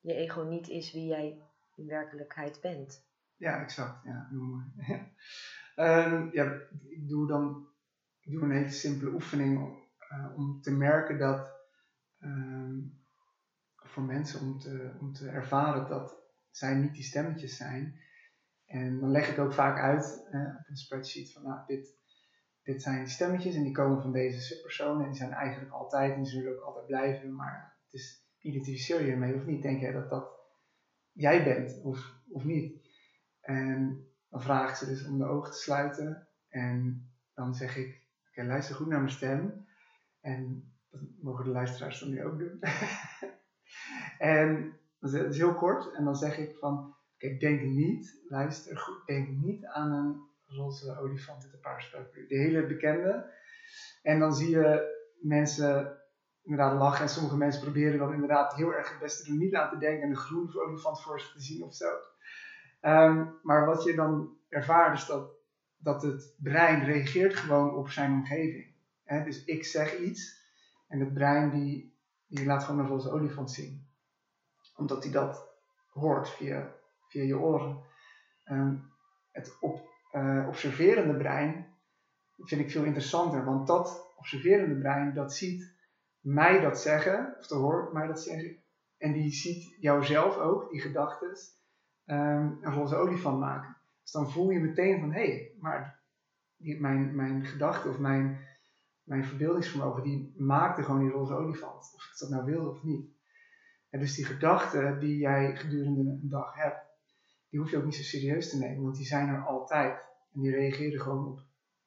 je 0.00 0.14
ego 0.14 0.42
niet 0.42 0.68
is 0.68 0.92
wie 0.92 1.06
jij 1.06 1.42
in 1.74 1.86
werkelijkheid 1.86 2.60
bent. 2.60 3.08
Ja, 3.40 3.60
exact. 3.60 4.04
Ja, 4.04 4.26
heel 4.28 4.42
mooi. 4.42 4.64
um, 5.76 6.30
ja, 6.38 6.44
ik 6.88 7.08
doe 7.08 7.26
dan 7.26 7.68
ik 8.20 8.32
doe 8.32 8.42
een 8.42 8.50
hele 8.50 8.70
simpele 8.70 9.12
oefening 9.12 9.58
om, 9.58 9.88
uh, 10.12 10.36
om 10.36 10.60
te 10.60 10.70
merken 10.70 11.18
dat 11.18 11.50
um, 12.18 12.98
voor 13.74 14.02
mensen 14.02 14.40
om 14.40 14.58
te, 14.58 14.96
om 15.00 15.12
te 15.12 15.28
ervaren 15.28 15.88
dat 15.88 16.16
zij 16.50 16.74
niet 16.74 16.94
die 16.94 17.02
stemmetjes 17.02 17.56
zijn. 17.56 18.00
En 18.66 19.00
dan 19.00 19.10
leg 19.10 19.30
ik 19.30 19.38
ook 19.38 19.52
vaak 19.52 19.78
uit 19.78 20.28
uh, 20.30 20.56
op 20.58 20.68
een 20.68 20.76
spreadsheet 20.76 21.32
van 21.32 21.42
nou, 21.42 21.66
dit, 21.66 21.98
dit 22.62 22.82
zijn 22.82 23.08
stemmetjes 23.08 23.54
en 23.54 23.62
die 23.62 23.72
komen 23.72 24.02
van 24.02 24.12
deze 24.12 24.40
subpersonen 24.40 25.02
en 25.02 25.08
die 25.10 25.18
zijn 25.18 25.32
eigenlijk 25.32 25.72
altijd 25.72 26.14
en 26.14 26.26
zullen 26.26 26.52
ook 26.52 26.64
altijd 26.64 26.86
blijven, 26.86 27.34
maar 27.34 27.78
het 27.84 27.92
is, 27.92 28.28
identificeer 28.38 29.04
je 29.04 29.12
ermee 29.12 29.34
of 29.34 29.44
niet? 29.46 29.62
Denk 29.62 29.80
jij 29.80 29.92
dat 29.92 30.10
dat 30.10 30.28
jij 31.12 31.44
bent 31.44 31.82
of, 31.82 32.14
of 32.30 32.44
niet? 32.44 32.79
En 33.40 34.06
dan 34.28 34.42
vraag 34.42 34.70
ik 34.70 34.76
ze 34.76 34.86
dus 34.86 35.06
om 35.06 35.18
de 35.18 35.24
ogen 35.24 35.50
te 35.50 35.58
sluiten 35.58 36.28
en 36.48 37.04
dan 37.34 37.54
zeg 37.54 37.76
ik, 37.76 38.08
oké, 38.28 38.42
luister 38.42 38.74
goed 38.74 38.86
naar 38.86 38.98
mijn 38.98 39.10
stem 39.10 39.66
en 40.20 40.72
dat 40.90 41.00
mogen 41.20 41.44
de 41.44 41.50
luisteraars 41.50 42.00
dan 42.00 42.10
nu 42.10 42.24
ook 42.24 42.38
doen. 42.38 42.60
en 44.18 44.78
dat 44.98 45.12
is 45.12 45.36
heel 45.36 45.54
kort 45.54 45.92
en 45.94 46.04
dan 46.04 46.16
zeg 46.16 46.38
ik 46.38 46.56
van, 46.56 46.94
oké, 47.14 47.36
denk 47.36 47.62
niet, 47.62 48.20
luister 48.28 48.78
goed, 48.78 49.06
denk 49.06 49.28
niet 49.28 49.66
aan 49.66 49.92
een 49.92 50.28
roze 50.46 50.98
olifant 50.98 51.42
met 51.42 51.52
een 51.52 51.60
paarse 51.60 52.08
De 52.28 52.36
hele 52.36 52.66
bekende. 52.66 53.30
En 54.02 54.18
dan 54.18 54.34
zie 54.34 54.50
je 54.50 54.98
mensen 55.20 55.98
inderdaad 56.42 56.78
lachen 56.78 57.02
en 57.02 57.10
sommige 57.10 57.36
mensen 57.36 57.60
proberen 57.60 57.98
dan 57.98 58.12
inderdaad 58.12 58.54
heel 58.54 58.72
erg 58.72 58.88
het 58.88 58.98
beste 58.98 59.22
te 59.22 59.28
doen, 59.28 59.38
niet 59.38 59.54
aan 59.54 59.70
te 59.70 59.78
denken 59.78 60.04
aan 60.04 60.10
een 60.10 60.16
groene 60.16 60.62
olifant 60.62 61.02
voor 61.02 61.20
zich 61.20 61.32
te 61.32 61.40
zien 61.40 61.62
of 61.62 61.74
zo. 61.74 61.86
Um, 62.82 63.38
maar 63.42 63.66
wat 63.66 63.84
je 63.84 63.94
dan 63.94 64.36
ervaart 64.48 64.98
is 64.98 65.06
dat, 65.06 65.30
dat 65.76 66.02
het 66.02 66.34
brein 66.38 66.84
reageert 66.84 67.36
gewoon 67.36 67.74
op 67.74 67.90
zijn 67.90 68.12
omgeving. 68.12 68.74
Dus 69.24 69.44
ik 69.44 69.64
zeg 69.64 69.98
iets 69.98 70.48
en 70.88 71.00
het 71.00 71.14
brein 71.14 71.50
die, 71.50 71.98
die 72.26 72.46
laat 72.46 72.64
gewoon 72.64 72.80
een 72.80 72.90
roze 72.90 73.10
olifant 73.10 73.50
zien. 73.50 73.88
Omdat 74.76 75.02
hij 75.02 75.12
dat 75.12 75.48
hoort 75.92 76.28
via, 76.28 76.74
via 77.08 77.22
je 77.22 77.38
oren. 77.38 77.82
Um, 78.50 78.90
het 79.32 79.56
op, 79.60 79.88
uh, 80.12 80.44
observerende 80.48 81.16
brein 81.16 81.66
vind 82.36 82.60
ik 82.60 82.70
veel 82.70 82.84
interessanter, 82.84 83.44
want 83.44 83.66
dat 83.66 84.14
observerende 84.16 84.78
brein 84.80 85.14
dat 85.14 85.34
ziet 85.34 85.74
mij 86.20 86.60
dat 86.60 86.80
zeggen, 86.80 87.34
of 87.38 87.46
te 87.46 87.54
hoort 87.54 87.92
mij 87.92 88.06
dat 88.06 88.20
zeggen, 88.20 88.56
en 88.96 89.12
die 89.12 89.30
ziet 89.30 89.76
jouzelf 89.80 90.36
ook, 90.36 90.70
die 90.70 90.80
gedachten, 90.80 91.36
een 92.10 92.72
roze 92.74 92.96
olifant 92.96 93.38
maken. 93.38 93.76
Dus 94.02 94.12
dan 94.12 94.30
voel 94.30 94.50
je 94.50 94.60
meteen 94.60 95.00
van, 95.00 95.12
hé, 95.12 95.26
hey, 95.26 95.56
maar 95.60 96.00
die, 96.56 96.80
mijn, 96.80 97.14
mijn 97.14 97.44
gedachte 97.44 97.88
of 97.88 97.98
mijn, 97.98 98.38
mijn 99.02 99.24
verbeeldingsvermogen, 99.24 100.02
die 100.02 100.34
maakte 100.36 100.82
gewoon 100.82 101.00
die 101.00 101.10
roze 101.10 101.34
olifant. 101.34 101.92
Of 101.94 102.04
ik 102.12 102.18
dat 102.18 102.30
nou 102.30 102.44
wilde 102.44 102.70
of 102.70 102.82
niet. 102.82 103.06
En 103.90 104.00
dus 104.00 104.14
die 104.14 104.24
gedachten 104.24 105.00
die 105.00 105.16
jij 105.16 105.56
gedurende 105.56 106.00
een 106.00 106.28
dag 106.28 106.54
hebt, 106.54 106.88
die 107.48 107.60
hoef 107.60 107.70
je 107.70 107.76
ook 107.76 107.84
niet 107.84 107.94
zo 107.94 108.02
serieus 108.02 108.50
te 108.50 108.58
nemen, 108.58 108.82
want 108.82 108.96
die 108.96 109.06
zijn 109.06 109.28
er 109.28 109.44
altijd. 109.44 110.08
En 110.32 110.40
die 110.40 110.50
reageren 110.50 111.00
gewoon 111.00 111.28
op, 111.28 111.40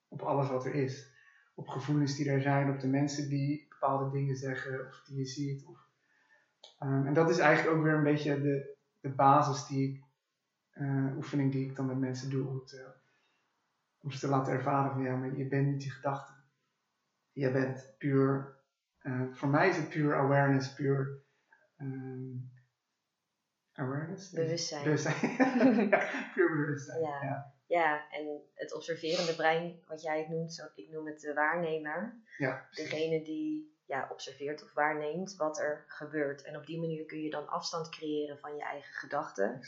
op 0.08 0.22
alles 0.22 0.50
wat 0.50 0.66
er 0.66 0.74
is. 0.74 1.12
Op 1.56 1.68
gevoelens 1.68 2.16
die 2.16 2.30
er 2.30 2.42
zijn, 2.42 2.70
op 2.70 2.80
de 2.80 2.88
mensen 2.88 3.30
die 3.30 3.66
bepaalde 3.70 4.12
dingen 4.12 4.36
zeggen 4.36 4.88
of 4.88 5.04
die 5.06 5.18
je 5.18 5.26
ziet. 5.26 5.66
Of, 5.66 5.78
um, 6.80 7.06
en 7.06 7.14
dat 7.14 7.30
is 7.30 7.38
eigenlijk 7.38 7.78
ook 7.78 7.84
weer 7.84 7.94
een 7.94 8.04
beetje 8.04 8.42
de, 8.42 8.78
de 9.00 9.10
basis 9.10 9.68
die 9.68 9.90
ik, 9.90 10.03
uh, 10.74 11.16
oefening 11.16 11.52
die 11.52 11.70
ik 11.70 11.76
dan 11.76 11.86
met 11.86 11.98
mensen 11.98 12.30
doe 12.30 12.48
om, 12.48 12.66
te, 12.66 12.94
om 14.02 14.12
ze 14.12 14.20
te 14.20 14.28
laten 14.28 14.54
ervaren 14.54 14.92
van 14.92 15.04
ja, 15.04 15.16
maar 15.16 15.38
je 15.38 15.48
bent 15.48 15.68
niet 15.68 15.82
die 15.82 15.92
gedachte. 15.92 16.34
Je 17.32 17.52
bent 17.52 17.96
puur, 17.98 18.58
uh, 19.02 19.34
voor 19.34 19.50
mij 19.50 19.70
is 19.70 19.78
het 19.78 19.90
puur 19.90 20.16
awareness, 20.16 20.74
puur 20.74 21.24
um, 21.78 22.52
awareness? 23.74 24.30
Bewustzijn. 24.30 24.84
Bewustzijn. 24.84 25.32
ja, 25.90 26.32
puur 26.34 26.50
bewustzijn. 26.50 27.02
Ja. 27.02 27.24
ja. 27.24 27.52
Ja. 27.68 28.10
en 28.10 28.42
het 28.54 28.74
observerende 28.74 29.36
brein, 29.36 29.84
wat 29.88 30.02
jij 30.02 30.20
het 30.20 30.30
noemt, 30.30 30.54
zo, 30.54 30.64
ik 30.76 30.90
noem 30.90 31.08
het 31.08 31.20
de 31.20 31.34
waarnemer. 31.34 32.22
Ja, 32.38 32.68
Degene 32.72 33.24
die 33.24 33.74
ja, 33.86 34.08
observeert 34.12 34.64
of 34.64 34.74
waarneemt 34.74 35.36
wat 35.36 35.60
er 35.60 35.84
gebeurt. 35.88 36.44
En 36.44 36.58
op 36.58 36.66
die 36.66 36.80
manier 36.80 37.06
kun 37.06 37.22
je 37.22 37.30
dan 37.30 37.48
afstand 37.48 37.90
creëren 37.90 38.40
van 38.40 38.56
je 38.56 38.64
eigen 38.64 38.94
gedachten. 38.94 39.62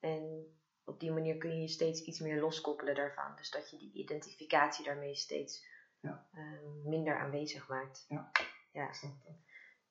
En 0.00 0.46
op 0.84 1.00
die 1.00 1.10
manier 1.10 1.36
kun 1.36 1.54
je 1.54 1.60
je 1.60 1.68
steeds 1.68 2.00
iets 2.00 2.18
meer 2.18 2.40
loskoppelen 2.40 2.94
daarvan. 2.94 3.36
Dus 3.36 3.50
dat 3.50 3.70
je 3.70 3.78
die 3.78 3.92
identificatie 3.92 4.84
daarmee 4.84 5.14
steeds 5.14 5.66
ja. 6.00 6.26
uh, 6.34 6.84
minder 6.84 7.18
aanwezig 7.18 7.68
maakt. 7.68 8.04
Ja, 8.08 8.30
ja. 8.72 8.90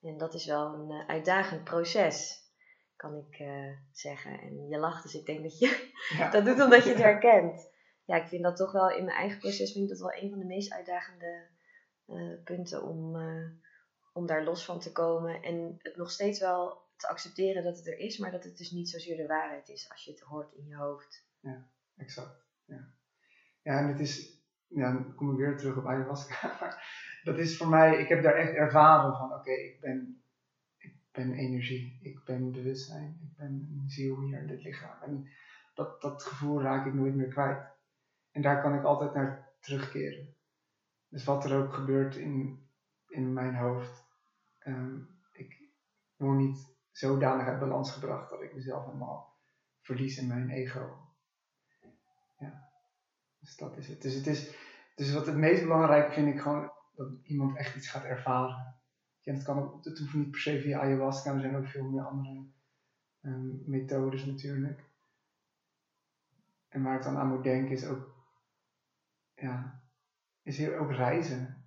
En 0.01 0.17
dat 0.17 0.33
is 0.33 0.45
wel 0.45 0.73
een 0.73 0.89
uh, 0.89 1.07
uitdagend 1.07 1.63
proces, 1.63 2.45
kan 2.95 3.15
ik 3.15 3.39
uh, 3.39 3.77
zeggen. 3.91 4.39
En 4.39 4.67
je 4.67 4.77
lacht, 4.77 5.03
dus 5.03 5.15
ik 5.15 5.25
denk 5.25 5.43
dat 5.43 5.59
je 5.59 5.89
ja. 6.17 6.29
dat 6.35 6.45
doet 6.45 6.61
omdat 6.61 6.83
je 6.83 6.89
het 6.89 7.01
herkent. 7.01 7.71
ja, 8.05 8.15
ik 8.15 8.27
vind 8.27 8.43
dat 8.43 8.55
toch 8.55 8.71
wel 8.71 8.89
in 8.89 9.05
mijn 9.05 9.17
eigen 9.17 9.39
proces 9.39 9.71
vind 9.71 9.83
ik 9.83 9.89
dat 9.89 9.99
wel 9.99 10.23
een 10.23 10.29
van 10.29 10.39
de 10.39 10.45
meest 10.45 10.71
uitdagende 10.71 11.47
eh, 12.05 12.43
punten 12.43 12.83
om, 12.83 13.15
om 14.13 14.25
daar 14.25 14.43
los 14.43 14.65
van 14.65 14.79
te 14.79 14.91
komen. 14.91 15.41
En 15.41 15.75
het 15.81 15.95
nog 15.95 16.11
steeds 16.11 16.39
wel 16.39 16.86
te 16.97 17.07
accepteren 17.07 17.63
dat 17.63 17.77
het 17.77 17.87
er 17.87 17.97
is, 17.97 18.17
maar 18.17 18.31
dat 18.31 18.43
het 18.43 18.57
dus 18.57 18.71
niet 18.71 18.89
zozeer 18.89 19.17
de 19.17 19.27
waarheid 19.27 19.69
is 19.69 19.89
als 19.89 20.03
je 20.03 20.11
het 20.11 20.19
hoort 20.19 20.53
in 20.53 20.65
je 20.65 20.75
hoofd. 20.75 21.25
Ja, 21.39 21.69
exact. 21.95 22.45
Ja, 22.65 22.93
ja 23.61 23.79
en 23.79 23.87
het 23.87 23.99
is, 23.99 24.41
ja, 24.67 24.91
dan 24.93 25.15
kom 25.15 25.31
ik 25.31 25.37
weer 25.37 25.57
terug 25.57 25.77
op 25.77 25.85
ayahuasca, 25.85 26.77
dat 27.23 27.37
is 27.37 27.57
voor 27.57 27.67
mij, 27.67 27.97
ik 27.97 28.07
heb 28.07 28.23
daar 28.23 28.35
echt 28.35 28.53
ervaren 28.53 29.17
van, 29.17 29.33
oké, 29.33 29.51
ik, 29.51 29.79
ben, 29.79 30.23
ik 30.77 30.95
ben 31.11 31.33
energie, 31.33 31.99
ik 32.01 32.23
ben 32.23 32.51
bewustzijn, 32.51 33.19
ik 33.21 33.37
ben 33.37 33.79
een 33.81 33.89
ziel 33.89 34.21
hier 34.21 34.41
in 34.41 34.47
dit 34.47 34.63
lichaam. 34.63 35.01
En 35.01 35.29
dat, 35.73 36.01
dat 36.01 36.23
gevoel 36.23 36.61
raak 36.61 36.85
ik 36.85 36.93
nooit 36.93 37.15
meer 37.15 37.27
kwijt. 37.27 37.75
En 38.31 38.41
daar 38.41 38.61
kan 38.61 38.75
ik 38.75 38.83
altijd 38.83 39.13
naar 39.13 39.53
terugkeren. 39.59 40.35
Dus 41.09 41.23
wat 41.23 41.45
er 41.45 41.57
ook 41.57 41.73
gebeurt 41.73 42.15
in, 42.15 42.67
in 43.07 43.33
mijn 43.33 43.55
hoofd, 43.55 44.05
ehm, 44.59 44.99
ik 45.31 45.69
word 46.15 46.37
niet 46.37 46.76
zodanig 46.97 47.47
uit 47.47 47.59
balans 47.59 47.91
gebracht 47.91 48.29
dat 48.29 48.41
ik 48.41 48.53
mezelf 48.53 48.85
helemaal 48.85 49.35
verlies 49.81 50.17
in 50.17 50.27
mijn 50.27 50.49
ego. 50.49 50.97
Ja, 52.37 52.69
dus 53.39 53.57
dat 53.57 53.77
is 53.77 53.87
het. 53.87 54.01
Dus, 54.01 54.13
het 54.13 54.27
is, 54.27 54.55
dus 54.95 55.13
wat 55.13 55.25
het 55.25 55.35
meest 55.35 55.61
belangrijk 55.61 56.13
vind 56.13 56.27
ik 56.27 56.41
gewoon 56.41 56.71
dat 56.95 57.11
iemand 57.23 57.57
echt 57.57 57.75
iets 57.75 57.89
gaat 57.89 58.03
ervaren. 58.03 58.75
Ja, 59.19 59.33
het, 59.33 59.43
kan 59.43 59.59
ook, 59.59 59.83
het 59.83 59.99
hoeft 59.99 60.13
niet 60.13 60.31
per 60.31 60.39
se 60.39 60.61
via 60.61 60.79
ayahuasca, 60.79 61.33
er 61.33 61.39
zijn 61.39 61.55
ook 61.55 61.67
veel 61.67 61.89
meer 61.89 62.05
andere 62.05 62.45
um, 63.21 63.63
methodes 63.65 64.25
natuurlijk. 64.25 64.85
En 66.67 66.83
waar 66.83 66.95
ik 66.95 67.03
dan 67.03 67.17
aan 67.17 67.27
moet 67.27 67.43
denken 67.43 67.71
is 67.71 67.85
ook, 67.85 68.15
ja, 69.35 69.83
is 70.41 70.69
ook 70.69 70.91
reizen. 70.91 71.65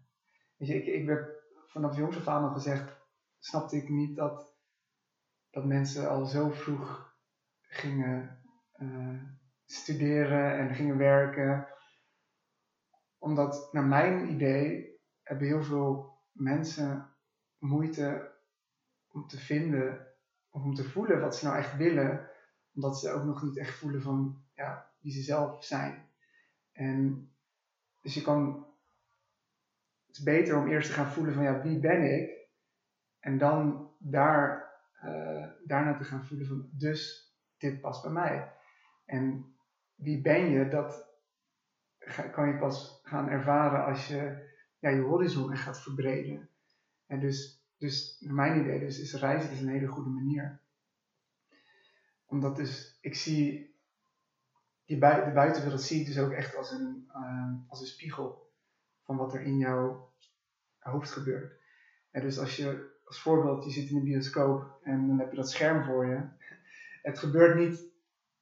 Weet 0.57 0.69
je, 0.69 0.75
ik, 0.75 0.87
ik 0.87 1.07
werd 1.07 1.43
vanaf 1.67 1.97
jongs 1.97 2.17
af 2.17 2.29
aan 2.29 2.49
al 2.49 2.53
gezegd, 2.53 2.97
snapte 3.39 3.77
ik 3.77 3.89
niet 3.89 4.17
dat, 4.17 4.50
dat 5.51 5.65
mensen 5.65 6.09
al 6.09 6.25
zo 6.25 6.51
vroeg 6.51 7.15
gingen 7.61 8.43
uh, 8.77 9.23
studeren 9.65 10.59
en 10.59 10.75
gingen 10.75 10.99
werken. 10.99 11.69
Omdat, 13.19 13.69
naar 13.73 13.85
mijn 13.85 14.29
idee, 14.31 14.99
hebben 15.23 15.47
heel 15.47 15.63
veel 15.63 16.19
mensen 16.33 17.11
moeite 17.59 18.33
om 19.09 19.27
te 19.27 19.39
vinden 19.39 20.07
of 20.51 20.63
om 20.63 20.75
te 20.75 20.85
voelen 20.85 21.21
wat 21.21 21.37
ze 21.37 21.45
nou 21.45 21.57
echt 21.57 21.77
willen, 21.77 22.29
omdat 22.75 22.99
ze 22.99 23.11
ook 23.11 23.25
nog 23.25 23.43
niet 23.43 23.59
echt 23.59 23.79
voelen 23.79 24.03
van 24.03 24.45
ja, 24.55 24.91
wie 24.99 25.13
ze 25.13 25.23
zelf 25.23 25.65
zijn. 25.65 26.09
En 26.73 27.31
dus 28.01 28.15
je 28.15 28.23
kan, 28.23 28.67
het 30.07 30.17
is 30.17 30.23
beter 30.23 30.57
om 30.57 30.69
eerst 30.69 30.89
te 30.89 30.95
gaan 30.95 31.11
voelen 31.13 31.35
van 31.35 31.43
ja, 31.43 31.63
wie 31.63 31.79
ben 31.79 32.21
ik? 32.21 32.49
En 33.19 33.39
dan 33.39 33.91
daar, 33.99 34.60
uh, 35.05 35.47
daarna 35.65 35.97
te 35.97 36.05
gaan 36.05 36.27
voelen 36.27 36.47
van 36.47 36.69
dus 36.73 37.33
dit 37.59 37.81
past 37.81 38.03
bij 38.03 38.13
mij. 38.13 38.53
En 39.05 39.55
wie 39.95 40.21
ben 40.21 40.51
je, 40.51 40.69
dat 40.69 41.09
kan 42.33 42.49
je 42.49 42.59
pas 42.59 43.01
gaan 43.03 43.29
ervaren 43.29 43.85
als 43.85 44.09
je 44.09 44.49
ja, 44.79 44.89
je 44.89 45.01
horizon 45.01 45.53
echt 45.53 45.63
gaat 45.63 45.83
verbreden. 45.83 46.49
En 47.07 47.21
dus, 47.21 47.65
dus 47.77 48.21
naar 48.21 48.35
mijn 48.35 48.61
idee 48.61 48.79
dus 48.79 48.99
is 48.99 49.15
reizen 49.15 49.51
dus 49.51 49.61
een 49.61 49.69
hele 49.69 49.87
goede 49.87 50.11
manier. 50.11 50.61
Omdat 52.25 52.57
dus, 52.57 52.99
ik 53.01 53.15
zie 53.15 53.71
die 54.91 54.99
de 54.99 55.33
buitenwereld 55.35 55.83
zie 55.83 56.01
ik 56.01 56.07
dus 56.07 56.19
ook 56.19 56.33
echt 56.33 56.57
als 56.57 56.71
een, 56.71 57.11
uh, 57.17 57.53
als 57.69 57.81
een 57.81 57.87
spiegel 57.87 58.53
van 59.03 59.17
wat 59.17 59.35
er 59.35 59.43
in 59.43 59.59
jouw 59.59 60.13
hoofd 60.79 61.11
gebeurt. 61.11 61.61
En 62.11 62.23
dus 62.23 62.39
als 62.39 62.57
je 62.57 62.99
als 63.11 63.23
voorbeeld, 63.23 63.65
je 63.65 63.71
zit 63.71 63.91
in 63.91 63.97
een 63.97 64.05
bioscoop 64.05 64.81
en 64.83 65.07
dan 65.07 65.19
heb 65.19 65.31
je 65.31 65.37
dat 65.37 65.51
scherm 65.51 65.85
voor 65.85 66.07
je. 66.07 66.21
Het 67.03 67.19
gebeurt 67.19 67.59
niet, 67.59 67.79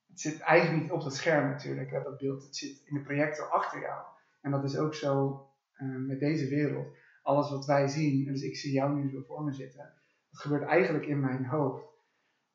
het 0.09 0.21
zit 0.21 0.41
eigenlijk 0.41 0.83
niet 0.83 0.93
op 0.93 1.03
dat 1.03 1.15
scherm 1.15 1.51
natuurlijk, 1.51 1.91
dat 1.91 2.19
beeld. 2.19 2.43
Het 2.43 2.57
zit 2.57 2.83
in 2.85 2.95
de 2.95 3.03
projector 3.03 3.47
achter 3.47 3.81
jou. 3.81 4.03
En 4.41 4.51
dat 4.51 4.65
is 4.65 4.77
ook 4.77 4.95
zo 4.95 5.47
uh, 5.79 5.97
met 6.07 6.21
deze 6.21 6.49
wereld. 6.49 6.97
Alles 7.23 7.51
wat 7.51 7.67
wij 7.67 7.89
zien, 7.89 8.27
en 8.27 8.33
dus 8.33 8.43
ik 8.43 8.57
zie 8.57 8.73
jou 8.73 8.95
nu 8.95 9.11
zo 9.11 9.23
voor 9.27 9.45
me 9.45 9.53
zitten, 9.53 9.93
dat 10.31 10.41
gebeurt 10.41 10.63
eigenlijk 10.63 11.07
in 11.07 11.21
mijn 11.21 11.45
hoofd 11.45 11.89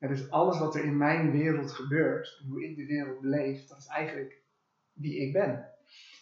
dus 0.08 0.30
alles 0.30 0.58
wat 0.58 0.74
er 0.74 0.84
in 0.84 0.96
mijn 0.96 1.30
wereld 1.30 1.72
gebeurt, 1.72 2.42
hoe 2.48 2.64
ik 2.64 2.76
de 2.76 2.86
wereld 2.86 3.20
beleef, 3.20 3.66
dat 3.66 3.78
is 3.78 3.86
eigenlijk 3.86 4.42
wie 4.92 5.16
ik 5.16 5.32
ben. 5.32 5.68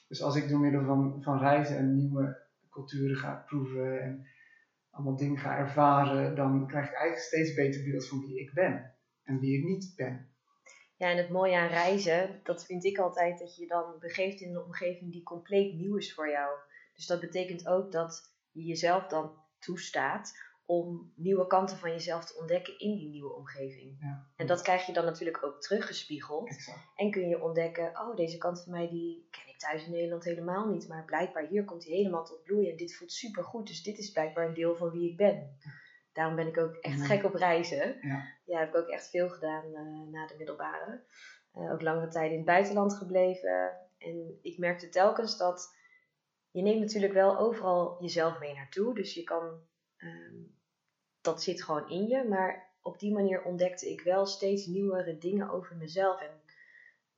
Dus 0.09 0.23
als 0.23 0.37
ik 0.37 0.49
door 0.49 0.61
middel 0.61 0.85
van, 0.85 1.23
van 1.23 1.39
reizen 1.39 1.77
en 1.77 1.97
nieuwe 1.97 2.41
culturen 2.71 3.17
ga 3.17 3.45
proeven 3.47 4.03
en 4.03 4.27
allemaal 4.93 5.17
dingen 5.17 5.39
ga 5.39 5.57
ervaren, 5.57 6.35
dan 6.35 6.67
krijg 6.67 6.87
ik 6.87 6.95
eigenlijk 6.95 7.27
steeds 7.27 7.55
beter 7.55 7.83
beeld 7.83 8.09
van 8.09 8.21
wie 8.21 8.41
ik 8.41 8.53
ben 8.53 8.95
en 9.25 9.41
wie 9.41 9.59
ik 9.59 9.65
niet 9.65 9.93
ben. 9.97 10.31
Ja, 10.97 11.11
en 11.11 11.17
het 11.17 11.29
mooie 11.29 11.57
aan 11.57 11.69
reizen, 11.69 12.41
dat 12.43 12.65
vind 12.65 12.85
ik 12.85 12.99
altijd 12.99 13.39
dat 13.39 13.57
je 13.57 13.67
dan 13.67 13.99
begeeft 13.99 14.41
in 14.41 14.51
een 14.51 14.65
omgeving 14.65 15.13
die 15.13 15.23
compleet 15.23 15.75
nieuw 15.75 15.97
is 15.97 16.15
voor 16.15 16.29
jou. 16.31 16.59
Dus 16.95 17.07
dat 17.07 17.21
betekent 17.21 17.67
ook 17.67 17.93
dat 17.93 18.35
je 18.51 18.65
jezelf 18.65 19.07
dan 19.07 19.33
toestaat 19.59 20.33
om 20.73 21.13
nieuwe 21.17 21.47
kanten 21.47 21.77
van 21.77 21.91
jezelf 21.91 22.25
te 22.25 22.39
ontdekken 22.39 22.79
in 22.79 22.97
die 22.97 23.09
nieuwe 23.09 23.35
omgeving. 23.35 23.97
Ja. 24.01 24.27
En 24.37 24.47
dat 24.47 24.63
krijg 24.63 24.87
je 24.87 24.93
dan 24.93 25.05
natuurlijk 25.05 25.45
ook 25.45 25.61
teruggespiegeld. 25.61 26.71
En 26.97 27.11
kun 27.11 27.29
je 27.29 27.43
ontdekken, 27.43 28.01
oh, 28.01 28.17
deze 28.17 28.39
kant 28.39 28.63
van 28.63 28.73
mij 28.73 28.89
die 28.89 29.27
ken 29.31 29.49
ik 29.49 29.59
thuis 29.59 29.85
in 29.85 29.91
Nederland 29.91 30.25
helemaal 30.25 30.69
niet. 30.69 30.89
Maar 30.89 31.05
blijkbaar 31.05 31.47
hier 31.47 31.65
komt 31.65 31.85
hij 31.85 31.95
helemaal 31.97 32.25
tot 32.25 32.43
bloei 32.43 32.71
en 32.71 32.77
dit 32.77 32.97
voelt 32.97 33.13
super 33.13 33.45
goed. 33.45 33.67
Dus 33.67 33.83
dit 33.83 33.99
is 33.99 34.11
blijkbaar 34.11 34.47
een 34.47 34.55
deel 34.55 34.77
van 34.77 34.91
wie 34.91 35.11
ik 35.11 35.17
ben. 35.17 35.57
Daarom 36.13 36.37
ben 36.37 36.47
ik 36.47 36.59
ook 36.59 36.75
echt 36.75 37.01
gek 37.01 37.25
op 37.25 37.35
reizen. 37.35 37.97
Ja. 38.01 38.25
ja, 38.45 38.59
heb 38.59 38.69
ik 38.69 38.77
ook 38.77 38.89
echt 38.89 39.11
veel 39.11 39.29
gedaan 39.29 39.65
uh, 39.67 40.13
na 40.13 40.27
de 40.27 40.35
middelbare. 40.39 41.03
Uh, 41.55 41.73
ook 41.73 41.83
langere 41.83 42.09
tijd 42.09 42.31
in 42.31 42.37
het 42.37 42.47
buitenland 42.47 42.95
gebleven. 42.95 43.71
En 43.99 44.39
ik 44.43 44.59
merkte 44.59 44.89
telkens 44.89 45.37
dat 45.37 45.77
je 46.51 46.63
neemt 46.63 46.81
natuurlijk 46.81 47.13
wel 47.13 47.39
overal 47.39 47.97
jezelf 48.01 48.39
mee 48.41 48.55
naartoe. 48.55 48.95
Dus 48.95 49.15
je 49.15 49.23
kan 49.23 49.61
ehm, 49.97 50.37
dat 51.23 51.43
zit 51.43 51.63
gewoon 51.63 51.91
in 51.91 52.07
je. 52.07 52.25
Maar 52.29 52.71
op 52.83 52.99
die 52.99 53.13
manier 53.13 53.43
ontdekte 53.43 53.91
ik 53.91 54.01
wel 54.01 54.27
steeds 54.27 54.67
nieuwere 54.67 55.19
dingen 55.19 55.51
over 55.51 55.77
mezelf. 55.77 56.21
En 56.21 56.41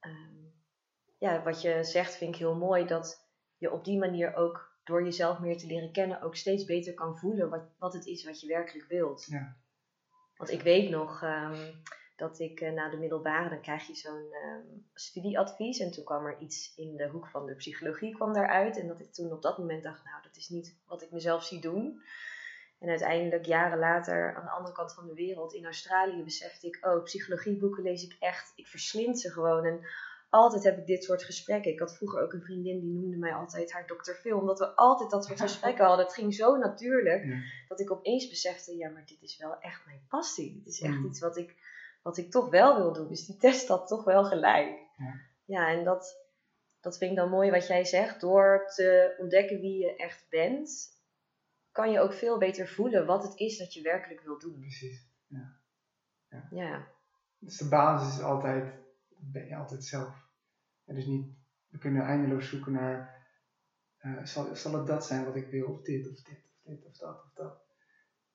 ehm, 0.01 0.45
ja, 1.19 1.43
wat 1.43 1.63
je 1.63 1.85
zegt 1.85 2.17
vind 2.17 2.35
ik 2.35 2.41
heel 2.41 2.57
mooi. 2.57 2.87
Dat 2.87 3.29
je 3.57 3.73
op 3.73 3.85
die 3.85 3.99
manier 3.99 4.35
ook 4.35 4.73
door 4.85 5.05
jezelf 5.05 5.39
meer 5.39 5.59
te 5.59 5.67
leren 5.67 5.93
kennen 5.93 6.23
ook 6.23 6.37
steeds 6.37 6.65
beter 6.65 6.95
kan 6.95 7.19
voelen 7.19 7.51
wat, 7.51 7.63
wat 7.79 7.93
het 7.93 8.07
is 8.07 8.25
wat 8.25 8.41
je 8.41 8.47
werkelijk 8.47 8.89
wilt. 8.89 9.27
Ja. 9.29 9.57
Want 10.37 10.51
ik 10.51 10.63
weet 10.63 10.91
nog 10.91 11.23
ehm, 11.23 11.73
dat 12.17 12.39
ik 12.39 12.61
uh, 12.61 12.73
na 12.73 12.91
de 12.91 12.97
middelbare, 12.97 13.49
dan 13.49 13.61
krijg 13.61 13.87
je 13.87 13.95
zo'n 13.95 14.33
ehm, 14.33 14.67
studieadvies. 14.95 15.79
En 15.79 15.91
toen 15.91 16.05
kwam 16.05 16.27
er 16.27 16.39
iets 16.39 16.75
in 16.77 16.97
de 16.97 17.09
hoek 17.09 17.29
van 17.29 17.47
de 17.47 17.55
psychologie 17.55 18.15
kwam 18.15 18.33
daaruit. 18.33 18.79
En 18.79 18.87
dat 18.87 19.01
ik 19.01 19.13
toen 19.13 19.33
op 19.33 19.43
dat 19.43 19.59
moment 19.59 19.83
dacht, 19.83 20.05
nou 20.05 20.23
dat 20.23 20.37
is 20.37 20.49
niet 20.49 20.77
wat 20.87 21.03
ik 21.03 21.11
mezelf 21.11 21.45
zie 21.45 21.61
doen. 21.61 22.03
En 22.79 22.89
uiteindelijk, 22.89 23.45
jaren 23.45 23.79
later, 23.79 24.35
aan 24.37 24.45
de 24.45 24.51
andere 24.51 24.75
kant 24.75 24.95
van 24.95 25.07
de 25.07 25.15
wereld, 25.15 25.55
in 25.55 25.65
Australië, 25.65 26.23
besefte 26.23 26.67
ik: 26.67 26.79
oh, 26.87 27.03
psychologieboeken 27.03 27.83
lees 27.83 28.05
ik 28.05 28.17
echt. 28.19 28.53
Ik 28.57 28.67
verslind 28.67 29.21
ze 29.21 29.31
gewoon. 29.31 29.65
En 29.65 29.87
altijd 30.31 30.65
heb 30.65 30.79
ik 30.79 30.87
dit 30.87 31.05
soort 31.05 31.23
gesprekken. 31.23 31.73
Ik 31.73 31.79
had 31.79 31.97
vroeger 31.97 32.23
ook 32.23 32.33
een 32.33 32.43
vriendin 32.43 32.81
die 32.81 32.93
noemde 32.93 33.17
mij 33.17 33.35
altijd 33.35 33.73
haar 33.73 33.87
dokter 33.87 34.15
Phil, 34.15 34.39
omdat 34.39 34.59
we 34.59 34.77
altijd 34.77 35.11
dat 35.11 35.25
soort 35.25 35.41
gesprekken 35.51 35.85
hadden. 35.85 36.05
Het 36.05 36.15
ging 36.15 36.35
zo 36.35 36.57
natuurlijk 36.57 37.45
dat 37.69 37.81
ik 37.81 37.93
opeens 37.93 38.29
besefte: 38.29 38.77
ja, 38.77 38.89
maar 38.89 39.05
dit 39.07 39.23
is 39.23 39.37
wel 39.37 39.59
echt 39.59 39.87
mijn 39.87 40.07
passie. 40.09 40.57
Het 40.59 40.67
is 40.67 40.81
echt 40.81 40.99
mm. 40.99 41.07
iets 41.07 41.21
wat 41.21 41.37
ik, 41.37 41.55
wat 42.03 42.17
ik 42.17 42.31
toch 42.31 42.51
wel 42.51 42.77
wil 42.77 42.93
doen. 42.93 43.09
Dus 43.09 43.27
die 43.27 43.37
test 43.37 43.69
had 43.69 43.87
toch 43.87 44.05
wel 44.05 44.25
gelijk. 44.25 44.79
Ja, 44.97 45.15
ja 45.45 45.69
en 45.69 45.85
dat, 45.85 46.27
dat 46.81 46.99
vind 46.99 47.11
ik 47.11 47.17
dan 47.17 47.31
mooi 47.31 47.51
wat 47.51 47.67
jij 47.67 47.85
zegt. 47.85 48.21
Door 48.21 48.71
te 48.75 49.15
ontdekken 49.19 49.61
wie 49.61 49.79
je 49.79 49.97
echt 49.97 50.27
bent 50.29 50.94
kan 51.75 51.91
je 51.91 52.01
ook 52.01 52.13
veel 52.13 52.39
beter 52.39 52.69
voelen 52.69 53.07
wat 53.07 53.23
het 53.23 53.39
is 53.39 53.59
dat 53.59 53.75
je 53.75 53.83
werkelijk 53.83 54.21
wil 54.21 54.39
doen. 54.39 54.59
Precies, 54.59 55.09
ja. 55.27 55.57
Ja. 56.29 56.47
ja. 56.51 56.87
Dus 57.39 57.57
de 57.57 57.69
basis 57.69 58.17
is 58.17 58.23
altijd, 58.23 58.75
ben 59.17 59.47
je 59.47 59.57
altijd 59.57 59.85
zelf. 59.85 60.29
En 60.85 60.95
dus 60.95 61.07
niet, 61.07 61.37
we 61.69 61.79
kunnen 61.79 62.03
eindeloos 62.03 62.49
zoeken 62.49 62.73
naar, 62.73 63.27
uh, 64.01 64.25
zal, 64.25 64.57
zal 64.57 64.75
het 64.75 64.87
dat 64.87 65.07
zijn 65.07 65.25
wat 65.25 65.37
ik 65.37 65.51
wil, 65.51 65.67
of 65.67 65.83
dit, 65.83 66.11
of 66.11 66.23
dit, 66.23 66.45
of 66.45 66.63
dit, 66.63 66.85
of 66.85 66.97
dat, 66.97 67.25
of 67.25 67.33
dat. 67.35 67.63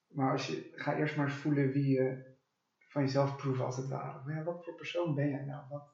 Maar 0.08 0.32
als 0.32 0.48
je, 0.48 0.72
ga 0.76 0.96
eerst 0.96 1.16
maar 1.16 1.26
eens 1.26 1.36
voelen 1.36 1.72
wie 1.72 1.88
je 1.88 2.36
van 2.80 3.02
jezelf 3.02 3.36
proeven 3.36 3.66
als 3.66 3.78
het 3.78 3.88
ware. 3.88 4.34
Ja, 4.34 4.44
wat 4.44 4.64
voor 4.64 4.76
persoon 4.76 5.16
ben 5.16 5.30
jij 5.30 5.46
nou? 5.46 5.68
Wat, 5.70 5.94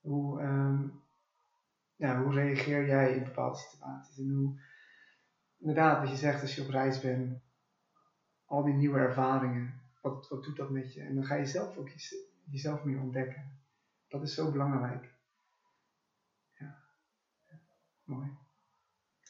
hoe, 0.00 0.42
um, 0.42 1.02
ja, 1.96 2.22
hoe 2.22 2.32
reageer 2.32 2.86
jij 2.86 3.14
in 3.14 3.24
bepaalde 3.24 3.58
situaties? 3.58 4.18
En 4.18 4.28
hoe, 4.28 4.60
inderdaad, 5.64 6.00
wat 6.00 6.10
je 6.10 6.16
zegt 6.16 6.40
als 6.40 6.54
je 6.54 6.62
op 6.62 6.68
reis 6.68 7.00
bent, 7.00 7.42
al 8.44 8.64
die 8.64 8.74
nieuwe 8.74 8.98
ervaringen, 8.98 9.80
wat, 10.00 10.28
wat 10.28 10.44
doet 10.44 10.56
dat 10.56 10.70
met 10.70 10.94
je? 10.94 11.02
En 11.02 11.14
dan 11.14 11.24
ga 11.24 11.34
je 11.34 11.46
zelf 11.46 11.76
ook 11.76 11.90
jezelf 12.50 12.84
meer 12.84 13.00
ontdekken. 13.00 13.60
Dat 14.08 14.22
is 14.22 14.34
zo 14.34 14.50
belangrijk. 14.50 15.14
Ja. 16.58 16.78
mooi. 18.04 18.36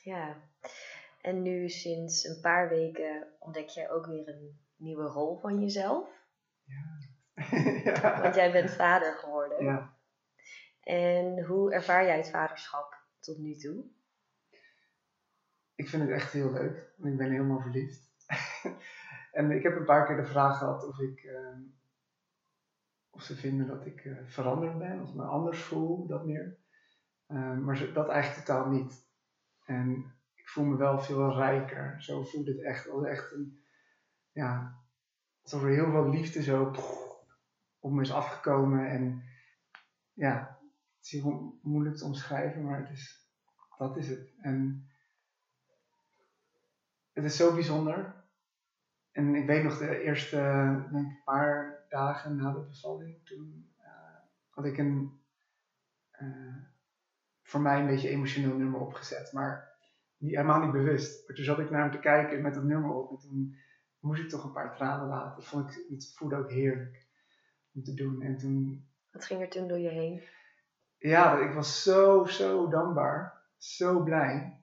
Ja, 0.03 0.37
en 1.21 1.43
nu 1.43 1.69
sinds 1.69 2.25
een 2.25 2.41
paar 2.41 2.69
weken 2.69 3.27
ontdek 3.39 3.69
jij 3.69 3.91
ook 3.91 4.07
weer 4.07 4.29
een 4.29 4.61
nieuwe 4.77 5.07
rol 5.07 5.39
van 5.39 5.61
jezelf. 5.61 6.09
Ja. 6.65 6.99
ja. 7.85 8.23
Want 8.23 8.35
jij 8.35 8.53
bent 8.53 8.71
vader 8.71 9.15
geworden. 9.15 9.65
Ja. 9.65 9.97
En 10.81 11.45
hoe 11.45 11.73
ervaar 11.73 12.05
jij 12.05 12.17
het 12.17 12.31
vaderschap 12.31 13.03
tot 13.21 13.39
nu 13.39 13.55
toe? 13.55 13.85
Ik 15.75 15.89
vind 15.89 16.03
het 16.03 16.11
echt 16.11 16.33
heel 16.33 16.53
leuk. 16.53 16.93
Ik 17.03 17.17
ben 17.17 17.31
helemaal 17.31 17.61
verliefd. 17.61 18.11
en 19.33 19.51
ik 19.51 19.63
heb 19.63 19.77
een 19.77 19.85
paar 19.85 20.07
keer 20.07 20.17
de 20.17 20.25
vraag 20.25 20.59
gehad 20.59 20.87
of 20.87 20.99
ik... 20.99 21.21
Ehm, 21.21 21.61
of 23.11 23.23
ze 23.23 23.37
vinden 23.37 23.67
dat 23.67 23.87
ik 23.87 24.05
uh, 24.05 24.19
veranderd 24.25 24.79
ben, 24.79 25.03
of 25.03 25.15
me 25.15 25.23
anders 25.23 25.63
voel, 25.63 26.07
dat 26.07 26.27
meer. 26.27 26.57
Ehm, 27.27 27.65
maar 27.65 27.93
dat 27.93 28.09
eigenlijk 28.09 28.47
totaal 28.47 28.71
niet. 28.71 29.09
En 29.65 30.15
ik 30.35 30.49
voel 30.49 30.65
me 30.65 30.77
wel 30.77 31.01
veel 31.01 31.35
rijker. 31.35 32.03
Zo 32.03 32.23
voelt 32.23 32.47
het 32.47 32.63
echt. 32.63 32.89
Als 32.89 33.05
echt 33.05 33.33
een, 33.33 33.63
ja, 34.33 34.81
alsof 35.43 35.63
er 35.63 35.69
heel 35.69 35.91
veel 35.91 36.09
liefde 36.09 36.43
zo 36.43 36.73
op 37.79 37.93
me 37.93 38.01
is 38.01 38.13
afgekomen. 38.13 38.91
En 38.91 39.23
ja, 40.13 40.59
het 40.97 41.07
is 41.07 41.11
heel 41.11 41.59
moeilijk 41.63 41.97
te 41.97 42.05
omschrijven, 42.05 42.65
maar 42.65 42.79
het 42.79 42.91
is, 42.91 43.31
dat 43.79 43.97
is 43.97 44.09
het. 44.09 44.35
En 44.41 44.89
het 47.15 47.25
is 47.25 47.37
zo 47.37 47.55
bijzonder. 47.55 48.15
En 49.13 49.35
ik 49.35 49.47
weet 49.47 49.63
nog 49.63 49.79
de 49.79 50.03
eerste 50.03 50.37
denk 50.93 51.07
ik, 51.07 51.25
paar 51.25 51.85
dagen 51.89 52.37
na 52.37 52.53
de 52.53 52.61
bevalling, 52.61 53.27
toen 53.27 53.75
uh, 53.81 54.17
had 54.49 54.65
ik 54.65 54.79
een 54.79 55.21
uh, 56.21 56.55
voor 57.43 57.61
mij 57.61 57.81
een 57.81 57.87
beetje 57.87 58.09
emotioneel 58.09 58.57
nummer 58.57 58.81
opgezet. 58.81 59.33
Maar 59.33 59.77
niet, 60.17 60.35
helemaal 60.35 60.61
niet 60.61 60.73
bewust. 60.73 61.27
Maar 61.27 61.37
toen 61.37 61.45
zat 61.45 61.59
ik 61.59 61.71
naar 61.71 61.81
hem 61.81 61.91
te 61.91 61.99
kijken 61.99 62.43
met 62.43 62.55
dat 62.55 62.65
nummer 62.65 62.91
op. 62.91 63.11
En 63.11 63.19
toen 63.19 63.57
moest 63.99 64.23
ik 64.23 64.29
toch 64.29 64.45
een 64.45 64.53
paar 64.53 64.77
tranen 64.77 65.07
laten. 65.07 65.37
Dat 65.37 65.45
vond 65.45 65.71
ik, 65.71 65.87
het 65.89 66.15
voelde 66.17 66.37
ook 66.37 66.51
heerlijk 66.51 67.07
om 67.75 67.83
te 67.83 67.95
doen. 67.95 68.23
En 68.23 68.37
toen... 68.37 68.87
Wat 69.11 69.25
ging 69.25 69.41
er 69.41 69.49
toen 69.49 69.69
door 69.69 69.79
je 69.79 69.89
heen? 69.89 70.23
Ja, 70.99 71.39
ik 71.39 71.55
was 71.55 71.83
zo, 71.83 72.25
zo 72.25 72.69
dankbaar. 72.69 73.43
Zo 73.57 74.03
blij. 74.03 74.61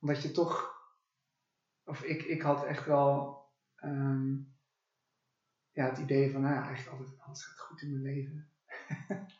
Omdat 0.00 0.22
je 0.22 0.30
toch... 0.30 0.71
Of 1.92 2.02
ik, 2.02 2.22
ik 2.22 2.42
had 2.42 2.64
echt 2.64 2.86
wel... 2.86 3.40
Um, 3.84 4.54
ja, 5.70 5.88
het 5.88 5.98
idee 5.98 6.32
van, 6.32 6.40
nou 6.40 6.54
ja, 6.54 6.66
eigenlijk 6.66 6.98
altijd, 6.98 7.20
alles 7.20 7.44
gaat 7.44 7.58
goed 7.58 7.82
in 7.82 7.90
mijn 7.90 8.02
leven. 8.02 8.48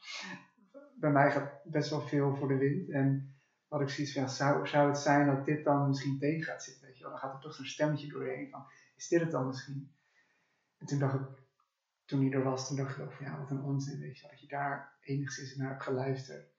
Bij 1.00 1.10
mij 1.10 1.30
gaat 1.30 1.62
best 1.64 1.90
wel 1.90 2.00
veel 2.00 2.36
voor 2.36 2.48
de 2.48 2.56
wind. 2.56 2.90
En 2.90 3.34
had 3.68 3.80
ik 3.80 3.88
zoiets 3.88 4.12
van, 4.12 4.22
ja, 4.22 4.28
zou, 4.28 4.66
zou 4.66 4.88
het 4.88 4.98
zijn 4.98 5.26
dat 5.26 5.44
dit 5.44 5.64
dan 5.64 5.88
misschien 5.88 6.18
tegen 6.18 6.42
gaat 6.42 6.62
zitten? 6.62 6.86
Weet 6.86 6.98
je? 6.98 7.04
Dan 7.04 7.18
gaat 7.18 7.34
er 7.34 7.40
toch 7.40 7.54
zo'n 7.54 7.64
stemmetje 7.64 8.08
doorheen 8.08 8.50
van, 8.50 8.66
is 8.96 9.08
dit 9.08 9.20
het 9.20 9.30
dan 9.30 9.46
misschien? 9.46 9.92
En 10.78 10.86
toen 10.86 10.98
dacht 10.98 11.14
ik, 11.14 11.26
toen 12.04 12.20
hij 12.20 12.30
er 12.30 12.44
was, 12.44 12.68
toen 12.68 12.76
dacht 12.76 12.98
ik 12.98 13.10
van, 13.10 13.26
ja, 13.26 13.38
wat 13.38 13.50
een 13.50 13.62
onzin, 13.62 14.00
weet 14.00 14.18
je 14.18 14.28
dat 14.28 14.40
je 14.40 14.46
daar 14.46 14.98
enigszins 15.00 15.56
naar 15.56 15.68
hebt 15.68 15.82
geluisterd. 15.82 16.50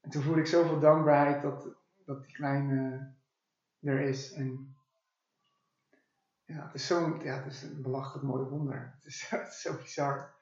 En 0.00 0.10
toen 0.10 0.22
voelde 0.22 0.40
ik 0.40 0.46
zoveel 0.46 0.80
dankbaarheid 0.80 1.42
dat, 1.42 1.68
dat 2.04 2.22
die 2.22 2.32
kleine 2.32 3.10
er 3.80 4.00
is. 4.00 4.32
En 4.32 4.76
ja, 6.52 6.64
het 6.64 6.74
is, 6.74 6.86
zo, 6.86 7.18
ja, 7.22 7.34
het 7.34 7.52
is 7.52 7.62
een 7.62 7.82
belachelijk 7.82 8.26
mooi 8.26 8.44
wonder. 8.44 8.78
Het 8.94 9.04
is, 9.04 9.60
zo 9.60 9.76
bizar. 9.76 10.34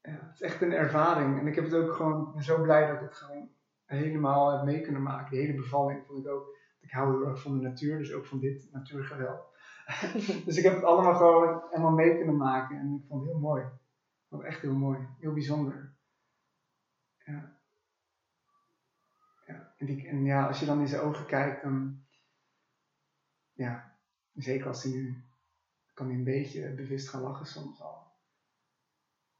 Ja, 0.00 0.10
het 0.10 0.34
is 0.34 0.40
echt 0.40 0.62
een 0.62 0.72
ervaring. 0.72 1.40
En 1.40 1.46
ik 1.46 1.54
heb 1.54 1.64
het 1.64 1.74
ook 1.74 1.92
gewoon, 1.92 2.32
ben 2.32 2.42
zo 2.42 2.62
blij 2.62 2.86
dat 2.86 2.94
ik 2.94 3.00
het 3.00 3.14
gewoon 3.14 3.50
helemaal 3.84 4.52
heb 4.52 4.64
mee 4.64 4.80
kunnen 4.80 5.02
maken. 5.02 5.30
Die 5.30 5.40
hele 5.40 5.60
bevalling 5.60 6.06
vond 6.06 6.24
ik 6.24 6.32
ook, 6.32 6.56
ik 6.80 6.90
hou 6.90 7.16
heel 7.16 7.28
erg 7.28 7.42
van 7.42 7.58
de 7.58 7.68
natuur, 7.68 7.98
dus 7.98 8.12
ook 8.12 8.26
van 8.26 8.38
dit 8.38 8.68
natuurgeweld. 8.72 9.44
dus 10.46 10.56
ik 10.56 10.64
heb 10.64 10.74
het 10.74 10.84
allemaal 10.84 11.14
gewoon 11.14 11.62
helemaal 11.70 11.92
mee 11.92 12.16
kunnen 12.16 12.36
maken 12.36 12.78
en 12.78 12.94
ik 12.94 13.06
vond 13.08 13.22
het 13.22 13.30
heel 13.30 13.40
mooi. 13.40 13.62
Ik 13.62 14.28
vond 14.28 14.42
het 14.42 14.50
echt 14.50 14.62
heel 14.62 14.74
mooi, 14.74 15.08
heel 15.18 15.32
bijzonder. 15.32 15.94
Ja. 17.24 17.60
Ja, 19.46 19.74
en, 19.76 19.86
die, 19.86 20.08
en 20.08 20.24
ja, 20.24 20.46
als 20.46 20.60
je 20.60 20.66
dan 20.66 20.80
in 20.80 20.88
zijn 20.88 21.02
ogen 21.02 21.26
kijkt, 21.26 21.62
dan, 21.62 22.04
ja, 23.52 23.91
zeker 24.34 24.66
als 24.66 24.82
hij 24.82 24.92
nu, 24.92 25.24
kan 25.94 26.06
hij 26.06 26.14
een 26.14 26.24
beetje 26.24 26.74
bewust 26.74 27.08
gaan 27.08 27.22
lachen 27.22 27.46
soms 27.46 27.80
al. 27.80 28.10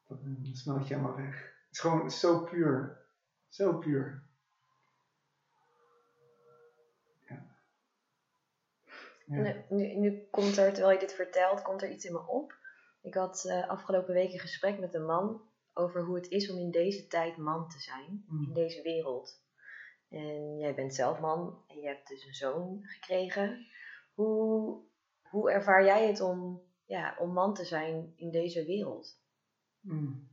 Dan 0.08 0.38
smelt 0.52 0.88
je 0.88 0.94
helemaal 0.94 1.16
weg. 1.16 1.34
Het 1.36 1.72
is 1.72 1.78
gewoon 1.78 2.10
zo 2.10 2.44
puur. 2.44 3.00
Zo 3.48 3.78
puur. 3.78 4.22
Ja. 9.26 9.64
Nu, 9.68 9.94
nu, 9.94 10.26
komt 10.30 10.56
er, 10.56 10.72
terwijl 10.72 10.92
je 10.92 11.06
dit 11.06 11.14
vertelt, 11.14 11.62
komt 11.62 11.82
er 11.82 11.90
iets 11.90 12.04
in 12.04 12.12
me 12.12 12.26
op. 12.26 12.54
Ik 13.02 13.14
had 13.14 13.44
uh, 13.46 13.68
afgelopen 13.68 14.14
week 14.14 14.32
een 14.32 14.38
gesprek 14.38 14.78
met 14.78 14.94
een 14.94 15.04
man 15.04 15.50
over 15.74 16.04
hoe 16.04 16.14
het 16.16 16.28
is 16.28 16.50
om 16.50 16.58
in 16.58 16.70
deze 16.70 17.06
tijd 17.06 17.36
man 17.36 17.68
te 17.68 17.78
zijn, 17.78 18.24
mm. 18.28 18.46
in 18.46 18.52
deze 18.52 18.82
wereld. 18.82 19.40
En 20.08 20.58
jij 20.58 20.74
bent 20.74 20.94
zelf 20.94 21.20
man 21.20 21.64
en 21.68 21.80
je 21.80 21.86
hebt 21.86 22.08
dus 22.08 22.24
een 22.26 22.34
zoon 22.34 22.80
gekregen. 22.82 23.66
Hoe, 24.22 24.80
hoe 25.28 25.50
ervaar 25.50 25.84
jij 25.84 26.06
het 26.06 26.20
om, 26.20 26.62
ja, 26.84 27.16
om 27.18 27.32
man 27.32 27.54
te 27.54 27.64
zijn 27.64 28.12
in 28.16 28.30
deze 28.30 28.64
wereld? 28.64 29.20
Mm. 29.80 30.30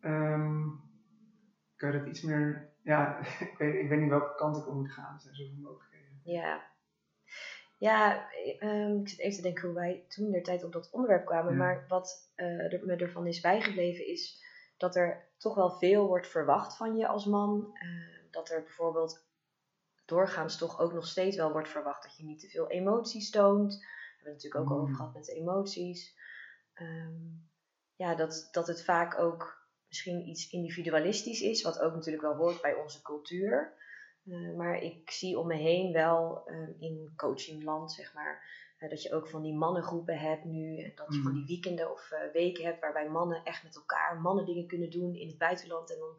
Um, 0.00 0.80
kan 1.76 1.92
je 1.92 1.98
dat 1.98 2.08
iets 2.08 2.22
meer 2.22 2.76
ja, 2.82 3.18
ik 3.52 3.54
weet, 3.58 3.74
ik 3.74 3.88
weet 3.88 4.00
niet 4.00 4.08
welke 4.08 4.34
kant 4.34 4.56
ik 4.56 4.66
op 4.66 4.74
moet 4.74 4.92
gaan. 4.92 5.14
Er 5.14 5.20
zijn 5.20 5.34
zoveel 5.34 5.60
mogelijkheden. 5.60 6.20
Ja. 6.24 6.66
Ja, 7.78 8.28
um, 8.60 9.00
ik 9.00 9.08
zit 9.08 9.18
even 9.18 9.36
te 9.36 9.42
denken 9.42 9.64
hoe 9.64 9.74
wij 9.74 10.04
toen 10.08 10.30
der 10.30 10.42
tijd 10.42 10.64
op 10.64 10.72
dat 10.72 10.90
onderwerp 10.90 11.26
kwamen. 11.26 11.56
Maar 11.56 11.84
wat 11.88 12.32
uh, 12.36 12.72
er, 12.72 12.80
me 12.84 12.96
ervan 12.96 13.26
is 13.26 13.40
bijgebleven 13.40 14.06
is 14.06 14.44
dat 14.76 14.96
er 14.96 15.28
toch 15.36 15.54
wel 15.54 15.70
veel 15.70 16.06
wordt 16.06 16.26
verwacht 16.26 16.76
van 16.76 16.96
je 16.96 17.08
als 17.08 17.26
man. 17.26 17.78
Uh, 17.82 18.18
dat 18.30 18.50
er 18.50 18.62
bijvoorbeeld 18.62 19.27
doorgaans 20.08 20.58
toch 20.58 20.80
ook 20.80 20.92
nog 20.92 21.06
steeds 21.06 21.36
wel 21.36 21.52
wordt 21.52 21.68
verwacht 21.68 22.02
dat 22.02 22.16
je 22.16 22.24
niet 22.24 22.40
te 22.40 22.48
veel 22.48 22.68
emoties 22.68 23.30
toont. 23.30 23.74
We 23.74 23.84
hebben 24.16 24.32
het 24.32 24.42
natuurlijk 24.42 24.70
ook 24.70 24.76
mm. 24.76 24.82
over 24.82 24.94
gehad 24.94 25.14
met 25.14 25.28
emoties. 25.28 26.16
Um, 26.74 27.48
ja, 27.96 28.14
dat, 28.14 28.48
dat 28.52 28.66
het 28.66 28.84
vaak 28.84 29.18
ook 29.18 29.66
misschien 29.88 30.28
iets 30.28 30.50
individualistisch 30.50 31.40
is, 31.40 31.62
wat 31.62 31.80
ook 31.80 31.94
natuurlijk 31.94 32.22
wel 32.22 32.34
hoort 32.34 32.60
bij 32.60 32.74
onze 32.74 33.02
cultuur. 33.02 33.76
Uh, 34.24 34.56
maar 34.56 34.82
ik 34.82 35.10
zie 35.10 35.38
om 35.38 35.46
me 35.46 35.54
heen 35.54 35.92
wel 35.92 36.42
uh, 36.50 36.68
in 36.78 37.12
coachingland, 37.16 37.92
zeg 37.92 38.14
maar, 38.14 38.42
uh, 38.78 38.90
dat 38.90 39.02
je 39.02 39.12
ook 39.12 39.28
van 39.28 39.42
die 39.42 39.54
mannengroepen 39.54 40.18
hebt 40.18 40.44
nu. 40.44 40.82
En 40.82 40.92
dat 40.94 41.14
je 41.14 41.22
van 41.22 41.32
die 41.32 41.40
mm. 41.40 41.46
weekenden 41.46 41.92
of 41.92 42.12
weken 42.32 42.64
hebt 42.64 42.80
waarbij 42.80 43.08
mannen 43.08 43.44
echt 43.44 43.62
met 43.62 43.76
elkaar 43.76 44.20
mannen 44.20 44.46
dingen 44.46 44.66
kunnen 44.66 44.90
doen 44.90 45.14
in 45.14 45.28
het 45.28 45.38
buitenland. 45.38 45.92
En 45.92 45.98
dan 45.98 46.16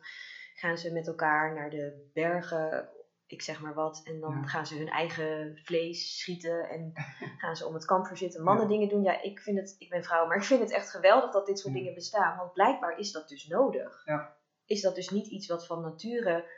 gaan 0.54 0.78
ze 0.78 0.94
met 0.94 1.08
elkaar 1.08 1.54
naar 1.54 1.70
de 1.70 2.10
bergen 2.14 2.90
ik 3.32 3.42
zeg 3.42 3.62
maar 3.62 3.74
wat. 3.74 4.02
En 4.04 4.20
dan 4.20 4.48
gaan 4.48 4.66
ze 4.66 4.78
hun 4.78 4.90
eigen 4.90 5.60
vlees 5.64 6.20
schieten 6.20 6.70
en 6.70 6.92
gaan 7.42 7.56
ze 7.56 7.66
om 7.66 7.74
het 7.74 7.86
kamp 7.86 8.18
zitten. 8.18 8.44
Mannen 8.44 8.68
dingen 8.68 8.90
doen. 8.90 9.04
Ja, 9.04 9.22
ik 9.22 9.40
vind 9.40 9.58
het, 9.58 9.76
ik 9.80 9.90
ben 9.90 10.04
vrouw, 10.04 10.28
maar 10.28 10.38
ik 10.38 10.44
vind 10.44 10.60
het 10.60 10.72
echt 10.72 10.90
geweldig 10.90 11.32
dat 11.32 11.46
dit 11.46 11.60
soort 11.60 11.74
dingen 11.74 11.94
bestaan. 11.94 12.38
Want 12.38 12.54
blijkbaar 12.54 12.98
is 12.98 13.12
dat 13.12 13.30
dus 13.30 13.48
nodig. 13.48 14.02
Ja. 14.06 14.38
Is 14.66 14.82
dat 14.82 14.96
dus 14.96 15.10
niet 15.10 15.28
iets 15.28 15.48
wat 15.48 15.66
van 15.66 15.82
nature 15.82 16.50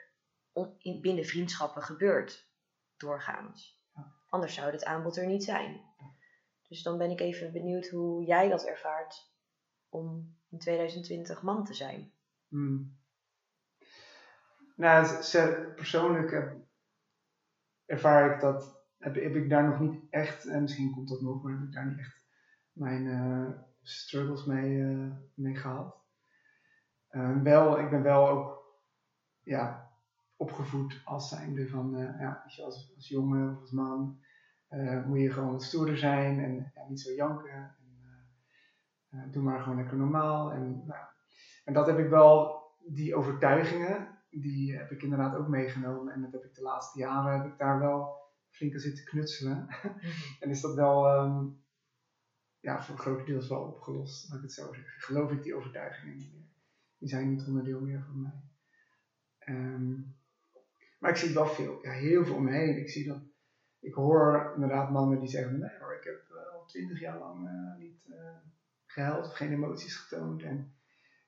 in, 0.78 1.02
binnen 1.02 1.26
vriendschappen 1.26 1.82
gebeurt, 1.82 2.50
doorgaans. 2.98 3.80
Anders 4.30 4.54
zou 4.54 4.72
het 4.72 4.86
aanbod 4.86 5.18
er 5.18 5.28
niet 5.28 5.44
zijn. 5.44 5.82
Dus 6.68 6.84
dan 6.84 6.98
ben 6.98 7.12
ik 7.12 7.20
even 7.20 7.52
benieuwd 7.52 7.88
hoe 7.88 8.26
jij 8.26 8.50
dat 8.50 8.66
ervaart 8.66 9.32
om 9.90 10.38
in 10.50 10.60
2020 10.60 11.42
man 11.42 11.66
te 11.66 11.74
zijn. 11.74 12.14
Hmm. 12.48 13.00
Nou, 14.76 15.24
persoonlijk 15.76 16.61
ervaar 17.92 18.34
ik 18.34 18.40
dat, 18.40 18.86
heb, 18.98 19.16
heb, 19.16 19.36
ik 19.36 19.50
daar 19.50 19.70
nog 19.70 19.80
niet 19.80 20.04
echt, 20.10 20.46
en 20.46 20.62
misschien 20.62 20.92
komt 20.92 21.10
dat 21.10 21.22
nog, 21.22 21.44
maar 21.44 21.54
heb 21.54 21.64
ik 21.64 21.74
daar 21.74 21.86
niet 21.86 22.00
echt 22.00 22.26
mijn 22.72 23.06
uh, 23.06 23.50
struggles 23.82 24.46
mee, 24.46 24.78
uh, 24.78 25.14
mee 25.34 25.56
gehad. 25.56 25.96
Uh, 27.12 27.42
wel, 27.42 27.80
ik 27.80 27.90
ben 27.90 28.04
wel 28.04 28.30
ook 28.30 28.80
ja, 29.44 29.92
opgevoed 30.36 31.02
als 31.06 31.30
zijnde 31.30 31.68
van, 31.68 31.98
ja, 31.98 32.44
als, 32.46 32.94
als 32.96 33.08
jongen 33.08 33.52
of 33.52 33.60
als 33.60 33.72
man 33.72 34.20
moet 35.06 35.20
je 35.20 35.32
gewoon 35.32 35.52
wat 35.52 35.64
stoerder 35.64 35.98
zijn 35.98 36.40
en 36.40 36.72
ja, 36.76 36.86
niet 36.88 37.00
zo 37.00 37.12
janken. 37.12 37.76
En, 39.10 39.32
doe 39.32 39.44
maar 39.44 39.60
gewoon 39.60 39.78
lekker 39.78 39.98
normaal. 39.98 40.52
En, 40.52 40.84
nou, 40.86 41.06
en 41.66 41.74
dat 41.74 41.88
heb 41.88 41.98
ik 41.98 42.10
wel, 42.10 42.62
die 42.88 43.16
overtuigingen, 43.16 44.21
die 44.32 44.78
heb 44.78 44.92
ik 44.92 45.02
inderdaad 45.02 45.36
ook 45.36 45.48
meegenomen. 45.48 46.14
En 46.14 46.22
dat 46.22 46.32
heb 46.32 46.44
ik 46.44 46.56
de 46.56 46.62
laatste 46.62 47.00
jaren 47.00 47.42
heb 47.42 47.52
ik 47.52 47.58
daar 47.58 47.80
wel 47.80 48.20
flink 48.50 48.74
aan 48.74 48.80
zitten 48.80 49.06
knutselen. 49.06 49.68
en 50.40 50.50
is 50.50 50.62
dat 50.62 50.76
wel 50.76 51.24
um, 51.24 51.62
ja, 52.60 52.84
voor 52.84 52.96
een 52.96 53.02
groot 53.02 53.26
deel 53.26 53.48
wel 53.48 53.62
opgelost, 53.62 54.30
laat 54.30 54.38
ik 54.38 54.44
het 54.44 54.54
zo 54.54 54.74
zeggen. 54.74 55.02
Geloof 55.02 55.32
ik 55.32 55.44
die 55.44 55.56
overtuigingen 55.56 56.18
niet 56.18 56.34
meer. 56.34 56.50
die 56.98 57.10
zijn 57.10 57.30
niet 57.30 57.48
onderdeel 57.48 57.82
meer 57.82 58.04
van 58.04 58.22
mij. 58.22 58.42
Ehm, 59.38 59.94
maar 61.00 61.10
ik 61.10 61.16
zie 61.16 61.34
wel 61.34 61.48
veel, 61.48 61.80
ja, 61.82 61.92
heel 61.92 62.26
veel 62.26 62.36
om 62.36 62.44
me 62.44 62.52
heen. 62.52 62.78
Ik, 62.78 62.90
zie 62.90 63.08
dat, 63.08 63.22
ik 63.80 63.94
hoor 63.94 64.52
inderdaad 64.54 64.92
mannen 64.92 65.20
die 65.20 65.30
zeggen, 65.30 65.60
nee 65.60 65.80
hoor, 65.80 65.96
ik 65.96 66.04
heb 66.04 66.30
uh, 66.32 66.54
al 66.54 66.66
twintig 66.66 67.00
jaar 67.00 67.18
lang 67.18 67.50
uh, 67.50 67.78
niet 67.78 68.06
uh, 68.08 68.38
gehuild 68.86 69.28
of 69.28 69.34
geen 69.34 69.52
emoties 69.52 69.96
getoond. 69.96 70.44
En, 70.44 70.74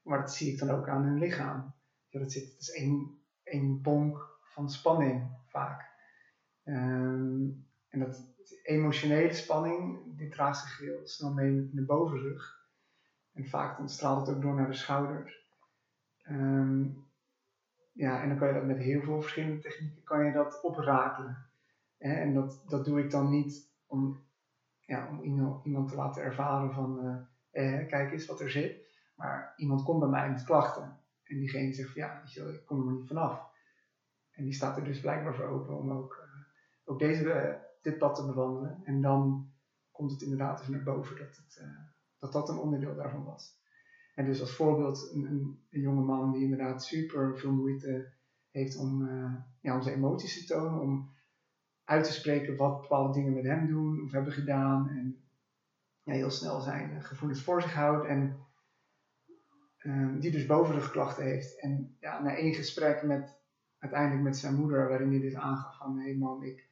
maar 0.01 0.19
dat 0.19 0.33
zie 0.33 0.51
ik 0.51 0.59
dan 0.59 0.69
ook 0.69 0.87
aan 0.87 1.03
hun 1.03 1.19
lichaam. 1.19 1.72
Ja, 2.13 2.19
dat, 2.19 2.31
zit, 2.31 2.51
dat 2.51 2.61
is 2.61 2.71
één, 2.71 3.19
één 3.43 3.81
bonk 3.81 4.39
van 4.41 4.69
spanning 4.69 5.37
vaak. 5.47 5.91
Um, 6.63 7.67
en 7.89 7.99
dat 7.99 8.25
emotionele 8.63 9.33
spanning, 9.33 9.99
die 10.17 10.29
draagt 10.29 10.59
zich 10.59 10.77
heel 10.77 11.07
snel 11.07 11.33
mee 11.33 11.69
de 11.71 11.85
bovenrug. 11.85 12.67
En 13.33 13.45
vaak 13.45 13.77
dan 13.77 13.89
straalt 13.89 14.27
het 14.27 14.35
ook 14.35 14.41
door 14.41 14.55
naar 14.55 14.67
de 14.67 14.73
schouders. 14.73 15.47
Um, 16.29 17.05
ja, 17.91 18.21
en 18.21 18.27
dan 18.27 18.37
kan 18.37 18.47
je 18.47 18.53
dat 18.53 18.65
met 18.65 18.77
heel 18.77 19.01
veel 19.01 19.21
verschillende 19.21 19.61
technieken 19.61 20.03
kan 20.03 20.25
je 20.25 20.31
dat 20.31 20.61
oprakelen. 20.61 21.45
En 21.97 22.33
dat, 22.33 22.63
dat 22.67 22.85
doe 22.85 22.99
ik 22.99 23.11
dan 23.11 23.29
niet 23.29 23.71
om, 23.85 24.25
ja, 24.79 25.07
om 25.07 25.21
iemand 25.63 25.89
te 25.89 25.95
laten 25.95 26.23
ervaren 26.23 26.73
van 26.73 26.99
eh, 27.51 27.79
eh, 27.79 27.87
kijk 27.87 28.11
eens 28.11 28.25
wat 28.25 28.39
er 28.39 28.51
zit. 28.51 28.81
Maar 29.15 29.53
iemand 29.55 29.83
komt 29.83 29.99
bij 29.99 30.09
mij 30.09 30.29
met 30.29 30.43
klachten. 30.43 31.02
En 31.33 31.39
diegene 31.39 31.73
zegt 31.73 31.93
ja, 31.93 32.23
ik 32.35 32.65
kom 32.65 32.79
er 32.79 32.85
maar 32.85 32.93
niet 32.93 33.07
vanaf. 33.07 33.51
En 34.31 34.43
die 34.43 34.53
staat 34.53 34.77
er 34.77 34.83
dus 34.83 34.99
blijkbaar 34.99 35.35
voor 35.35 35.45
open 35.45 35.77
om 35.77 35.91
ook, 35.91 36.21
uh, 36.21 36.41
ook 36.83 36.99
deze, 36.99 37.23
uh, 37.23 37.53
dit 37.81 37.97
pad 37.97 38.15
te 38.15 38.25
bewandelen. 38.25 38.81
En 38.83 39.01
dan 39.01 39.51
komt 39.91 40.11
het 40.11 40.21
inderdaad 40.21 40.59
eens 40.59 40.69
naar 40.69 40.83
boven 40.83 41.17
dat, 41.17 41.35
het, 41.35 41.59
uh, 41.61 41.79
dat 42.19 42.31
dat 42.31 42.49
een 42.49 42.57
onderdeel 42.57 42.95
daarvan 42.95 43.23
was. 43.23 43.61
En 44.15 44.25
dus 44.25 44.41
als 44.41 44.55
voorbeeld 44.55 45.11
een, 45.13 45.25
een, 45.25 45.59
een 45.69 45.81
jonge 45.81 46.03
man 46.03 46.31
die 46.31 46.43
inderdaad 46.43 46.83
super 46.83 47.37
veel 47.37 47.51
moeite 47.51 48.11
heeft 48.49 48.77
om, 48.77 49.09
ja, 49.59 49.75
om 49.75 49.81
zijn 49.81 49.95
emoties 49.95 50.39
te 50.39 50.53
tonen, 50.53 50.81
om 50.81 51.13
uit 51.83 52.03
te 52.03 52.11
spreken 52.11 52.55
wat 52.55 52.81
bepaalde 52.81 53.13
dingen 53.13 53.33
met 53.33 53.43
hem 53.43 53.67
doen 53.67 54.03
of 54.03 54.11
hebben 54.11 54.33
gedaan. 54.33 54.89
En 54.89 55.23
ja, 56.03 56.13
heel 56.13 56.29
snel 56.29 56.61
zijn 56.61 57.03
gevoelens 57.03 57.43
voor 57.43 57.61
zich 57.61 57.73
houdt. 57.73 58.05
En 58.05 58.45
um, 59.83 60.19
die 60.19 60.31
dus 60.31 60.45
bovenrugklachten 60.45 61.23
heeft. 61.23 61.59
En 61.59 61.97
ja, 61.99 62.21
na 62.21 62.35
één 62.35 62.53
gesprek 62.53 63.03
met 63.03 63.41
uiteindelijk 63.77 64.23
met 64.23 64.37
zijn 64.37 64.55
moeder, 64.55 64.87
waarin 64.87 65.11
hij 65.11 65.19
dus 65.19 65.35
aangaf 65.35 65.77
van 65.77 65.99
hé 65.99 66.13
man, 66.13 66.43
ik, 66.43 66.67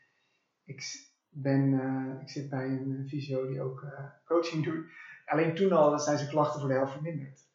ik, 0.64 0.84
ben, 1.30 1.72
uh, 1.72 2.22
ik 2.22 2.30
zit 2.30 2.50
bij 2.50 2.68
een 2.68 3.06
fysio 3.08 3.48
die 3.48 3.62
ook 3.62 3.82
uh, 3.82 4.06
coaching 4.26 4.64
doet. 4.64 4.86
Alleen 5.26 5.56
toen 5.56 5.72
al 5.72 6.00
zijn 6.00 6.18
zijn 6.18 6.30
klachten 6.30 6.60
voor 6.60 6.70
de 6.70 6.76
helft 6.76 6.92
verminderd. 6.92 7.50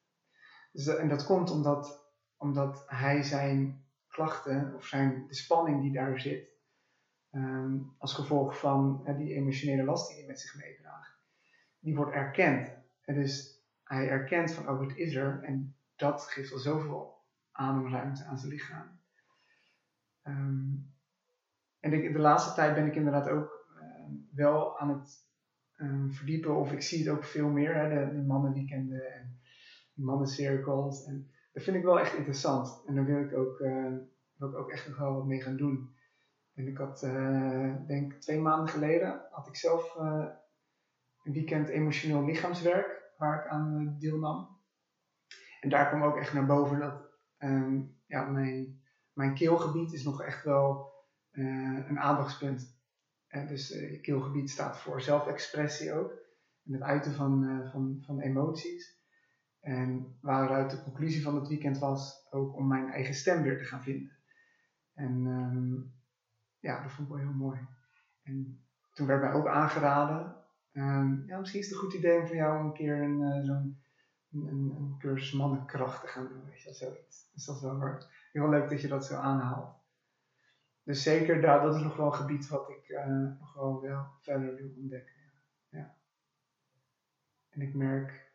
Dus, 0.72 0.86
en 0.86 1.08
dat 1.08 1.24
komt 1.24 1.50
omdat, 1.50 2.12
omdat 2.36 2.84
hij 2.86 3.22
zijn 3.22 3.84
klachten, 4.08 4.74
of 4.74 4.86
zijn, 4.86 5.24
de 5.28 5.34
spanning 5.34 5.82
die 5.82 5.92
daar 5.92 6.20
zit, 6.20 6.48
um, 7.32 7.94
als 7.98 8.14
gevolg 8.14 8.58
van 8.58 9.02
die 9.16 9.34
emotionele 9.34 9.84
last 9.84 10.08
die 10.08 10.16
hij 10.16 10.26
met 10.26 10.40
zich 10.40 10.56
meedraagt, 10.56 11.18
die 11.78 11.96
wordt 11.96 12.12
erkend. 12.12 12.70
En 13.04 13.14
dus 13.14 13.55
hij 13.86 14.08
erkent 14.08 14.52
van, 14.52 14.68
oh 14.68 14.80
het 14.80 14.96
is 14.96 15.14
er, 15.14 15.42
en 15.42 15.76
dat 15.96 16.22
geeft 16.22 16.52
al 16.52 16.58
zoveel 16.58 17.24
ademruimte 17.52 18.24
aan 18.24 18.38
zijn 18.38 18.52
lichaam. 18.52 19.00
Um, 20.22 20.94
en 21.80 21.90
de, 21.90 22.12
de, 22.12 22.18
laatste 22.18 22.54
tijd 22.54 22.74
ben 22.74 22.86
ik 22.86 22.94
inderdaad 22.94 23.28
ook 23.28 23.66
uh, 23.80 24.16
wel 24.32 24.78
aan 24.78 24.88
het 24.88 25.24
uh, 25.76 26.04
verdiepen, 26.08 26.56
of 26.56 26.72
ik 26.72 26.82
zie 26.82 26.98
het 26.98 27.16
ook 27.16 27.24
veel 27.24 27.48
meer, 27.48 27.74
hè, 27.74 27.88
de, 27.88 28.14
de 28.16 28.22
mannenweekenden 28.22 29.12
en 29.14 29.40
de 29.92 30.02
mannencirkels. 30.02 31.04
En 31.04 31.30
dat 31.52 31.62
vind 31.62 31.76
ik 31.76 31.84
wel 31.84 32.00
echt 32.00 32.14
interessant. 32.14 32.84
En 32.86 32.94
daar 32.94 33.04
wil 33.04 33.20
ik 33.20 33.36
ook, 33.36 33.60
uh, 33.60 33.96
wil 34.36 34.48
ik 34.48 34.56
ook 34.56 34.70
echt 34.70 34.88
nog 34.88 34.98
wel 34.98 35.14
wat 35.14 35.26
mee 35.26 35.42
gaan 35.42 35.56
doen. 35.56 35.94
En 36.54 36.66
ik 36.66 36.76
had, 36.76 37.02
uh, 37.02 37.86
denk 37.86 38.12
twee 38.12 38.40
maanden 38.40 38.68
geleden, 38.68 39.20
had 39.30 39.46
ik 39.46 39.56
zelf 39.56 39.96
uh, 39.96 40.26
een 41.24 41.32
weekend 41.32 41.68
emotioneel 41.68 42.24
lichaamswerk 42.24 42.95
waar 43.16 43.44
ik 43.44 43.50
aan 43.50 43.96
deelnam. 43.98 44.58
En 45.60 45.68
daar 45.68 45.88
kwam 45.88 46.02
ook 46.02 46.16
echt 46.16 46.32
naar 46.32 46.46
boven 46.46 46.78
dat 46.78 47.02
um, 47.38 47.98
ja, 48.06 48.24
mijn 48.24 48.84
mijn 49.16 49.34
keelgebied 49.34 49.92
is 49.92 50.04
nog 50.04 50.22
echt 50.22 50.44
wel 50.44 50.94
uh, 51.32 51.88
een 51.88 51.98
aandachtspunt. 51.98 52.74
Uh, 53.28 53.48
dus 53.48 53.70
uh, 53.70 54.02
keelgebied 54.02 54.50
staat 54.50 54.78
voor 54.78 55.00
zelfexpressie 55.00 55.92
ook. 55.92 56.10
En 56.64 56.72
het 56.72 56.82
uiten 56.82 57.14
van, 57.14 57.60
van, 57.72 58.02
van 58.06 58.20
emoties. 58.20 59.04
En 59.60 60.18
waaruit 60.20 60.70
de 60.70 60.82
conclusie 60.82 61.22
van 61.22 61.34
het 61.34 61.48
weekend 61.48 61.78
was 61.78 62.26
ook 62.30 62.56
om 62.56 62.68
mijn 62.68 62.90
eigen 62.90 63.14
stem 63.14 63.42
weer 63.42 63.58
te 63.58 63.64
gaan 63.64 63.82
vinden. 63.82 64.16
En 64.94 65.26
um, 65.26 65.94
ja, 66.58 66.82
dat 66.82 66.92
vond 66.92 67.08
ik 67.08 67.14
wel 67.14 67.24
heel 67.24 67.36
mooi. 67.36 67.60
En 68.22 68.64
toen 68.92 69.06
werd 69.06 69.22
mij 69.22 69.32
ook 69.32 69.46
aangeraden, 69.46 70.36
um, 70.76 71.24
ja, 71.26 71.38
misschien 71.38 71.60
is 71.60 71.66
het 71.66 71.74
een 71.74 71.82
goed 71.82 71.94
idee 71.94 72.20
om 72.20 72.26
voor 72.26 72.36
jou 72.36 72.64
een 72.64 72.72
keer 72.72 73.02
een, 73.02 73.44
zo'n 73.44 73.82
een, 74.32 74.74
een, 74.76 74.94
cursus 74.98 75.32
mannenkracht 75.32 76.00
te 76.00 76.06
gaan 76.06 76.28
doen. 76.28 76.44
Weet 76.44 76.62
je, 76.62 76.74
zoiets. 76.74 77.30
Dus 77.32 77.44
dat 77.44 77.56
is 77.56 77.62
wel 77.62 77.98
heel 78.32 78.48
leuk 78.48 78.70
dat 78.70 78.80
je 78.80 78.88
dat 78.88 79.06
zo 79.06 79.14
aanhaalt. 79.14 79.74
Dus 80.82 81.02
zeker, 81.02 81.40
daar, 81.40 81.62
dat 81.62 81.74
is 81.74 81.82
nog 81.82 81.96
wel 81.96 82.06
een 82.06 82.14
gebied 82.14 82.48
wat 82.48 82.68
ik 82.68 82.88
uh, 82.88 83.06
nog 83.38 83.54
wel, 83.54 83.80
wel 83.80 84.06
verder 84.20 84.54
wil 84.54 84.72
ontdekken. 84.76 85.14
Ja. 85.68 85.96
En 87.50 87.60
ik 87.60 87.74
merk 87.74 88.32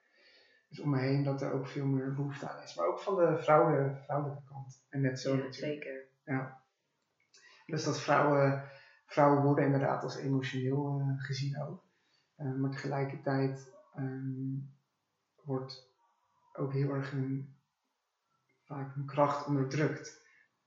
dus 0.67 0.79
om 0.79 0.89
me 0.89 0.99
heen 0.99 1.23
dat 1.23 1.41
er 1.41 1.53
ook 1.53 1.67
veel 1.67 1.85
meer 1.85 2.13
behoefte 2.13 2.49
aan 2.49 2.63
is. 2.63 2.75
Maar 2.75 2.87
ook 2.87 2.99
van 2.99 3.15
de 3.15 3.37
vrouwelijke, 3.37 4.01
vrouwelijke 4.03 4.43
kant. 4.43 4.85
En 4.89 5.01
net 5.01 5.19
zo 5.19 5.29
ja, 5.29 5.43
natuurlijk. 5.43 5.83
Zeker. 5.83 6.07
Ja. 6.23 6.61
Dus 7.65 7.83
dat 7.83 7.99
vrouwen, 7.99 8.63
vrouwen 9.05 9.43
worden 9.43 9.65
inderdaad 9.65 10.03
als 10.03 10.17
emotioneel 10.17 10.99
uh, 10.99 11.23
gezien 11.23 11.61
ook. 11.61 11.83
Uh, 12.41 12.55
maar 12.55 12.71
tegelijkertijd 12.71 13.73
um, 13.97 14.73
wordt 15.43 15.89
ook 16.53 16.73
heel 16.73 16.89
erg 16.89 17.11
hun, 17.11 17.55
vaak 18.65 18.93
hun 18.93 19.05
kracht 19.05 19.45
onderdrukt. 19.45 20.25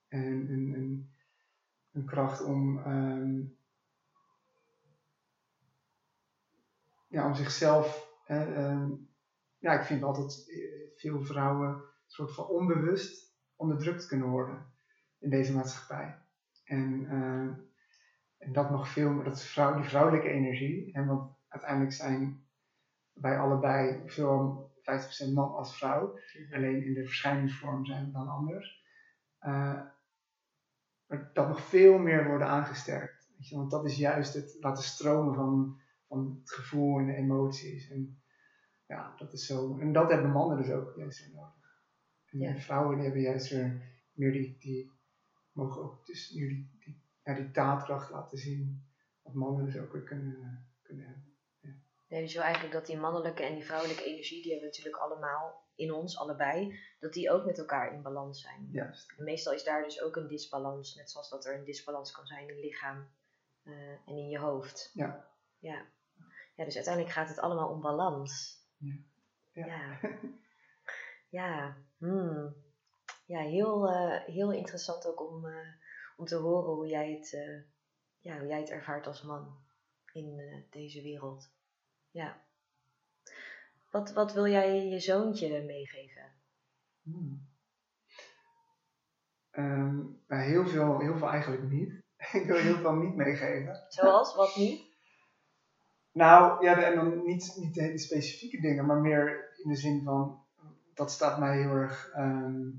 En 0.09 0.23
een, 0.23 0.73
een, 0.75 1.11
een 1.93 2.05
kracht 2.05 2.45
om, 2.45 2.79
um, 2.79 3.57
ja, 7.09 7.27
om 7.27 7.35
zichzelf. 7.35 8.09
um, 8.29 9.09
ja, 9.59 9.73
ik 9.73 9.85
vind 9.85 10.03
altijd 10.03 10.49
eh, 10.49 10.99
veel 11.01 11.23
vrouwen 11.23 11.69
een 11.69 11.83
soort 12.07 12.35
van 12.35 12.47
onbewust 12.47 13.37
onderdrukt 13.57 14.07
kunnen 14.07 14.29
worden 14.29 14.67
in 15.19 15.31
deze 15.31 15.55
maatschappij. 15.55 16.19
En, 16.65 17.07
en 18.39 18.53
dat 18.53 18.71
nog 18.71 18.89
veel 18.89 19.11
meer, 19.11 19.25
dat 19.25 19.43
vrouw, 19.43 19.75
die 19.75 19.89
vrouwelijke 19.89 20.29
energie. 20.29 20.93
En 20.93 21.07
want 21.07 21.34
uiteindelijk 21.55 21.93
zijn 21.93 22.47
wij 23.13 23.39
allebei 23.39 24.03
veel 24.07 24.71
50% 25.29 25.33
man 25.33 25.55
als 25.55 25.77
vrouw. 25.77 26.19
Alleen 26.53 26.85
in 26.85 26.95
de 26.95 27.05
verschijningsvorm 27.05 27.85
zijn 27.85 28.07
we 28.07 28.13
dan 28.13 28.29
anders. 28.29 28.83
Uh, 29.41 29.81
dat 31.33 31.49
nog 31.49 31.61
veel 31.61 31.99
meer 31.99 32.29
worden 32.29 32.49
aangesterkt. 32.49 33.33
Weet 33.37 33.49
je? 33.49 33.57
Want 33.57 33.71
dat 33.71 33.85
is 33.85 33.97
juist 33.97 34.35
het 34.35 34.57
laten 34.61 34.85
stromen 34.85 35.35
van, 35.35 35.81
van 36.09 36.39
het 36.41 36.51
gevoel 36.51 36.99
en 36.99 37.07
de 37.07 37.15
emoties. 37.15 37.91
En 37.91 38.23
ja, 38.87 39.15
dat 39.17 39.33
is 39.33 39.47
zo. 39.47 39.79
En 39.79 39.93
dat 39.93 40.11
hebben 40.11 40.31
mannen 40.31 40.57
dus 40.57 40.71
ook 40.71 40.97
juist 40.97 41.33
nodig. 41.35 41.83
En 42.31 42.39
ja. 42.39 42.57
vrouwen 42.57 42.95
die 42.95 43.05
hebben 43.05 43.23
juist 43.23 43.51
weer 43.51 43.83
meer 44.13 44.33
die, 44.33 44.57
die 44.59 44.93
mogen 45.53 45.83
ook 45.83 46.07
dus 46.07 46.33
meer 46.33 46.49
die, 46.49 46.71
die, 46.79 47.03
ja, 47.25 47.35
die 47.35 47.51
daadkracht 47.51 48.11
laten 48.11 48.39
zien. 48.39 48.85
Wat 49.23 49.35
mannen 49.35 49.65
dus 49.65 49.79
ook 49.79 49.93
weer 49.93 50.03
kunnen, 50.03 50.67
kunnen 50.83 51.07
hebben. 51.07 51.34
Nee, 52.15 52.23
dus 52.23 52.35
wil 52.35 52.43
eigenlijk 52.43 52.75
dat 52.75 52.87
die 52.87 52.99
mannelijke 52.99 53.43
en 53.43 53.55
die 53.55 53.65
vrouwelijke 53.65 54.05
energie, 54.05 54.43
die 54.43 54.51
hebben 54.51 54.71
we 54.71 54.77
natuurlijk 54.77 55.03
allemaal 55.05 55.63
in 55.75 55.93
ons, 55.93 56.19
allebei, 56.19 56.81
dat 57.01 57.13
die 57.13 57.31
ook 57.31 57.45
met 57.45 57.59
elkaar 57.59 57.93
in 57.93 58.03
balans 58.03 58.41
zijn. 58.41 58.69
Juist. 58.71 59.15
En 59.17 59.25
meestal 59.25 59.53
is 59.53 59.65
daar 59.65 59.83
dus 59.83 60.03
ook 60.03 60.17
een 60.17 60.29
disbalans, 60.29 60.95
net 60.95 61.11
zoals 61.11 61.29
dat 61.29 61.47
er 61.47 61.59
een 61.59 61.65
disbalans 61.65 62.13
kan 62.13 62.27
zijn 62.27 62.49
in 62.49 62.55
je 62.55 62.61
lichaam 62.61 63.09
uh, 63.65 63.91
en 63.91 64.17
in 64.17 64.29
je 64.29 64.39
hoofd. 64.39 64.91
Ja. 64.93 65.29
ja. 65.59 65.87
Ja, 66.55 66.65
dus 66.65 66.75
uiteindelijk 66.75 67.15
gaat 67.15 67.29
het 67.29 67.39
allemaal 67.39 67.69
om 67.69 67.81
balans. 67.81 68.63
Ja. 68.77 68.95
Ja. 69.53 69.99
Ja, 71.29 71.57
ja. 71.57 71.77
Hmm. 71.99 72.55
ja 73.27 73.41
heel, 73.41 73.91
uh, 73.91 74.21
heel 74.25 74.53
interessant 74.53 75.07
ook 75.07 75.31
om, 75.31 75.47
uh, 75.47 75.69
om 76.17 76.25
te 76.25 76.37
horen 76.37 76.75
hoe 76.75 76.87
jij 76.87 77.13
het, 77.13 77.31
ja, 78.19 78.39
hoe 78.39 78.49
jij 78.49 78.61
het 78.61 78.71
ervaart 78.71 79.07
als 79.07 79.23
man 79.23 79.59
in 80.13 80.65
deze 80.71 81.03
wereld. 81.03 81.53
Ja. 82.15 82.43
Wat, 83.91 84.13
wat 84.13 84.33
wil 84.33 84.47
jij 84.47 84.87
je 84.87 85.01
zoontje 85.01 85.63
meegeven? 85.63 86.33
Hmm. 87.03 87.49
Um, 89.53 90.23
heel, 90.27 90.67
veel, 90.67 91.01
heel 91.01 91.19
veel 91.19 91.29
eigenlijk 91.29 91.71
niet. 91.71 92.03
ik 92.41 92.45
wil 92.47 92.57
heel 92.57 92.77
veel 92.77 92.95
niet 92.95 93.15
meegeven. 93.15 93.87
Zoals? 93.89 94.35
Wat 94.35 94.57
niet? 94.57 94.83
Nou, 96.13 96.65
ja, 96.65 96.83
en 96.83 96.95
dan 96.95 97.25
niet, 97.25 97.55
niet 97.57 97.75
de 97.75 97.83
hele 97.83 97.99
specifieke 97.99 98.61
dingen, 98.61 98.87
maar 98.87 99.01
meer 99.01 99.51
in 99.63 99.71
de 99.71 99.77
zin 99.77 100.03
van 100.05 100.45
dat 100.95 101.11
staat 101.11 101.39
mij 101.39 101.59
heel 101.59 101.75
erg, 101.75 102.11
ehm, 102.13 102.71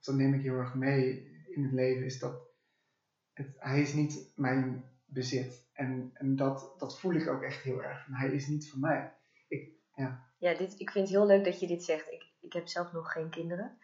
dat 0.00 0.14
neem 0.14 0.34
ik 0.34 0.42
heel 0.42 0.56
erg 0.56 0.74
mee 0.74 1.30
in 1.48 1.62
het 1.62 1.72
leven, 1.72 2.04
is 2.04 2.18
dat 2.18 2.40
het, 3.32 3.54
hij 3.58 3.80
is 3.80 3.92
niet 3.92 4.32
mijn 4.34 4.89
bezit. 5.12 5.68
En, 5.72 6.10
en 6.14 6.36
dat, 6.36 6.74
dat 6.78 7.00
voel 7.00 7.14
ik 7.14 7.28
ook 7.28 7.42
echt 7.42 7.62
heel 7.62 7.82
erg. 7.82 8.06
Hij 8.06 8.28
is 8.28 8.46
niet 8.46 8.70
van 8.70 8.80
mij. 8.80 9.12
Ik, 9.48 9.72
ja. 9.94 10.28
Ja, 10.38 10.54
dit, 10.54 10.80
ik 10.80 10.90
vind 10.90 11.08
het 11.08 11.16
heel 11.16 11.26
leuk 11.26 11.44
dat 11.44 11.60
je 11.60 11.66
dit 11.66 11.84
zegt. 11.84 12.12
Ik, 12.12 12.32
ik 12.40 12.52
heb 12.52 12.68
zelf 12.68 12.92
nog 12.92 13.12
geen 13.12 13.30
kinderen. 13.30 13.78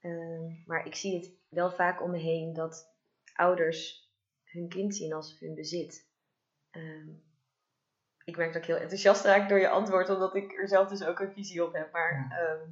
Ehm, 0.00 0.66
maar 0.66 0.86
ik 0.86 0.94
zie 0.94 1.14
het 1.14 1.32
wel 1.48 1.70
vaak 1.70 2.02
om 2.02 2.10
me 2.10 2.18
heen 2.18 2.52
dat 2.52 2.94
ouders 3.34 4.10
hun 4.44 4.68
kind 4.68 4.96
zien 4.96 5.12
als 5.12 5.38
hun 5.40 5.54
bezit. 5.54 6.08
Ehm, 6.70 7.08
ik 8.24 8.36
merk 8.36 8.52
dat 8.52 8.62
ik 8.62 8.68
heel 8.68 8.76
enthousiast 8.76 9.24
raak 9.24 9.48
door 9.48 9.58
je 9.58 9.68
antwoord, 9.68 10.08
omdat 10.08 10.34
ik 10.34 10.52
er 10.52 10.68
zelf 10.68 10.88
dus 10.88 11.04
ook 11.04 11.18
een 11.18 11.32
visie 11.32 11.64
op 11.64 11.72
heb. 11.72 11.92
Maar 11.92 12.26
ehm, 12.30 12.68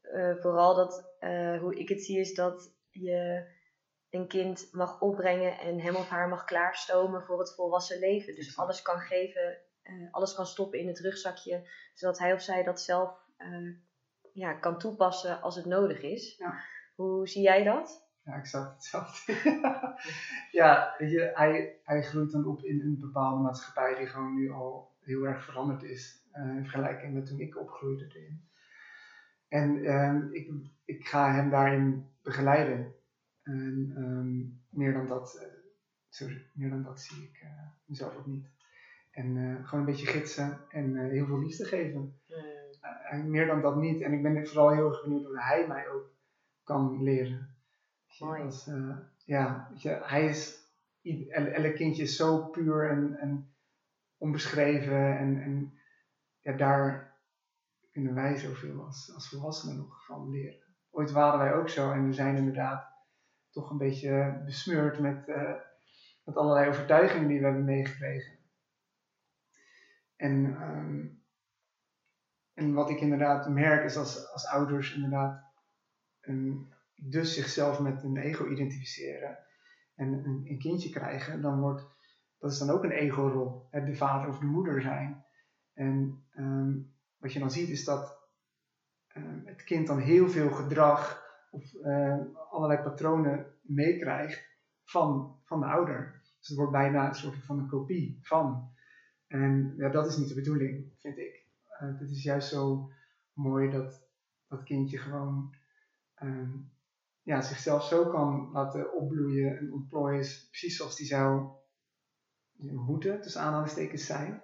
eh, 0.00 0.36
vooral 0.40 0.74
dat, 0.74 1.16
eh, 1.18 1.60
hoe 1.60 1.78
ik 1.78 1.88
het 1.88 2.04
zie, 2.04 2.18
is 2.18 2.34
dat 2.34 2.74
je 2.90 3.46
een 4.12 4.26
kind 4.28 4.68
mag 4.72 5.00
opbrengen 5.00 5.58
en 5.58 5.80
hem 5.80 5.94
of 5.94 6.08
haar 6.08 6.28
mag 6.28 6.44
klaarstomen 6.44 7.22
voor 7.22 7.38
het 7.38 7.54
volwassen 7.54 7.98
leven. 7.98 8.34
Dus 8.34 8.56
alles 8.56 8.82
kan 8.82 8.98
geven, 8.98 9.58
uh, 9.82 10.12
alles 10.12 10.34
kan 10.34 10.46
stoppen 10.46 10.78
in 10.78 10.86
het 10.86 10.98
rugzakje, 10.98 11.68
zodat 11.94 12.18
hij 12.18 12.32
of 12.32 12.42
zij 12.42 12.62
dat 12.62 12.80
zelf 12.80 13.20
ja, 14.32 14.52
kan 14.52 14.78
toepassen 14.78 15.40
als 15.40 15.56
het 15.56 15.64
nodig 15.64 16.00
is. 16.00 16.36
Ja. 16.38 16.60
Hoe 16.94 17.28
zie 17.28 17.42
jij 17.42 17.64
dat? 17.64 18.10
Ja, 18.24 18.34
exact 18.34 18.74
hetzelfde. 18.74 19.34
ja, 20.60 20.94
je, 20.98 21.30
hij, 21.34 21.80
hij 21.84 22.02
groeit 22.02 22.30
dan 22.30 22.46
op 22.46 22.64
in 22.64 22.80
een 22.80 22.98
bepaalde 23.00 23.42
maatschappij 23.42 23.94
die 23.94 24.06
gewoon 24.06 24.34
nu 24.34 24.50
al 24.50 24.96
heel 25.00 25.24
erg 25.24 25.44
veranderd 25.44 25.82
is. 25.82 26.20
Uh, 26.34 26.56
in 26.56 26.62
vergelijking 26.62 27.14
met 27.14 27.26
toen 27.26 27.40
ik 27.40 27.58
opgroeide 27.58 28.06
erin. 28.08 28.50
En 29.48 29.76
uh, 29.76 30.34
ik, 30.34 30.50
ik 30.84 31.06
ga 31.06 31.32
hem 31.32 31.50
daarin 31.50 32.10
begeleiden. 32.22 32.94
En 33.42 33.94
um, 33.96 34.62
meer, 34.68 34.92
dan 34.92 35.08
dat, 35.08 35.40
uh, 35.42 35.48
sorry, 36.08 36.50
meer 36.54 36.70
dan 36.70 36.82
dat 36.82 37.00
zie 37.00 37.22
ik 37.22 37.42
uh, 37.42 37.48
mezelf 37.84 38.16
ook 38.16 38.26
niet. 38.26 38.46
En 39.10 39.58
gewoon 39.64 39.80
een 39.80 39.90
beetje 39.90 40.06
gidsen 40.06 40.58
en 40.68 40.96
heel 40.96 41.26
veel 41.26 41.38
liefde 41.38 41.64
geven. 41.64 42.20
Meer 43.24 43.46
dan 43.46 43.60
dat 43.60 43.76
niet. 43.76 44.02
En 44.02 44.12
ik 44.12 44.22
ben 44.22 44.46
vooral 44.46 44.70
heel 44.70 44.88
erg 44.88 45.02
benieuwd 45.02 45.24
hoe 45.24 45.40
hij 45.40 45.66
mij 45.66 45.88
ook 45.88 46.14
kan 46.62 47.02
leren. 47.02 47.56
Mooi. 48.18 48.50
Ja, 49.24 49.70
je, 49.74 50.00
hij 50.02 50.24
is, 50.24 50.68
elk 51.30 51.74
kindje 51.74 52.02
is 52.02 52.16
zo 52.16 52.46
puur 52.46 52.90
en, 52.90 53.16
en 53.18 53.54
onbeschreven. 54.16 55.18
En, 55.18 55.42
en 55.42 55.78
ja, 56.40 56.52
daar 56.52 57.16
kunnen 57.90 58.14
wij 58.14 58.36
zoveel 58.36 58.84
als, 58.84 59.12
als 59.14 59.28
volwassenen 59.28 59.76
nog 59.76 60.04
van 60.04 60.30
leren. 60.30 60.60
Ooit 60.90 61.10
waren 61.10 61.38
wij 61.38 61.54
ook 61.54 61.68
zo 61.68 61.92
en 61.92 62.06
we 62.06 62.12
zijn 62.12 62.36
inderdaad 62.36 62.91
toch 63.52 63.70
een 63.70 63.78
beetje 63.78 64.42
besmeurd 64.44 64.98
met, 64.98 65.28
uh, 65.28 65.54
met 66.24 66.36
allerlei 66.36 66.68
overtuigingen 66.68 67.28
die 67.28 67.38
we 67.38 67.44
hebben 67.44 67.64
meegekregen. 67.64 68.38
En, 70.16 70.44
um, 70.62 71.22
en 72.54 72.74
wat 72.74 72.90
ik 72.90 73.00
inderdaad 73.00 73.48
merk 73.48 73.84
is 73.84 73.96
als, 73.96 74.32
als 74.32 74.46
ouders 74.46 74.94
inderdaad 74.94 75.50
dus 76.94 77.34
zichzelf 77.34 77.80
met 77.80 78.02
een 78.02 78.16
ego 78.16 78.48
identificeren 78.48 79.38
en 79.94 80.12
een, 80.12 80.44
een, 80.48 80.58
kindje 80.58 80.90
krijgen, 80.90 81.42
dan 81.42 81.60
wordt 81.60 81.90
dat 82.38 82.52
is 82.52 82.58
dan 82.58 82.70
ook 82.70 82.84
een 82.84 82.90
ego-rol, 82.90 83.68
de 83.70 83.94
vader 83.94 84.28
of 84.28 84.38
de 84.38 84.46
moeder 84.46 84.80
zijn. 84.80 85.24
En 85.74 86.24
um, 86.36 86.94
wat 87.16 87.32
je 87.32 87.38
dan 87.38 87.50
ziet 87.50 87.68
is 87.68 87.84
dat 87.84 88.18
um, 89.16 89.42
het 89.44 89.64
kind 89.64 89.86
dan 89.86 89.98
heel 89.98 90.28
veel 90.28 90.50
gedrag 90.50 91.21
of 91.52 91.72
uh, 91.74 92.18
allerlei 92.50 92.82
patronen 92.82 93.46
meekrijgt 93.60 94.58
van, 94.84 95.38
van 95.44 95.60
de 95.60 95.66
ouder. 95.66 96.20
Dus 96.38 96.48
het 96.48 96.56
wordt 96.56 96.72
bijna 96.72 97.08
een 97.08 97.14
soort 97.14 97.36
van 97.36 97.58
een 97.58 97.68
kopie 97.68 98.18
van. 98.22 98.70
En 99.26 99.74
ja, 99.76 99.88
dat 99.88 100.06
is 100.06 100.16
niet 100.16 100.28
de 100.28 100.34
bedoeling, 100.34 100.92
vind 100.98 101.18
ik. 101.18 101.46
Uh, 101.80 101.98
het 101.98 102.10
is 102.10 102.22
juist 102.22 102.48
zo 102.48 102.90
mooi 103.32 103.70
dat 103.70 104.10
dat 104.48 104.62
kindje 104.62 104.98
gewoon 104.98 105.54
um, 106.22 106.72
ja, 107.22 107.40
zichzelf 107.40 107.84
zo 107.84 108.10
kan 108.10 108.50
laten 108.52 108.94
opbloeien 108.94 109.58
en 109.58 109.72
ontplooien, 109.72 110.26
precies 110.48 110.76
zoals 110.76 110.96
die 110.96 111.06
zou 111.06 111.50
moeten, 112.56 113.20
tussen 113.20 113.40
aanhalingstekens, 113.40 114.06
zijn. 114.06 114.42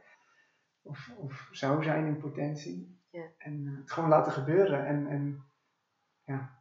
Of, 0.83 1.13
of 1.17 1.49
zou 1.53 1.83
zijn 1.83 2.07
in 2.07 2.19
potentie. 2.19 3.01
Ja. 3.11 3.31
En 3.39 3.65
uh, 3.65 3.79
het 3.79 3.93
gewoon 3.93 4.09
laten 4.09 4.33
gebeuren. 4.33 4.87
En, 4.87 5.07
en 5.07 5.45
ja. 6.25 6.58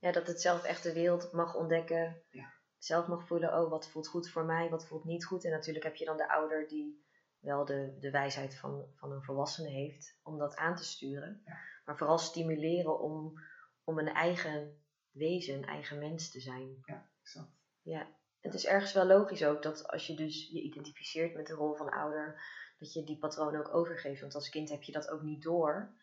Ja, 0.00 0.12
dat 0.12 0.26
het 0.26 0.40
zelf 0.40 0.64
echt 0.64 0.82
de 0.82 0.92
wereld 0.92 1.32
mag 1.32 1.54
ontdekken. 1.54 2.22
Ja. 2.30 2.52
Zelf 2.78 3.06
mag 3.06 3.26
voelen, 3.26 3.60
oh, 3.60 3.70
wat 3.70 3.88
voelt 3.88 4.08
goed 4.08 4.30
voor 4.30 4.44
mij, 4.44 4.68
wat 4.68 4.86
voelt 4.86 5.04
niet 5.04 5.24
goed. 5.24 5.44
En 5.44 5.50
natuurlijk 5.50 5.84
heb 5.84 5.96
je 5.96 6.04
dan 6.04 6.16
de 6.16 6.28
ouder 6.28 6.68
die 6.68 7.06
wel 7.38 7.64
de, 7.64 7.96
de 8.00 8.10
wijsheid 8.10 8.54
van, 8.54 8.86
van 8.94 9.12
een 9.12 9.22
volwassene 9.22 9.68
heeft 9.68 10.18
om 10.22 10.38
dat 10.38 10.56
aan 10.56 10.76
te 10.76 10.84
sturen. 10.84 11.42
Ja. 11.44 11.58
Maar 11.84 11.96
vooral 11.96 12.18
stimuleren 12.18 13.00
om, 13.00 13.40
om 13.84 13.98
een 13.98 14.08
eigen 14.08 14.82
wezen, 15.10 15.54
een 15.54 15.66
eigen 15.66 15.98
mens 15.98 16.30
te 16.30 16.40
zijn. 16.40 16.82
Ja, 16.84 17.10
exact. 17.22 17.56
Ja, 17.82 18.08
het 18.40 18.54
is 18.54 18.66
ergens 18.66 18.92
wel 18.92 19.06
logisch 19.06 19.44
ook 19.44 19.62
dat 19.62 19.88
als 19.88 20.06
je 20.06 20.14
dus 20.14 20.48
je 20.50 20.60
identificeert 20.60 21.34
met 21.34 21.46
de 21.46 21.54
rol 21.54 21.74
van 21.74 21.90
ouder, 21.90 22.42
dat 22.78 22.92
je 22.92 23.04
die 23.04 23.18
patroon 23.18 23.56
ook 23.56 23.74
overgeeft. 23.74 24.20
Want 24.20 24.34
als 24.34 24.48
kind 24.48 24.70
heb 24.70 24.82
je 24.82 24.92
dat 24.92 25.08
ook 25.08 25.22
niet 25.22 25.42
door. 25.42 25.94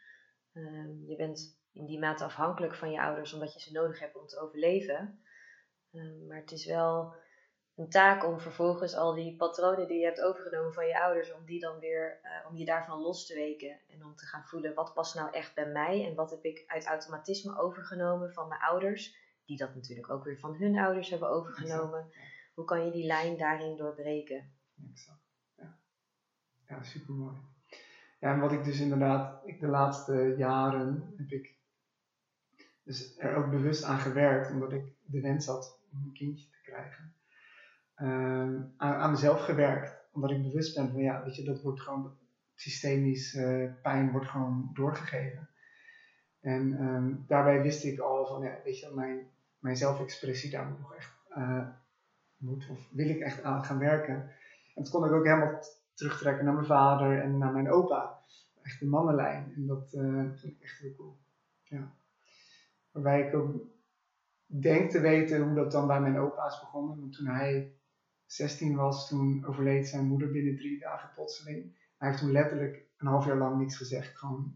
Um, 0.54 1.04
je 1.08 1.16
bent 1.16 1.60
in 1.76 1.86
die 1.86 2.00
mate 2.00 2.24
afhankelijk 2.24 2.76
van 2.76 2.92
je 2.92 3.02
ouders 3.02 3.34
omdat 3.34 3.54
je 3.54 3.60
ze 3.60 3.72
nodig 3.72 4.00
hebt 4.00 4.16
om 4.16 4.28
te 4.28 4.40
overleven. 4.40 5.20
Um, 5.92 6.28
maar 6.28 6.38
het 6.38 6.52
is 6.52 6.66
wel 6.66 7.16
een 7.76 7.90
taak 7.90 8.26
om 8.26 8.40
vervolgens 8.40 8.96
al 8.96 9.14
die 9.14 9.36
patronen 9.36 9.88
die 9.88 10.00
je 10.00 10.06
hebt 10.06 10.22
overgenomen 10.22 10.74
van 10.74 10.88
je 10.88 11.02
ouders, 11.02 11.34
om 11.34 11.46
die 11.46 11.60
dan 11.60 11.80
weer, 11.80 12.20
uh, 12.24 12.50
om 12.50 12.56
je 12.56 12.66
daarvan 12.66 13.00
los 13.00 13.26
te 13.26 13.34
weken. 13.34 13.80
En 13.90 14.06
om 14.06 14.16
te 14.16 14.26
gaan 14.26 14.44
voelen 14.46 14.74
wat 14.74 14.94
past 14.94 15.16
nou 15.16 15.32
echt 15.32 15.56
bij 15.56 15.68
mij 15.68 16.08
en 16.08 16.16
wat 16.16 16.32
heb 16.32 16.44
ik 16.44 16.64
uit 16.68 16.86
automatisme 16.86 17.60
overgenomen 17.60 18.34
van 18.34 18.48
mijn 18.48 18.62
ouders 18.62 19.24
die 19.46 19.58
dat 19.58 19.76
natuurlijk 19.76 20.10
ook 20.10 20.24
weer 20.24 20.40
van 20.40 20.56
hun 20.56 20.78
ouders 20.78 21.10
hebben 21.10 21.30
overgenomen. 21.30 22.12
Hoe 22.54 22.66
kan 22.66 22.86
je 22.86 22.92
die 22.92 23.06
lijn 23.06 23.38
daarin 23.38 23.78
doorbreken? 23.78 24.54
Exact. 24.92 25.20
Ja, 25.56 25.78
ja 26.68 26.84
super 26.84 27.14
mooi. 27.14 27.36
Ja, 28.20 28.34
en 28.34 28.40
wat 28.40 28.52
ik 28.52 28.64
dus 28.64 28.80
inderdaad, 28.80 29.48
ik 29.48 29.60
de 29.60 29.68
laatste 29.68 30.34
jaren 30.38 31.14
heb 31.18 31.30
ik 31.30 31.55
dus 32.86 33.18
er 33.18 33.36
ook 33.36 33.50
bewust 33.50 33.84
aan 33.84 34.00
gewerkt, 34.00 34.52
omdat 34.52 34.72
ik 34.72 34.94
de 35.06 35.22
wens 35.22 35.46
had 35.46 35.80
om 35.92 36.04
een 36.04 36.14
kindje 36.14 36.50
te 36.50 36.62
krijgen. 36.64 37.14
Uh, 37.98 38.08
aan, 38.78 38.94
aan, 38.94 39.12
mezelf 39.12 39.42
gewerkt, 39.42 40.10
omdat 40.12 40.32
ik 40.32 40.42
bewust 40.42 40.76
ben 40.76 40.92
van 40.92 41.02
ja, 41.02 41.24
weet 41.24 41.36
je, 41.36 41.44
dat 41.44 41.62
wordt 41.62 41.82
gewoon 41.82 42.18
systemisch 42.56 43.34
uh, 43.34 43.72
pijn 43.82 44.12
wordt 44.12 44.28
gewoon 44.28 44.70
doorgegeven. 44.74 45.50
En 46.42 46.82
um, 46.82 47.24
daarbij 47.28 47.62
wist 47.62 47.84
ik 47.84 48.00
al 48.00 48.26
van 48.26 48.44
ja, 48.44 48.60
weet 48.64 48.80
je, 48.80 48.92
mijn 48.96 49.28
mijn 49.66 49.78
zelfexpressie 49.78 50.52
daar 50.52 50.70
nog 50.80 50.96
echt 50.96 51.14
uh, 51.38 51.68
moet 52.38 52.70
of 52.70 52.90
wil 52.92 53.10
ik 53.10 53.20
echt 53.20 53.44
aan 53.44 53.64
gaan 53.64 53.80
werken. 53.80 54.16
En 54.76 54.84
dat 54.84 54.90
kon 54.90 55.06
ik 55.06 55.12
ook 55.12 55.26
helemaal 55.26 55.64
terugtrekken 55.94 56.46
naar 56.46 56.54
mijn 56.54 56.66
vader 56.66 57.22
en 57.22 57.38
naar 57.38 57.52
mijn 57.52 57.72
opa. 57.72 58.20
Echt 58.62 58.80
de 58.80 58.86
mannenlijn. 58.86 59.54
En 59.56 59.68
dat 59.68 59.94
uh, 59.94 60.32
vind 60.34 60.54
ik 60.54 60.62
echt 60.62 60.80
heel 60.80 60.96
cool. 60.96 61.18
Ja. 61.64 61.96
Waarbij 62.96 63.28
ik 63.28 63.34
ook 63.34 63.56
denk 64.46 64.91
te 64.91 65.00
weten 65.00 65.43
hoe 65.43 65.56
dat 65.56 65.72
dan 65.72 65.88
bij 65.88 66.02
mijn 66.02 66.18
opa 66.18 66.46
is 66.46 66.60
begonnen. 66.60 67.00
Want 67.00 67.14
toen 67.14 67.28
hij 67.28 67.76
16 68.26 68.76
was, 68.76 69.08
toen 69.08 69.46
overleed 69.46 69.88
zijn 69.88 70.06
moeder 70.06 70.32
binnen 70.32 70.56
drie 70.56 70.80
dagen 70.80 71.10
plotseling. 71.14 71.78
Hij 71.98 72.10
heeft 72.10 72.22
toen 72.22 72.32
letterlijk 72.32 72.86
een 72.98 73.08
half 73.08 73.26
jaar 73.26 73.38
lang 73.38 73.58
niks 73.58 73.78
gezegd. 73.78 74.18
Gewoon 74.18 74.56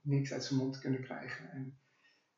niks 0.00 0.32
uit 0.32 0.44
zijn 0.44 0.60
mond 0.60 0.78
kunnen 0.78 1.02
krijgen. 1.02 1.50
En 1.50 1.78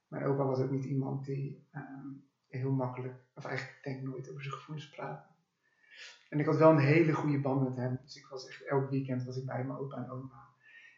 mijn 0.09 0.25
opa 0.25 0.45
was 0.45 0.61
ook 0.61 0.71
niet 0.71 0.85
iemand 0.85 1.25
die 1.25 1.67
um, 1.75 2.25
heel 2.49 2.73
makkelijk, 2.73 3.15
of 3.35 3.45
eigenlijk 3.45 3.81
denk 3.83 3.97
ik 3.97 4.05
nooit 4.05 4.31
over 4.31 4.43
zijn 4.43 4.55
gevoelens 4.55 4.91
praten. 4.91 5.35
En 6.29 6.39
ik 6.39 6.47
had 6.47 6.57
wel 6.57 6.71
een 6.71 6.79
hele 6.79 7.13
goede 7.13 7.41
band 7.41 7.69
met 7.69 7.77
hem. 7.77 7.99
Dus 8.03 8.17
ik 8.17 8.27
was 8.27 8.49
echt 8.49 8.65
elk 8.65 8.91
weekend 8.91 9.25
was 9.25 9.37
ik 9.37 9.47
bij 9.47 9.65
mijn 9.65 9.79
opa 9.79 9.97
en 9.97 10.11
oma. 10.11 10.49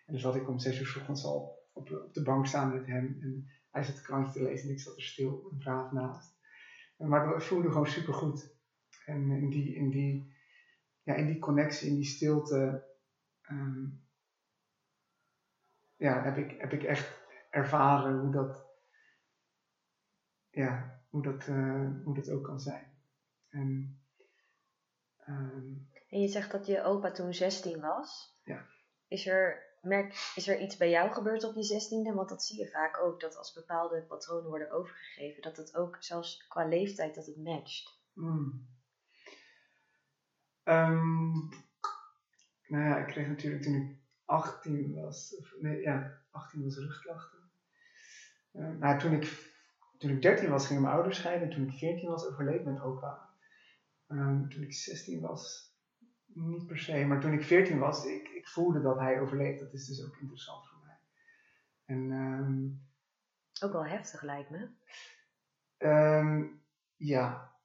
En 0.07 0.13
dan 0.13 0.21
zat 0.21 0.37
ik 0.37 0.49
om 0.49 0.59
zes 0.59 0.81
uur 0.81 0.87
s 0.87 0.97
ochtends 0.97 1.25
al 1.25 1.69
op, 1.73 1.91
op 1.91 2.15
de 2.15 2.23
bank 2.23 2.47
staan 2.47 2.73
met 2.73 2.87
hem. 2.87 3.19
En 3.21 3.49
hij 3.71 3.83
zat 3.83 3.97
de 3.97 4.03
krantje 4.03 4.33
te 4.33 4.43
lezen 4.43 4.69
en 4.69 4.75
ik 4.75 4.81
zat 4.81 4.97
er 4.97 5.03
stil 5.03 5.49
en 5.51 5.59
braaf 5.59 5.93
naast. 5.93 6.37
Maar 6.97 7.29
dat 7.29 7.45
voelde 7.45 7.69
gewoon 7.69 7.87
super 7.87 8.15
goed. 8.15 8.57
En 9.07 9.31
in 9.31 9.49
die, 9.49 9.75
in 9.75 9.91
die, 9.91 10.37
ja, 11.03 11.15
in 11.15 11.27
die 11.27 11.39
connectie, 11.39 11.89
in 11.89 11.95
die 11.95 12.05
stilte, 12.05 12.87
um, 13.51 14.07
ja, 15.97 16.23
heb, 16.23 16.37
ik, 16.37 16.61
heb 16.61 16.73
ik 16.73 16.83
echt 16.83 17.21
ervaren 17.51 18.21
hoe 18.21 18.33
dat, 18.33 18.67
ja, 20.51 21.03
hoe, 21.09 21.23
dat, 21.23 21.47
uh, 21.47 21.91
hoe 22.05 22.15
dat 22.15 22.31
ook 22.31 22.45
kan 22.45 22.61
zijn. 22.61 22.97
En, 23.49 24.01
um, 25.29 25.89
en 26.09 26.21
je 26.21 26.29
zegt 26.29 26.53
dat 26.53 26.67
je 26.67 26.83
opa 26.83 27.11
toen 27.11 27.35
16 27.35 27.81
was. 27.81 28.41
Ja. 28.45 28.67
Is 29.09 29.27
er 29.27 29.68
merk, 29.89 30.33
is 30.35 30.49
er 30.49 30.61
iets 30.61 30.77
bij 30.77 30.91
jou 30.91 31.13
gebeurd 31.13 31.45
op 31.45 31.55
je 31.55 31.63
zestiende? 31.63 32.13
Want 32.13 32.29
dat 32.29 32.45
zie 32.45 32.59
je 32.59 32.71
vaak 32.71 32.99
ook, 32.99 33.21
dat 33.21 33.37
als 33.37 33.53
bepaalde 33.53 34.03
patronen 34.03 34.49
worden 34.49 34.71
overgegeven, 34.71 35.43
dat 35.43 35.57
het 35.57 35.77
ook 35.77 35.97
zelfs 36.01 36.47
qua 36.49 36.67
leeftijd 36.67 37.15
dat 37.15 37.27
het 37.27 37.37
matcht. 37.37 38.01
Ehm, 40.63 41.33
nou 42.67 42.85
ja, 42.85 42.97
ik 42.97 43.07
kreeg 43.07 43.29
natuurlijk 43.29 43.63
toen 43.63 43.75
ik 43.75 43.97
18 44.25 44.95
was, 44.95 45.37
of, 45.37 45.55
nee, 45.61 45.81
ja, 45.81 46.21
18 46.31 46.65
was 46.65 46.77
rugklachten. 46.77 47.39
Uh, 48.53 48.79
nou, 48.79 48.99
toen 48.99 49.13
ik, 49.13 49.53
toen 49.99 50.11
ik 50.11 50.23
13 50.23 50.51
was, 50.51 50.67
gingen 50.67 50.83
mijn 50.83 50.95
ouders 50.95 51.17
scheiden. 51.19 51.51
Toen 51.51 51.69
ik 51.69 51.79
14 51.79 52.09
was, 52.09 52.27
overleed 52.27 52.65
mijn 52.65 52.81
opa. 52.81 53.29
Um, 54.09 54.49
toen 54.49 54.63
ik 54.63 54.75
16 54.75 55.21
was, 55.21 55.68
niet 56.41 56.67
per 56.67 56.79
se. 56.79 57.05
Maar 57.05 57.21
toen 57.21 57.33
ik 57.33 57.43
14 57.43 57.79
was, 57.79 58.05
ik, 58.05 58.29
ik 58.29 58.49
voelde 58.49 58.81
dat 58.81 58.99
hij 58.99 59.21
overleed. 59.21 59.59
Dat 59.59 59.73
is 59.73 59.87
dus 59.87 60.05
ook 60.07 60.17
interessant 60.17 60.69
voor 60.69 60.79
mij. 60.85 60.99
En, 61.85 62.11
um, 62.11 62.87
ook 63.61 63.73
wel 63.73 63.87
heftig 63.87 64.23
lijkt 64.23 64.51
me. 64.51 64.69
Um, 65.79 66.63
ja. 66.97 67.57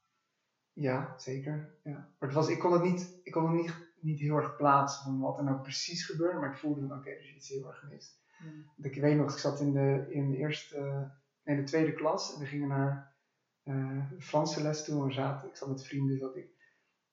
Ja, 0.74 1.14
zeker. 1.18 1.76
Ja. 1.84 1.92
Maar 1.92 2.30
het 2.30 2.34
was, 2.34 2.50
ik 2.50 2.60
kon 2.60 2.74
het 2.74 2.84
niet, 2.84 3.20
ik 3.24 3.32
kon 3.32 3.44
het 3.44 3.62
niet, 3.62 3.74
niet 4.00 4.20
heel 4.20 4.36
erg 4.36 4.56
plaatsen 4.56 5.04
van 5.04 5.20
wat 5.20 5.38
er 5.38 5.44
nou 5.44 5.62
precies 5.62 6.06
gebeurde. 6.06 6.40
Maar 6.40 6.52
ik 6.52 6.58
voelde 6.58 6.80
van 6.80 6.90
oké, 6.90 7.00
okay, 7.00 7.14
er 7.14 7.24
is 7.24 7.36
iets 7.36 7.50
heel 7.50 7.68
erg 7.68 7.84
mis. 7.90 8.22
Hmm. 8.38 8.72
Ik 8.82 9.02
weet 9.02 9.18
nog, 9.18 9.32
ik 9.32 9.38
zat 9.38 9.60
in 9.60 9.74
de, 9.74 10.06
in 10.10 10.32
de 10.32 10.38
eerste, 10.38 11.12
nee, 11.44 11.56
de 11.56 11.64
tweede 11.64 11.94
klas 11.94 12.34
en 12.34 12.40
we 12.40 12.46
gingen 12.46 12.68
naar 12.68 13.16
uh, 13.64 14.12
Franse 14.20 14.62
les 14.62 14.84
toe. 14.84 15.06
We 15.06 15.14
zaten, 15.14 15.50
ik 15.50 15.56
zat 15.56 15.70
met 15.70 15.86
vrienden, 15.86 16.18
zat 16.18 16.36
ik 16.36 16.53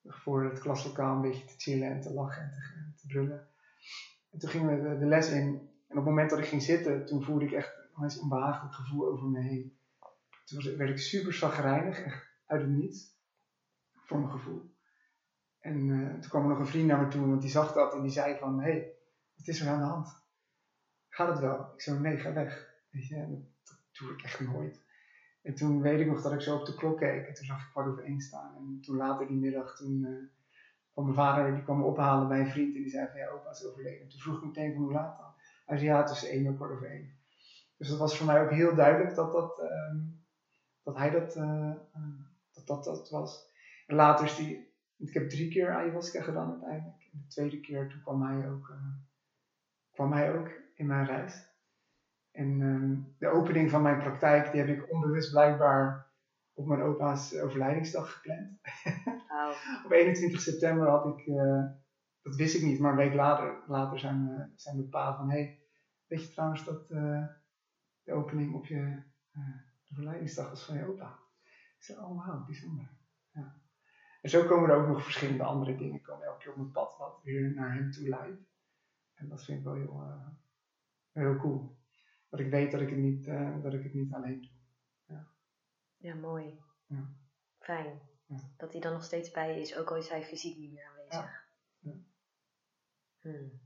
voor 0.05 0.44
het 0.44 0.59
klaslokaal 0.59 1.14
een 1.14 1.30
beetje 1.30 1.44
te 1.44 1.55
chillen 1.57 1.90
en 1.90 2.01
te 2.01 2.12
lachen 2.12 2.42
en 2.42 2.94
te, 2.96 3.07
brullen. 3.07 3.48
En 4.30 4.38
toen 4.38 4.51
gingen 4.51 4.82
we 4.82 4.98
de, 4.98 5.07
les 5.07 5.30
in. 5.30 5.68
En 5.88 5.98
op 5.98 6.05
het 6.05 6.05
moment 6.05 6.30
dat 6.30 6.38
ik 6.38 6.44
ging 6.44 6.62
zitten, 6.62 7.07
toen 7.07 7.22
voelde 7.22 7.44
ik 7.44 7.53
echt 7.53 7.78
een 7.96 8.20
onbehagelijk 8.20 8.74
gevoel 8.74 9.09
over 9.11 9.28
me 9.28 9.40
heen. 9.40 9.78
Toen 10.44 10.76
werd 10.76 10.90
ik 10.90 10.98
super 10.98 11.32
zagrijnig, 11.32 12.28
uit 12.46 12.61
het 12.61 12.70
niets, 12.70 13.16
voor 13.92 14.18
mijn 14.18 14.30
gevoel. 14.30 14.74
En 15.61 15.86
uh, 15.88 16.11
toen 16.11 16.30
kwam 16.30 16.42
er 16.42 16.48
nog 16.48 16.59
een 16.59 16.66
vriend 16.66 16.86
naar 16.86 17.03
me 17.03 17.09
toe, 17.09 17.26
want 17.26 17.40
die 17.40 17.51
zag 17.51 17.72
dat 17.72 17.94
en 17.94 18.03
die 18.03 18.11
zei 18.11 18.38
van, 18.38 18.61
hé, 18.61 18.70
hey, 18.70 18.92
wat 19.36 19.46
is 19.46 19.61
er 19.61 19.68
aan 19.68 19.78
de 19.78 19.84
hand? 19.84 20.09
Gaat 21.09 21.28
het 21.28 21.38
wel? 21.38 21.72
Ik 21.74 21.80
zei, 21.80 21.98
nee, 21.98 22.16
ga 22.16 22.32
weg. 22.32 22.74
Weet 22.90 23.07
je, 23.07 23.44
dat 23.64 23.78
doe 23.92 24.12
ik 24.12 24.22
echt 24.22 24.40
nooit. 24.40 24.80
En 25.43 25.55
toen 25.55 25.82
weet 25.82 26.01
ik 26.01 26.07
nog 26.07 26.22
dat 26.22 26.32
ik 26.32 26.41
zo 26.41 26.57
op 26.57 26.66
de 26.66 26.74
klok 26.74 26.99
keek 26.99 27.26
en 27.26 27.34
toen 27.34 27.45
zag 27.45 27.62
ik 27.62 27.70
kwart 27.70 27.88
over 27.88 28.05
één 28.05 28.20
staan. 28.20 28.57
En 28.57 28.80
toen 28.82 28.97
later 28.97 29.26
die 29.26 29.36
middag, 29.36 29.76
toen 29.76 30.01
uh, 30.01 30.28
kwam 30.93 31.05
mijn 31.05 31.16
vader, 31.16 31.55
die 31.55 31.62
kwam 31.62 31.78
me 31.78 31.84
ophalen 31.84 32.28
bij 32.28 32.41
een 32.41 32.51
vriend 32.51 32.74
en 32.74 32.82
die 32.82 32.91
zei 32.91 33.09
van 33.09 33.18
ja, 33.18 33.28
opa 33.28 33.51
is 33.51 33.66
overleden. 33.66 34.01
En 34.01 34.09
toen 34.09 34.20
vroeg 34.20 34.36
ik 34.36 34.45
meteen 34.45 34.72
van 34.72 34.82
hoe 34.82 34.93
laat 34.93 35.18
dan? 35.18 35.32
Hij 35.66 35.78
zei 35.78 35.91
ja, 35.91 36.05
tussen 36.05 36.28
één 36.28 36.47
en 36.47 36.57
kwart 36.57 36.72
over 36.72 36.91
één. 36.91 37.18
Dus 37.76 37.88
dat 37.88 37.99
was 37.99 38.16
voor 38.16 38.26
mij 38.26 38.43
ook 38.43 38.51
heel 38.51 38.74
duidelijk 38.74 39.14
dat, 39.14 39.32
dat, 39.32 39.59
uh, 39.59 40.01
dat 40.82 40.97
hij 40.97 41.11
dat, 41.11 41.36
uh, 41.36 41.74
dat, 42.53 42.66
dat, 42.66 42.84
dat 42.84 43.11
was. 43.11 43.49
En 43.86 43.97
later 43.97 44.36
die, 44.36 44.74
ik 44.97 45.14
heb 45.14 45.28
drie 45.28 45.51
keer 45.51 45.74
ayahuasca 45.74 46.22
gedaan 46.22 46.51
uiteindelijk. 46.51 47.09
En 47.12 47.18
de 47.20 47.26
tweede 47.26 47.61
keer 47.61 47.88
toen 47.88 48.01
kwam 48.01 48.22
hij 48.22 48.51
ook, 48.51 48.74
kwam 49.93 50.12
hij 50.12 50.38
ook 50.38 50.49
in 50.74 50.86
mijn 50.86 51.07
reis. 51.07 51.49
En 52.31 52.61
um, 52.61 53.14
de 53.18 53.28
opening 53.28 53.70
van 53.70 53.83
mijn 53.83 53.99
praktijk, 53.99 54.53
die 54.53 54.61
heb 54.61 54.68
ik 54.68 54.93
onbewust 54.93 55.31
blijkbaar 55.31 56.11
op 56.53 56.66
mijn 56.66 56.83
opa's 56.83 57.39
overlijdingsdag 57.39 58.12
gepland. 58.12 58.61
Wow. 59.28 59.53
op 59.85 59.91
21 59.91 60.41
september 60.41 60.89
had 60.89 61.07
ik, 61.07 61.26
uh, 61.26 61.64
dat 62.22 62.35
wist 62.35 62.55
ik 62.55 62.62
niet, 62.62 62.81
maar 62.81 62.91
een 62.91 62.97
week 62.97 63.14
later, 63.14 63.62
later 63.66 63.99
zijn, 63.99 64.28
we, 64.28 64.53
zijn 64.55 64.76
we 64.76 64.83
bepaald 64.83 65.16
van, 65.16 65.31
hey, 65.31 65.59
weet 66.07 66.22
je 66.22 66.28
trouwens 66.28 66.64
dat 66.64 66.91
uh, 66.91 67.26
de 68.03 68.12
opening 68.12 68.55
op 68.55 68.66
je 68.66 69.03
uh, 69.33 69.57
overlijdingsdag 69.93 70.49
was 70.49 70.64
van 70.64 70.76
je 70.76 70.87
opa? 70.87 71.18
Ik 71.78 71.85
zei, 71.85 71.99
oh 71.99 72.26
wauw, 72.26 72.45
bijzonder. 72.45 72.91
Ja. 73.33 73.55
En 74.20 74.31
zo 74.31 74.47
komen 74.47 74.70
er 74.70 74.76
ook 74.76 74.89
nog 74.89 75.03
verschillende 75.03 75.43
andere 75.43 75.76
dingen 75.76 76.03
komen 76.03 76.26
elke 76.26 76.39
keer 76.39 76.51
op 76.51 76.57
mijn 76.57 76.72
pad 76.72 76.97
wat 76.99 77.20
weer 77.22 77.55
naar 77.55 77.74
hem 77.74 77.91
toe 77.91 78.09
leidt. 78.09 78.49
En 79.14 79.28
dat 79.28 79.45
vind 79.45 79.59
ik 79.59 79.64
wel 79.64 79.74
heel, 79.74 80.05
heel 81.12 81.37
cool 81.37 81.80
dat 82.31 82.41
ik 82.41 82.51
weet 82.51 82.70
dat 82.70 82.81
ik 82.81 82.89
het 82.89 82.99
niet, 82.99 83.26
uh, 83.26 83.62
dat 83.62 83.72
ik 83.72 83.83
het 83.83 83.95
niet 83.95 84.12
alleen 84.12 84.41
doe. 84.41 84.51
Ja, 85.07 85.26
ja 85.97 86.14
mooi. 86.14 86.61
Ja. 86.87 87.09
Fijn. 87.59 88.01
Ja. 88.26 88.51
Dat 88.57 88.72
hij 88.72 88.81
dan 88.81 88.93
nog 88.93 89.05
steeds 89.05 89.31
bij 89.31 89.55
je 89.55 89.61
is, 89.61 89.76
ook 89.76 89.91
al 89.91 89.97
is 89.97 90.09
hij 90.09 90.24
fysiek 90.24 90.59
niet 90.59 90.72
meer 90.72 90.85
aanwezig. 90.85 91.49
Ja. 91.78 91.93
Hmm. 93.20 93.61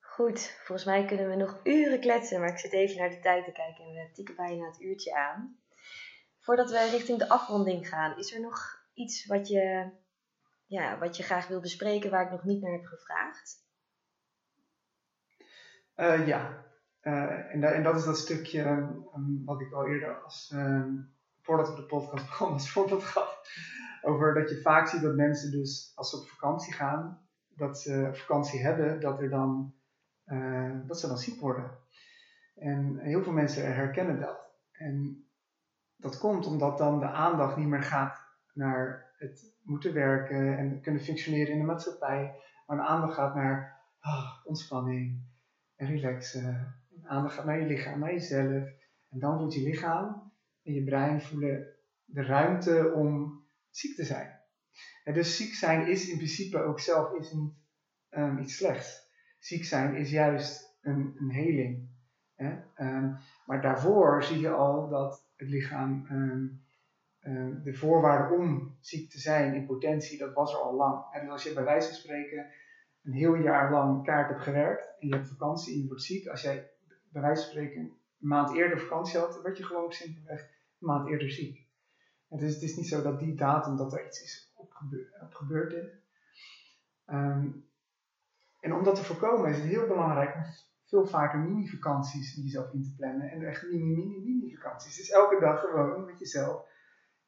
Goed, 0.00 0.40
volgens 0.40 0.86
mij 0.86 1.04
kunnen 1.04 1.28
we 1.28 1.36
nog 1.36 1.60
uren 1.64 2.00
kletsen, 2.00 2.40
maar 2.40 2.48
ik 2.48 2.58
zit 2.58 2.72
even 2.72 2.96
naar 2.96 3.10
de 3.10 3.18
tijd 3.18 3.44
te 3.44 3.52
kijken 3.52 3.84
en 3.84 3.92
we 3.92 4.10
tikken 4.12 4.36
bijna 4.36 4.66
het 4.66 4.80
uurtje 4.80 5.14
aan. 5.16 5.58
Voordat 6.38 6.70
we 6.70 6.90
richting 6.90 7.18
de 7.18 7.28
afronding 7.28 7.88
gaan, 7.88 8.18
is 8.18 8.34
er 8.34 8.40
nog 8.40 8.86
iets 8.94 9.26
wat 9.26 9.48
je, 9.48 9.90
ja, 10.66 10.98
wat 10.98 11.16
je 11.16 11.22
graag 11.22 11.48
wil 11.48 11.60
bespreken 11.60 12.10
waar 12.10 12.24
ik 12.24 12.30
nog 12.30 12.44
niet 12.44 12.62
naar 12.62 12.72
heb 12.72 12.84
gevraagd? 12.84 13.64
Uh, 15.96 16.26
ja, 16.26 16.64
uh, 17.02 17.54
en, 17.54 17.64
en, 17.64 17.82
dat 17.82 17.96
is 17.96 18.04
dat 18.04 18.18
stukje 18.18 18.62
um, 19.14 19.42
wat 19.44 19.60
ik 19.60 19.72
al 19.72 19.86
eerder 19.86 20.22
als, 20.22 20.52
um, 20.54 21.14
voordat 21.40 21.68
we 21.68 21.74
de 21.74 21.86
podcast 21.86 22.26
begonnen, 22.28 22.56
als 22.56 22.70
voorbeeld 22.70 23.02
gaf. 23.02 23.40
Over 24.02 24.34
dat 24.34 24.50
je 24.50 24.60
vaak 24.60 24.88
ziet 24.88 25.02
dat 25.02 25.14
mensen 25.14 25.50
dus 25.50 25.92
als 25.94 26.10
ze 26.10 26.16
op 26.16 26.28
vakantie 26.28 26.72
gaan, 26.72 27.26
dat 27.48 27.78
ze 27.78 28.10
vakantie 28.12 28.62
hebben, 28.62 29.00
dat, 29.00 29.20
er 29.20 29.30
dan, 29.30 29.74
uh, 30.26 30.78
dat 30.86 31.00
ze 31.00 31.06
dan 31.06 31.18
ziek 31.18 31.40
worden. 31.40 31.70
En 32.54 32.98
heel 32.98 33.22
veel 33.22 33.32
mensen 33.32 33.74
herkennen 33.74 34.20
dat. 34.20 34.40
En 34.72 35.26
dat 35.96 36.18
komt 36.18 36.46
omdat 36.46 36.78
dan 36.78 36.98
de 36.98 37.08
aandacht 37.08 37.56
niet 37.56 37.68
meer 37.68 37.82
gaat 37.82 38.20
naar 38.52 39.12
het 39.16 39.54
moeten 39.62 39.94
werken 39.94 40.58
en 40.58 40.80
kunnen 40.80 41.02
functioneren 41.02 41.52
in 41.52 41.58
de 41.58 41.64
maatschappij, 41.64 42.34
maar 42.66 42.76
de 42.76 42.82
aandacht 42.82 43.14
gaat 43.14 43.34
naar 43.34 43.80
oh, 44.00 44.46
ontspanning, 44.46 45.31
relaxen. 45.86 46.74
Aandacht 47.04 47.34
gaat 47.34 47.44
naar 47.44 47.60
je 47.60 47.66
lichaam, 47.66 47.98
naar 47.98 48.12
jezelf. 48.12 48.68
En 49.10 49.18
dan 49.18 49.38
voelt 49.38 49.54
je 49.54 49.62
lichaam 49.62 50.32
en 50.62 50.72
je 50.72 50.84
brein 50.84 51.22
voelen 51.22 51.66
de 52.04 52.22
ruimte 52.22 52.92
om 52.94 53.40
ziek 53.70 53.96
te 53.96 54.04
zijn. 54.04 54.40
En 55.04 55.14
dus 55.14 55.36
ziek 55.36 55.54
zijn 55.54 55.88
is 55.88 56.08
in 56.08 56.16
principe 56.16 56.62
ook 56.62 56.80
zelf 56.80 57.12
is 57.12 57.32
niet 57.32 57.54
um, 58.10 58.38
iets 58.38 58.56
slechts. 58.56 59.10
Ziek 59.38 59.64
zijn 59.64 59.94
is 59.94 60.10
juist 60.10 60.78
een, 60.80 61.14
een 61.18 61.30
heling. 61.30 61.88
Hè? 62.34 62.50
Um, 62.76 63.16
maar 63.46 63.62
daarvoor 63.62 64.22
zie 64.22 64.40
je 64.40 64.50
al 64.50 64.88
dat 64.88 65.30
het 65.36 65.48
lichaam 65.48 66.06
um, 66.10 66.62
de 67.64 67.74
voorwaarden 67.74 68.38
om 68.38 68.76
ziek 68.80 69.10
te 69.10 69.18
zijn 69.18 69.54
in 69.54 69.66
potentie, 69.66 70.18
dat 70.18 70.34
was 70.34 70.52
er 70.52 70.58
al 70.58 70.74
lang. 70.74 71.04
En 71.12 71.20
dus 71.20 71.30
als 71.30 71.42
je 71.42 71.52
bij 71.52 71.64
wijze 71.64 71.88
van 71.88 71.96
spreken 71.96 72.46
een 73.02 73.12
heel 73.12 73.34
jaar 73.34 73.70
lang 73.70 74.04
kaart 74.04 74.28
hebt 74.28 74.42
gewerkt 74.42 74.94
en 75.00 75.08
je 75.08 75.14
hebt 75.14 75.28
vakantie 75.28 75.74
en 75.74 75.80
je 75.80 75.86
wordt 75.86 76.02
ziek, 76.02 76.26
als 76.26 76.42
jij 76.42 76.70
bij 77.08 77.22
wijze 77.22 77.42
van 77.42 77.50
spreken 77.50 77.80
een 77.80 77.96
maand 78.18 78.56
eerder 78.56 78.80
vakantie 78.80 79.18
had, 79.18 79.42
word 79.42 79.56
je 79.56 79.64
gewoon 79.64 79.92
simpelweg 79.92 80.40
een 80.40 80.86
maand 80.86 81.08
eerder 81.08 81.30
ziek. 81.30 81.66
En 82.28 82.38
dus 82.38 82.54
het 82.54 82.62
is 82.62 82.76
niet 82.76 82.88
zo 82.88 83.02
dat 83.02 83.18
die 83.18 83.34
datum 83.34 83.76
dat 83.76 83.92
er 83.92 84.06
iets 84.06 84.22
is 84.22 84.52
op, 84.54 84.72
gebeurd. 85.30 86.00
Um, 87.06 87.64
en 88.60 88.74
om 88.74 88.84
dat 88.84 88.94
te 88.94 89.04
voorkomen 89.04 89.50
is 89.50 89.56
het 89.56 89.66
heel 89.66 89.86
belangrijk 89.86 90.34
om 90.34 90.42
veel 90.84 91.06
vaker 91.06 91.38
mini-vakanties 91.38 92.36
in 92.36 92.42
jezelf 92.42 92.72
in 92.72 92.82
te 92.82 92.94
plannen. 92.94 93.30
En 93.30 93.46
echt 93.46 93.62
mini-mini-mini-vakanties. 93.62 94.96
Dus 94.96 95.10
elke 95.10 95.40
dag 95.40 95.60
gewoon 95.60 96.04
met 96.04 96.18
jezelf 96.18 96.66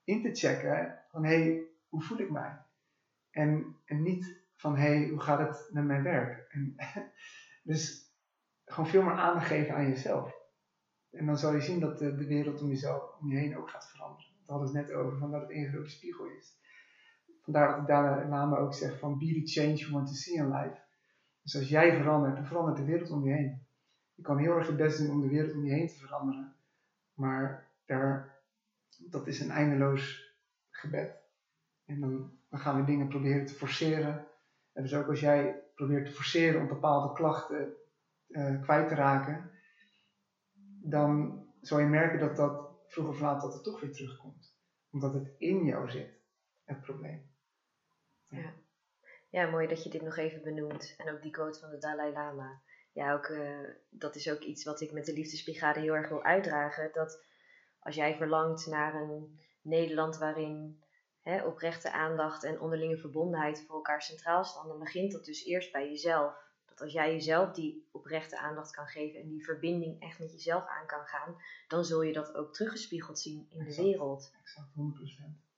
in 0.05 0.23
te 0.23 0.35
checken 0.35 0.99
van 1.09 1.25
hé, 1.25 1.43
hey, 1.43 1.67
hoe 1.89 2.03
voel 2.03 2.19
ik 2.19 2.31
mij? 2.31 2.59
En, 3.31 3.77
en 3.85 4.03
niet 4.03 4.44
van 4.65 4.77
hé, 4.77 4.97
hey, 4.97 5.09
hoe 5.09 5.21
gaat 5.21 5.39
het 5.39 5.69
met 5.73 5.85
mijn 5.85 6.03
werk? 6.03 6.47
En, 6.49 6.77
dus 7.71 8.13
gewoon 8.65 8.91
veel 8.91 9.03
meer 9.03 9.13
aandacht 9.13 9.47
geven 9.47 9.75
aan 9.75 9.89
jezelf. 9.89 10.35
En 11.11 11.27
dan 11.27 11.39
zal 11.39 11.55
je 11.55 11.61
zien 11.61 11.81
dat 11.81 11.99
de, 11.99 12.15
de 12.15 12.27
wereld 12.27 12.63
om 12.63 12.69
jezelf, 12.69 13.17
om 13.21 13.31
je 13.31 13.37
heen 13.37 13.57
ook 13.57 13.71
gaat 13.71 13.91
veranderen. 13.91 14.31
We 14.47 14.53
hadden 14.53 14.77
het 14.77 14.87
net 14.87 14.97
over, 14.97 15.19
van 15.19 15.31
dat 15.31 15.41
het 15.41 15.51
één 15.51 15.69
grote 15.69 15.91
spiegel 15.91 16.27
is. 16.27 16.59
Vandaar 17.43 17.69
dat 17.69 17.81
ik 17.81 17.87
daarna 17.87 18.29
Lama 18.29 18.57
ook 18.57 18.75
zeg 18.75 18.99
van 18.99 19.19
be 19.19 19.43
the 19.45 19.61
change 19.61 19.75
you 19.75 19.93
want 19.93 20.07
to 20.07 20.15
see 20.15 20.37
in 20.37 20.51
life. 20.51 20.79
Dus 21.43 21.57
als 21.57 21.69
jij 21.69 21.97
verandert, 21.97 22.35
dan 22.35 22.47
verandert 22.47 22.77
de 22.77 22.85
wereld 22.85 23.11
om 23.11 23.25
je 23.25 23.33
heen. 23.33 23.67
Je 24.15 24.23
kan 24.23 24.39
heel 24.39 24.57
erg 24.57 24.67
je 24.67 24.75
best 24.75 24.99
doen 24.99 25.11
om 25.11 25.21
de 25.21 25.29
wereld 25.29 25.55
om 25.55 25.65
je 25.65 25.73
heen 25.73 25.89
te 25.89 25.99
veranderen. 25.99 26.55
Maar 27.15 27.71
daar, 27.87 28.39
dat 28.99 29.27
is 29.27 29.41
een 29.41 29.51
eindeloos 29.51 30.35
gebed. 30.71 31.23
En 31.85 32.01
dan 32.01 32.31
gaan 32.51 32.77
we 32.81 32.85
dingen 32.85 33.09
proberen 33.09 33.47
te 33.47 33.55
forceren. 33.55 34.27
En 34.75 34.83
dus 34.83 34.95
ook 34.95 35.09
als 35.09 35.21
jij 35.21 35.63
probeert 35.75 36.07
te 36.07 36.13
forceren 36.13 36.61
om 36.61 36.69
bepaalde 36.69 37.15
klachten 37.15 37.75
uh, 38.29 38.63
kwijt 38.63 38.89
te 38.89 38.95
raken, 38.95 39.51
dan 40.83 41.43
zal 41.61 41.79
je 41.79 41.87
merken 41.87 42.19
dat 42.19 42.37
dat 42.37 42.71
vroeg 42.87 43.09
of 43.09 43.21
laat 43.21 43.41
dat 43.41 43.53
het 43.53 43.65
toch 43.65 43.81
weer 43.81 43.93
terugkomt. 43.93 44.57
Omdat 44.91 45.15
het 45.15 45.35
in 45.39 45.65
jou 45.65 45.91
zit, 45.91 46.21
het 46.65 46.81
probleem. 46.81 47.31
Ja. 48.29 48.53
Ja, 49.31 49.51
mooi 49.51 49.67
dat 49.67 49.83
je 49.83 49.91
dit 49.91 50.03
nog 50.03 50.17
even 50.17 50.43
benoemt. 50.43 50.95
En 50.97 51.15
ook 51.15 51.23
die 51.23 51.31
quote 51.31 51.59
van 51.59 51.71
de 51.71 51.79
Dalai 51.79 52.13
Lama. 52.13 52.63
Ja, 52.93 53.13
ook, 53.13 53.25
eh, 53.25 53.59
dat 53.91 54.17
is 54.17 54.31
ook 54.31 54.41
iets 54.41 54.65
wat 54.65 54.81
ik 54.81 54.93
met 54.93 55.07
de 55.07 55.13
Liefdesbrigade 55.13 55.81
heel 55.81 55.95
erg 55.95 56.09
wil 56.09 56.23
uitdragen. 56.23 56.91
Dat 56.93 57.25
als 57.79 57.95
jij 57.95 58.17
verlangt 58.17 58.67
naar 58.67 58.95
een 58.95 59.41
Nederland 59.63 60.19
waarin 60.19 60.84
hè, 61.25 61.43
oprechte 61.43 61.93
aandacht 61.93 62.45
en 62.45 62.61
onderlinge 62.61 62.97
verbondenheid 62.97 63.65
voor 63.67 63.75
elkaar 63.75 64.03
centraal 64.03 64.45
staan, 64.45 64.69
dan 64.69 64.79
begint 64.79 65.13
dat 65.13 65.25
dus 65.25 65.45
eerst 65.45 65.73
bij 65.73 65.89
jezelf. 65.89 66.43
Dat 66.67 66.81
als 66.81 66.93
jij 66.93 67.13
jezelf 67.13 67.53
die 67.53 67.89
oprechte 67.93 68.39
aandacht 68.39 68.71
kan 68.71 68.87
geven 68.87 69.21
en 69.21 69.29
die 69.29 69.45
verbinding 69.45 70.01
echt 70.03 70.19
met 70.19 70.33
jezelf 70.33 70.67
aan 70.67 70.87
kan 70.87 71.05
gaan, 71.05 71.37
dan 71.69 71.85
zul 71.85 72.03
je 72.03 72.13
dat 72.13 72.35
ook 72.35 72.55
teruggespiegeld 72.55 73.19
zien 73.19 73.47
in 73.51 73.65
de 73.65 73.75
wereld. 73.77 74.33
Exact, 74.41 74.69
100%. 74.69 74.73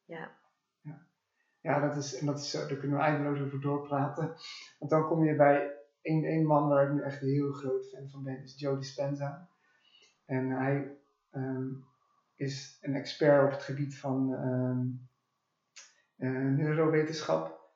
Ja. 0.05 0.31
ja. 0.81 1.07
Ja, 1.61 1.89
dat 1.89 1.97
is, 1.97 2.19
en 2.19 2.27
dat 2.27 2.39
is, 2.39 2.51
daar 2.51 2.77
kunnen 2.77 2.97
we 2.97 3.03
eindeloos 3.03 3.41
over 3.41 3.61
doorpraten. 3.61 4.35
Want 4.79 4.91
dan 4.91 5.07
kom 5.07 5.25
je 5.25 5.37
bij 5.37 5.75
één, 6.01 6.25
één 6.25 6.47
man 6.47 6.69
waar 6.69 6.87
ik 6.87 6.93
nu 6.93 7.03
echt 7.03 7.23
een 7.23 7.29
heel 7.29 7.53
groot 7.53 7.89
fan 7.89 8.09
van 8.11 8.23
ben, 8.23 8.43
is 8.43 8.59
Joe 8.59 8.79
Dispenza. 8.79 9.49
En 10.25 10.51
hij 10.51 10.99
ehm, 11.31 11.69
is 12.35 12.79
een 12.81 12.95
expert 12.95 13.45
op 13.45 13.51
het 13.51 13.63
gebied 13.63 13.99
van 13.99 14.31
um, 14.31 15.09
neurowetenschap 16.17 17.73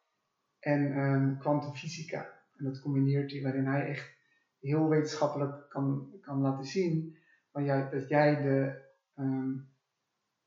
en 0.58 0.98
um, 0.98 1.38
kwantumfysica. 1.38 2.38
En 2.56 2.64
dat 2.64 2.80
combineert 2.80 3.30
hij 3.30 3.42
waarin 3.42 3.66
hij 3.66 3.86
echt 3.86 4.18
heel 4.58 4.88
wetenschappelijk 4.88 5.68
kan, 5.68 6.12
kan 6.20 6.40
laten 6.40 6.64
zien 6.64 7.18
van 7.52 7.66
dat 7.90 8.08
jij 8.08 8.42
de, 8.42 8.82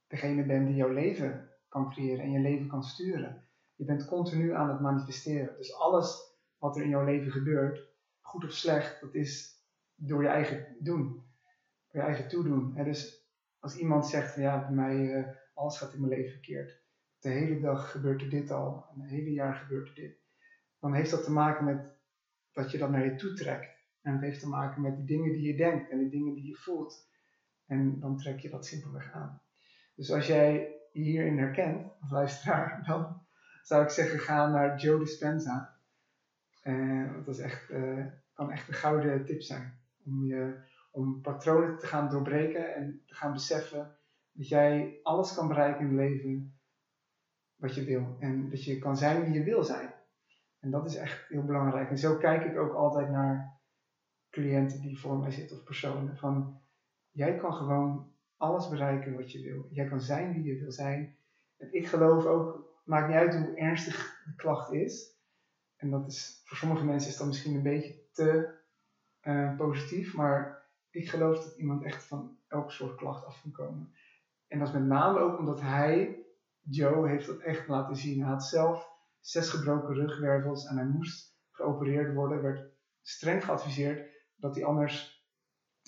degene 0.08 0.46
bent 0.46 0.68
die 0.68 0.76
jouw 0.76 0.94
leven 0.94 1.50
kan 1.68 1.92
creëren 1.92 2.24
en 2.24 2.32
je 2.32 2.40
leven 2.40 2.68
kan 2.68 2.84
sturen. 2.84 3.48
Je 3.76 3.86
bent 3.86 4.06
continu 4.06 4.54
aan 4.54 4.70
het 4.70 4.80
manifesteren. 4.80 5.58
Dus 5.58 5.76
alles 5.76 6.38
wat 6.58 6.76
er 6.76 6.84
in 6.84 6.90
jouw 6.90 7.06
leven 7.06 7.32
gebeurt, 7.32 7.88
goed 8.22 8.44
of 8.44 8.52
slecht, 8.52 9.02
dat 9.02 9.14
is 9.14 9.62
door 9.96 10.22
je 10.22 10.28
eigen 10.30 10.76
doen. 10.80 11.24
Door 11.88 12.02
je 12.02 12.08
eigen 12.08 12.28
toedoen. 12.28 12.84
dus 12.84 13.28
als 13.60 13.78
iemand 13.78 14.08
zegt 14.08 14.34
van 14.34 14.42
ja, 14.42 14.60
bij 14.60 14.76
mij 14.76 14.96
uh, 14.96 15.28
alles 15.54 15.78
gaat 15.78 15.94
in 15.94 16.00
mijn 16.02 16.14
leven 16.14 16.32
verkeerd. 16.32 16.83
De 17.24 17.30
hele 17.30 17.60
dag 17.60 17.92
gebeurt 17.92 18.22
er 18.22 18.30
dit 18.30 18.52
al. 18.52 18.86
En 18.94 19.02
het 19.02 19.10
hele 19.10 19.32
jaar 19.32 19.56
gebeurt 19.56 19.88
er 19.88 19.96
dit. 19.96 20.18
Dan 20.80 20.94
heeft 20.94 21.12
dat 21.12 21.24
te 21.24 21.32
maken 21.32 21.66
met 21.66 21.94
dat 22.52 22.72
je 22.72 22.78
dat 22.78 22.90
naar 22.90 23.06
je 23.06 23.16
toe 23.16 23.34
trekt. 23.34 23.70
En 24.02 24.12
het 24.12 24.22
heeft 24.22 24.40
te 24.40 24.48
maken 24.48 24.82
met 24.82 24.98
de 24.98 25.04
dingen 25.04 25.32
die 25.32 25.42
je 25.42 25.58
denkt 25.58 25.90
en 25.90 25.98
de 25.98 26.10
dingen 26.10 26.34
die 26.34 26.48
je 26.48 26.56
voelt. 26.56 27.10
En 27.66 28.00
dan 28.00 28.18
trek 28.18 28.40
je 28.40 28.50
dat 28.50 28.66
simpelweg 28.66 29.12
aan. 29.12 29.42
Dus 29.96 30.12
als 30.12 30.28
jij 30.28 30.76
hierin 30.92 31.38
herkent, 31.38 31.92
als 32.02 32.12
luisteraar, 32.12 32.84
dan 32.88 33.26
zou 33.62 33.84
ik 33.84 33.90
zeggen, 33.90 34.20
ga 34.20 34.50
naar 34.50 34.80
Joe 34.80 35.00
Dispenza. 35.00 35.78
Uh, 36.64 37.26
dat 37.26 37.36
is 37.36 37.42
echt, 37.42 37.70
uh, 37.70 38.06
kan 38.34 38.52
echt 38.52 38.68
een 38.68 38.74
gouden 38.74 39.26
tip 39.26 39.42
zijn. 39.42 39.80
Om, 40.06 40.26
je, 40.26 40.64
om 40.92 41.22
patronen 41.22 41.78
te 41.78 41.88
gaan 41.88 42.10
doorbreken 42.10 42.76
en 42.76 43.02
te 43.06 43.16
gaan 43.16 43.34
beseffen 43.34 43.98
dat 44.32 44.48
jij 44.48 45.00
alles 45.04 45.34
kan 45.34 45.48
bereiken 45.48 45.80
in 45.82 45.88
het 45.88 46.10
leven 46.10 46.58
wat 47.56 47.76
je 47.76 47.84
wil. 47.84 48.16
En 48.20 48.50
dat 48.50 48.64
je 48.64 48.80
kan 48.80 48.98
zijn 48.98 49.24
wie 49.24 49.34
je 49.34 49.44
wil 49.44 49.64
zijn. 49.64 49.94
En 50.60 50.72
dat 50.72 50.86
is 50.86 50.96
echt 50.96 51.28
heel 51.28 51.46
belangrijk. 51.46 51.90
En 51.90 51.98
zo 51.98 52.18
kijk 52.18 52.44
ik 52.44 52.58
ook 52.58 52.74
altijd 52.74 53.10
naar 53.10 53.62
cliënten 54.30 54.82
die 54.82 55.00
voor 55.00 55.18
mij 55.18 55.32
zitten 55.32 55.58
of 55.58 55.64
personen. 55.64 56.18
Van, 56.18 56.62
jij 57.12 57.36
kan 57.36 57.54
gewoon 57.54 58.12
alles 58.38 58.70
bereiken 58.70 59.16
wat 59.16 59.32
je 59.32 59.42
wil. 59.42 59.68
Jij 59.70 59.86
kan 59.86 60.02
zijn 60.02 60.34
wie 60.34 60.44
je 60.44 60.60
wil 60.60 60.72
zijn. 60.72 61.16
En 61.58 61.74
ik 61.74 61.88
geloof 61.88 62.26
ook 62.26 62.74
maakt 62.86 63.08
niet 63.08 63.18
uit 63.18 63.36
hoe 63.36 63.56
ernstig 63.56 64.22
de 64.26 64.36
klacht 64.36 64.72
is. 64.72 65.22
En 65.76 65.90
dat 65.90 66.08
is, 66.08 66.42
voor 66.46 66.58
sommige 66.58 66.86
mensen 66.86 67.10
is 67.10 67.18
dat 67.18 67.28
misschien 67.28 67.56
een 67.56 67.64
beetje 67.64 68.10
te 68.12 68.62
uh, 69.22 69.56
positief, 69.58 70.14
maar 70.14 70.64
ik 70.90 71.10
geloof 71.10 71.44
dat 71.44 71.58
iemand 71.58 71.84
echt 71.84 72.04
van 72.04 72.38
elke 72.48 72.72
soort 72.72 72.96
klacht 72.96 73.26
af 73.26 73.42
kan 73.42 73.52
komen. 73.52 73.94
En 74.48 74.60
dat 74.60 74.68
is 74.68 74.74
met 74.74 74.84
name 74.84 75.20
ook 75.20 75.38
omdat 75.40 75.62
hij, 75.62 76.26
Joe, 76.64 77.10
heeft 77.10 77.26
dat 77.26 77.40
echt 77.40 77.68
laten 77.68 77.96
zien. 77.96 78.22
Hij 78.22 78.30
had 78.30 78.44
zelf 78.44 78.90
zes 79.20 79.50
gebroken 79.50 79.96
rugwervels 79.96 80.66
en 80.66 80.78
hij 80.78 80.86
moest 80.86 81.36
geopereerd 81.52 82.14
worden. 82.14 82.42
werd 82.42 82.72
streng 83.02 83.46
geadviseerd 83.46 84.12
dat 84.36 84.56
hij 84.56 84.66
anders 84.66 85.26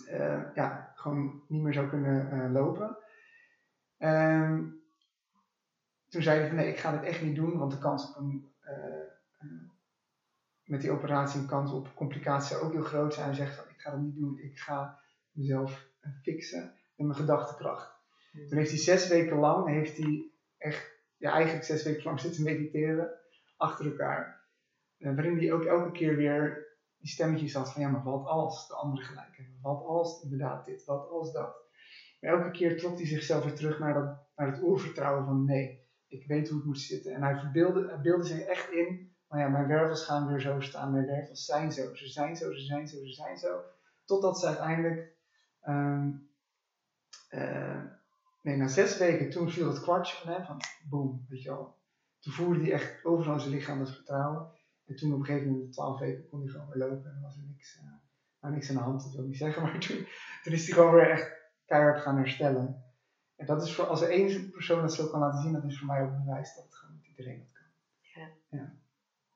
uh, 0.10 0.44
ja, 0.54 0.92
gewoon 0.96 1.44
niet 1.48 1.62
meer 1.62 1.74
zou 1.74 1.88
kunnen 1.90 2.34
uh, 2.34 2.52
lopen. 2.52 2.98
Um, 3.98 4.84
toen 6.10 6.22
zei 6.22 6.40
hij 6.40 6.48
van 6.48 6.56
nee, 6.56 6.70
ik 6.70 6.78
ga 6.78 6.92
dit 6.92 7.04
echt 7.04 7.22
niet 7.22 7.36
doen, 7.36 7.58
want 7.58 7.72
de 7.72 7.78
kans 7.78 8.10
op 8.10 8.16
een, 8.16 8.54
uh, 8.62 9.52
met 10.64 10.82
die 10.82 10.92
operatie, 10.92 11.40
een 11.40 11.48
kans 11.48 11.72
op 11.72 11.96
complicaties 11.96 12.50
zou 12.50 12.64
ook 12.64 12.72
heel 12.72 12.84
groot 12.84 13.14
zijn. 13.14 13.26
Hij 13.26 13.36
zegt 13.36 13.56
van 13.56 13.70
ik 13.70 13.82
ga 13.82 13.92
dat 13.92 14.00
niet 14.00 14.16
doen, 14.16 14.40
ik 14.40 14.60
ga 14.60 15.00
mezelf 15.32 15.88
fixen 16.22 16.74
met 16.96 17.08
mijn 17.08 17.20
gedachtekracht. 17.20 17.94
Hmm. 18.32 18.48
Toen 18.48 18.58
heeft 18.58 18.70
hij 18.70 18.80
zes 18.80 19.08
weken 19.08 19.38
lang, 19.38 19.68
heeft 19.68 19.98
hij 19.98 20.32
echt, 20.66 20.92
ja 21.18 21.32
eigenlijk 21.32 21.66
zes 21.66 21.84
weken 21.84 22.04
lang 22.04 22.20
zitten 22.20 22.44
mediteren, 22.44 23.12
achter 23.58 23.86
elkaar. 23.86 24.44
Uh, 24.98 25.16
waarin 25.16 25.38
hij 25.38 25.54
ook 25.54 25.64
elke 25.66 25.92
keer 25.92 26.16
weer 26.16 26.68
die 26.98 27.10
stemmetjes 27.10 27.54
had 27.54 27.72
van 27.72 27.82
ja, 27.82 27.90
maar 27.90 28.04
wat 28.04 28.26
als 28.26 28.68
de 28.68 28.74
andere 28.74 29.06
gelijk 29.06 29.36
hebben? 29.38 29.58
Wat 29.62 29.84
als 29.84 30.24
inderdaad 30.24 30.66
dit? 30.66 30.86
Wat 30.86 31.10
als 31.10 31.32
dat? 31.34 31.56
Maar 32.20 32.32
elke 32.32 32.52
keer 32.52 32.78
trok 32.78 32.98
hij 32.98 33.08
zichzelf 33.08 33.44
weer 33.44 33.56
terug 33.56 33.80
naar, 33.80 33.94
dat, 33.94 34.18
naar 34.36 34.52
het 34.52 34.62
oervertrouwen 34.62 35.26
van 35.26 35.46
nee, 35.46 35.88
ik 36.08 36.28
weet 36.28 36.48
hoe 36.48 36.58
het 36.58 36.66
moet 36.66 36.80
zitten. 36.80 37.14
En 37.14 37.24
hij 37.24 37.50
beelde 38.02 38.24
zich 38.24 38.40
echt 38.40 38.72
in, 38.72 39.16
maar 39.28 39.40
ja, 39.40 39.48
mijn 39.48 39.68
wervels 39.68 40.06
gaan 40.06 40.28
weer 40.28 40.40
zo 40.40 40.60
staan, 40.60 40.92
mijn 40.92 41.06
wervels 41.06 41.46
zijn 41.46 41.72
zo, 41.72 41.96
ze 41.96 42.08
zijn 42.08 42.36
zo, 42.36 42.54
ze 42.54 42.62
zijn 42.62 42.88
zo, 42.88 43.06
ze 43.06 43.14
zijn 43.14 43.38
zo. 43.38 43.62
Totdat 44.06 44.40
ze 44.40 44.48
uiteindelijk, 44.48 45.16
um, 45.68 46.30
nee, 48.46 48.58
na 48.58 48.68
zes 48.68 48.98
weken, 48.98 49.30
toen 49.30 49.50
viel 49.50 49.68
het 49.68 49.82
kwartje 49.82 50.16
van 50.16 50.34
hem, 50.34 50.46
van 50.46 50.62
boom, 50.90 51.26
weet 51.30 51.42
je 51.42 51.50
wel. 51.50 51.78
Toen 52.20 52.34
voelde 52.34 52.60
hij 52.60 52.72
echt 52.72 53.06
overal 53.06 53.40
zijn 53.40 53.54
lichaam 53.54 53.80
het 53.80 53.92
vertrouwen. 53.92 54.52
En 54.86 54.96
toen 54.96 55.14
op 55.14 55.20
een 55.20 55.26
gegeven 55.26 55.52
moment, 55.52 55.74
twaalf 55.74 56.00
weken, 56.00 56.30
kon 56.30 56.40
hij 56.40 56.50
gewoon 56.50 56.70
weer 56.70 56.88
lopen 56.88 57.12
en 57.12 57.22
was 57.22 57.36
er 57.36 57.44
niks, 57.44 57.78
uh, 57.78 57.92
nou, 58.42 58.54
niks 58.54 58.70
aan 58.70 58.76
de 58.76 58.82
hand, 58.82 59.04
dat 59.04 59.12
wil 59.12 59.22
ik 59.22 59.28
niet 59.28 59.38
zeggen. 59.38 59.62
Maar 59.64 59.80
toen, 59.80 60.08
toen 60.44 60.54
is 60.54 60.66
hij 60.66 60.76
gewoon 60.76 60.94
weer 60.94 61.10
echt 61.10 61.32
keihard 61.66 62.02
gaan 62.02 62.18
herstellen. 62.18 62.84
En 63.36 63.46
dat 63.46 63.64
is 63.64 63.76
voor, 63.76 63.86
als 63.86 64.02
er 64.02 64.10
één 64.10 64.52
persoon 64.52 64.82
dat 64.82 64.94
zo 64.94 65.08
kan 65.08 65.20
laten 65.20 65.42
zien, 65.42 65.54
dat 65.54 65.64
is 65.64 65.80
voor 65.80 65.88
mij 65.88 66.02
ook 66.02 66.12
een 66.12 66.24
bewijs 66.26 66.56
dat 66.56 66.64
het 66.64 66.76
gewoon 66.76 66.96
niet 66.96 67.08
iedereen 67.08 67.40
dat 67.40 67.52
kan. 67.52 67.68
Ja. 68.22 68.30
Ja, 68.50 68.74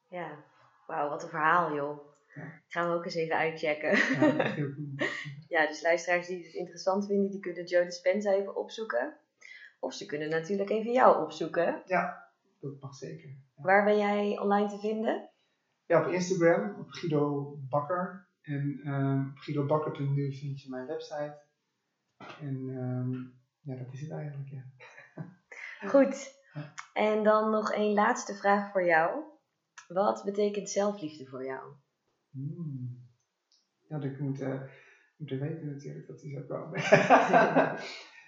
ja. 0.07 0.43
wauw, 0.87 1.09
wat 1.09 1.23
een 1.23 1.29
verhaal 1.29 1.75
joh. 1.75 2.08
Ja. 2.35 2.61
Gaan 2.67 2.89
we 2.89 2.95
ook 2.95 3.05
eens 3.05 3.15
even 3.15 3.35
uitchecken. 3.35 3.89
Ja, 3.89 4.43
heel 4.43 4.73
ja, 5.55 5.67
dus 5.67 5.81
luisteraars 5.81 6.27
die 6.27 6.43
het 6.43 6.53
interessant 6.53 7.05
vinden, 7.05 7.31
die 7.31 7.39
kunnen 7.39 7.65
Joe 7.65 7.85
Dispenza 7.85 8.31
even 8.31 8.55
opzoeken. 8.55 9.17
Of 9.79 9.93
ze 9.93 10.05
kunnen 10.05 10.29
natuurlijk 10.29 10.69
even 10.69 10.91
jou 10.91 11.23
opzoeken. 11.23 11.81
Ja, 11.85 12.31
dat 12.59 12.79
mag 12.79 12.95
zeker. 12.95 13.29
Waar 13.55 13.83
ben 13.83 13.97
jij 13.97 14.39
online 14.39 14.69
te 14.69 14.79
vinden? 14.79 15.29
Ja, 15.85 16.05
op 16.05 16.11
Instagram, 16.11 16.75
op 16.79 16.89
Guido 16.89 17.55
Bakker. 17.69 18.27
En 18.41 18.81
um, 18.85 19.29
op 19.29 19.37
guidobakker.nu 19.37 20.33
vind 20.33 20.61
je 20.61 20.69
mijn 20.69 20.85
website. 20.85 21.41
En 22.41 22.55
um, 22.69 23.39
ja, 23.61 23.75
dat 23.75 23.93
is 23.93 24.01
het 24.01 24.11
eigenlijk, 24.11 24.49
ja. 24.49 24.63
Goed. 25.91 26.37
En 26.93 27.23
dan 27.23 27.49
nog 27.49 27.73
een 27.73 27.93
laatste 27.93 28.35
vraag 28.35 28.71
voor 28.71 28.85
jou. 28.85 29.23
Wat 29.87 30.23
betekent 30.23 30.69
zelfliefde 30.69 31.25
voor 31.25 31.45
jou? 31.45 31.73
Hmm. 32.31 33.07
Ja, 33.87 34.01
ik 34.01 34.19
moet, 34.19 34.41
uh, 34.41 34.61
moet 35.15 35.29
weten 35.29 35.67
natuurlijk 35.67 36.07
dat 36.07 36.19
die 36.19 36.31
zou 36.31 36.45
komen. 36.45 36.81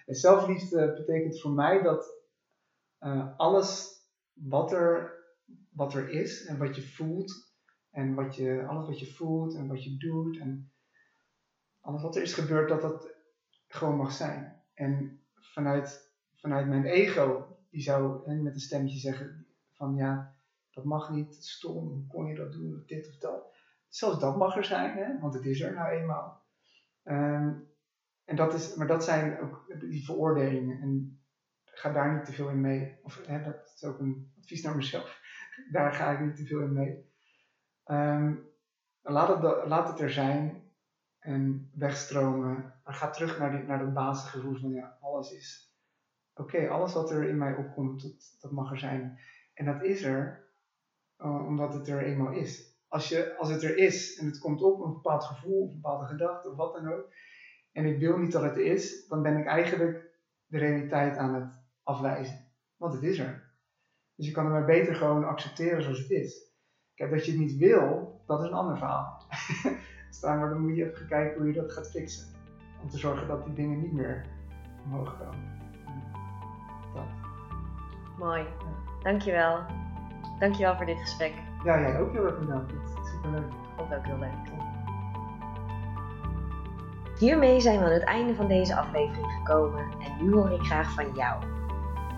zelfliefde 0.06 0.92
betekent 0.92 1.40
voor 1.40 1.52
mij 1.52 1.82
dat 1.82 2.20
uh, 3.00 3.38
alles 3.38 4.00
wat 4.32 4.72
er, 4.72 5.14
wat 5.68 5.94
er 5.94 6.08
is 6.10 6.44
en 6.44 6.58
wat 6.58 6.76
je 6.76 6.82
voelt, 6.82 7.52
en 7.90 8.14
wat 8.14 8.36
je, 8.36 8.64
alles 8.66 8.86
wat 8.86 9.00
je 9.00 9.12
voelt 9.12 9.54
en 9.54 9.68
wat 9.68 9.84
je 9.84 9.96
doet 9.96 10.38
en 10.38 10.72
alles 11.80 12.02
wat 12.02 12.16
er 12.16 12.22
is 12.22 12.34
gebeurd, 12.34 12.68
dat 12.68 12.80
dat 12.80 13.14
gewoon 13.68 13.96
mag 13.96 14.12
zijn. 14.12 14.62
En 14.74 15.20
vanuit, 15.34 16.12
vanuit 16.34 16.68
mijn 16.68 16.84
ego, 16.84 17.56
die 17.70 17.82
zou 17.82 18.30
hè, 18.30 18.34
met 18.34 18.54
een 18.54 18.60
stemmetje 18.60 18.98
zeggen 18.98 19.46
van 19.72 19.94
ja, 19.94 20.36
dat 20.70 20.84
mag 20.84 21.10
niet, 21.10 21.34
stom, 21.34 21.88
hoe 21.88 22.06
kon 22.06 22.26
je 22.26 22.34
dat 22.34 22.52
doen, 22.52 22.82
dit 22.86 23.08
of 23.08 23.18
dat. 23.18 23.54
Zelfs 23.94 24.18
dat 24.18 24.36
mag 24.36 24.56
er 24.56 24.64
zijn, 24.64 24.96
hè, 24.96 25.18
want 25.20 25.34
het 25.34 25.44
is 25.44 25.60
er 25.60 25.74
nou 25.74 25.90
eenmaal. 25.90 26.42
Ehm, 27.02 27.54
en 28.24 28.36
dat 28.36 28.54
is, 28.54 28.74
maar 28.74 28.86
dat 28.86 29.04
zijn 29.04 29.40
ook 29.40 29.74
die 29.80 30.04
veroordelingen. 30.04 30.80
En 30.80 31.20
ga 31.64 31.92
daar 31.92 32.14
niet 32.14 32.24
te 32.24 32.32
veel 32.32 32.48
in 32.48 32.60
mee. 32.60 32.98
Of 33.02 33.26
hè, 33.26 33.42
dat 33.42 33.72
is 33.74 33.84
ook 33.84 33.98
een 33.98 34.32
advies 34.38 34.62
naar 34.62 34.76
mezelf. 34.76 35.20
Daar 35.70 35.92
ga 35.92 36.10
ik 36.10 36.20
niet 36.20 36.36
te 36.36 36.46
veel 36.46 36.60
in 36.60 36.72
mee. 36.72 37.10
Um, 37.86 38.48
laat, 39.00 39.28
het, 39.28 39.66
laat 39.66 39.88
het 39.88 40.00
er 40.00 40.10
zijn 40.10 40.70
en 41.18 41.70
wegstromen. 41.74 42.74
Maar 42.84 42.94
ga 42.94 43.10
terug 43.10 43.38
naar, 43.38 43.50
die, 43.50 43.62
naar 43.62 43.78
dat 43.78 43.94
basisgevoel 43.94 44.56
van 44.56 44.70
ja, 44.70 44.98
alles 45.00 45.32
is 45.32 45.76
oké. 46.34 46.68
alles 46.68 46.92
wat 46.92 47.10
er 47.10 47.28
in 47.28 47.38
mij 47.38 47.54
opkomt, 47.54 48.02
dat, 48.40 48.50
mag 48.50 48.70
er 48.70 48.78
zijn. 48.78 49.18
En 49.54 49.64
dat 49.64 49.82
is 49.82 50.02
er 50.02 50.50
uh, 51.18 51.46
omdat 51.46 51.74
het 51.74 51.88
er 51.88 52.02
eenmaal 52.02 52.32
is. 52.32 52.71
Als, 52.92 53.08
je, 53.08 53.36
als 53.36 53.50
het 53.50 53.62
er 53.62 53.76
is 53.76 54.18
en 54.18 54.26
het 54.26 54.38
komt 54.38 54.62
op 54.62 54.84
een 54.84 54.92
bepaald 54.92 55.24
gevoel, 55.24 55.62
of 55.62 55.68
een 55.68 55.80
bepaalde 55.80 56.06
gedachte 56.06 56.50
of 56.50 56.56
wat 56.56 56.72
dan 56.72 56.92
ook, 56.92 57.12
en 57.72 57.84
ik 57.84 57.98
wil 57.98 58.18
niet 58.18 58.32
dat 58.32 58.42
het 58.42 58.56
is, 58.56 59.06
dan 59.06 59.22
ben 59.22 59.36
ik 59.36 59.46
eigenlijk 59.46 60.10
de 60.46 60.58
realiteit 60.58 61.16
aan 61.16 61.34
het 61.34 61.62
afwijzen. 61.82 62.46
Want 62.76 62.94
het 62.94 63.02
is 63.02 63.18
er. 63.18 63.50
Dus 64.14 64.26
je 64.26 64.32
kan 64.32 64.44
het 64.44 64.52
maar 64.52 64.64
beter 64.64 64.94
gewoon 64.94 65.24
accepteren 65.24 65.82
zoals 65.82 65.98
het 65.98 66.10
is. 66.10 66.50
Kijk, 66.94 67.10
dat 67.10 67.24
je 67.24 67.30
het 67.30 67.40
niet 67.40 67.56
wil, 67.56 68.20
dat 68.26 68.40
is 68.40 68.46
een 68.46 68.54
ander 68.54 68.76
verhaal. 68.76 69.26
dus 70.08 70.20
dan 70.20 70.60
moet 70.60 70.76
je 70.76 70.90
even 70.90 71.06
kijken 71.06 71.38
hoe 71.38 71.46
je 71.46 71.60
dat 71.60 71.72
gaat 71.72 71.90
fixen. 71.90 72.26
Om 72.82 72.88
te 72.88 72.98
zorgen 72.98 73.28
dat 73.28 73.44
die 73.44 73.54
dingen 73.54 73.80
niet 73.80 73.92
meer 73.92 74.26
omhoog 74.84 75.18
komen. 75.18 75.60
Dat. 76.94 77.04
Mooi. 78.18 78.46
Dankjewel. 79.02 79.64
Dankjewel 80.38 80.76
voor 80.76 80.86
dit 80.86 80.98
gesprek. 80.98 81.51
Ja, 81.64 81.80
jij 81.80 82.00
ook 82.00 82.12
heel 82.12 82.24
erg 82.24 82.38
bedankt. 82.38 82.72
Superleuk. 83.12 83.52
Vond 83.76 83.94
ook 83.94 84.06
heel 84.06 84.18
leuk. 84.18 84.52
Hiermee 87.18 87.60
zijn 87.60 87.78
we 87.78 87.84
aan 87.84 87.90
het 87.92 88.04
einde 88.04 88.34
van 88.34 88.48
deze 88.48 88.76
aflevering 88.76 89.32
gekomen 89.32 89.80
en 89.80 90.24
nu 90.24 90.32
hoor 90.32 90.50
ik 90.50 90.62
graag 90.62 90.92
van 90.92 91.14
jou. 91.14 91.42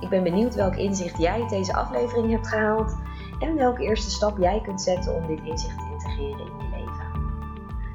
Ik 0.00 0.08
ben 0.08 0.22
benieuwd 0.22 0.54
welk 0.54 0.74
inzicht 0.76 1.18
jij 1.18 1.40
uit 1.40 1.50
deze 1.50 1.74
aflevering 1.74 2.30
hebt 2.30 2.48
gehaald 2.48 2.96
en 3.38 3.56
welke 3.56 3.82
eerste 3.82 4.10
stap 4.10 4.38
jij 4.38 4.60
kunt 4.60 4.82
zetten 4.82 5.14
om 5.14 5.26
dit 5.26 5.40
inzicht 5.42 5.78
te 5.78 5.88
integreren 5.92 6.46
in 6.46 6.56
je 6.58 6.76
leven. 6.76 7.32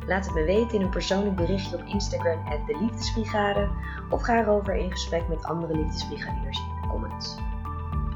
Laat 0.08 0.26
het 0.26 0.34
me 0.34 0.44
weten 0.44 0.80
in 0.80 0.86
een 0.86 0.90
persoonlijk 0.90 1.36
berichtje 1.36 1.78
op 1.78 1.86
Instagram 1.86 2.44
de 2.66 2.78
Liefdesbrigade 2.82 3.70
of 4.10 4.22
ga 4.22 4.40
erover 4.40 4.76
in 4.76 4.92
gesprek 4.92 5.28
met 5.28 5.44
andere 5.44 5.76
liefdesbrigadiers 5.76 6.58
in 6.58 6.82
de 6.82 6.88
comments. 6.88 7.38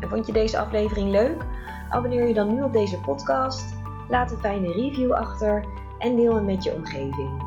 En 0.03 0.09
vond 0.09 0.25
je 0.25 0.33
deze 0.33 0.59
aflevering 0.59 1.09
leuk? 1.09 1.45
Abonneer 1.89 2.27
je 2.27 2.33
dan 2.33 2.53
nu 2.53 2.63
op 2.63 2.73
deze 2.73 2.99
podcast, 2.99 3.75
laat 4.09 4.31
een 4.31 4.37
fijne 4.37 4.71
review 4.71 5.11
achter 5.11 5.65
en 5.99 6.15
deel 6.15 6.35
hem 6.35 6.45
met 6.45 6.63
je 6.63 6.73
omgeving. 6.73 7.43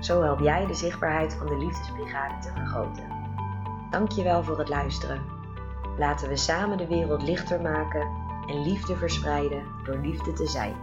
Zo 0.00 0.22
help 0.22 0.40
jij 0.40 0.66
de 0.66 0.74
zichtbaarheid 0.74 1.34
van 1.34 1.46
de 1.46 1.56
Liefdesbrigade 1.56 2.38
te 2.38 2.50
vergroten. 2.54 3.04
Dankjewel 3.90 4.44
voor 4.44 4.58
het 4.58 4.68
luisteren. 4.68 5.22
Laten 5.98 6.28
we 6.28 6.36
samen 6.36 6.78
de 6.78 6.86
wereld 6.86 7.22
lichter 7.22 7.60
maken 7.60 8.08
en 8.46 8.62
liefde 8.62 8.96
verspreiden 8.96 9.64
door 9.84 9.96
liefde 9.96 10.32
te 10.32 10.46
zijn. 10.46 10.74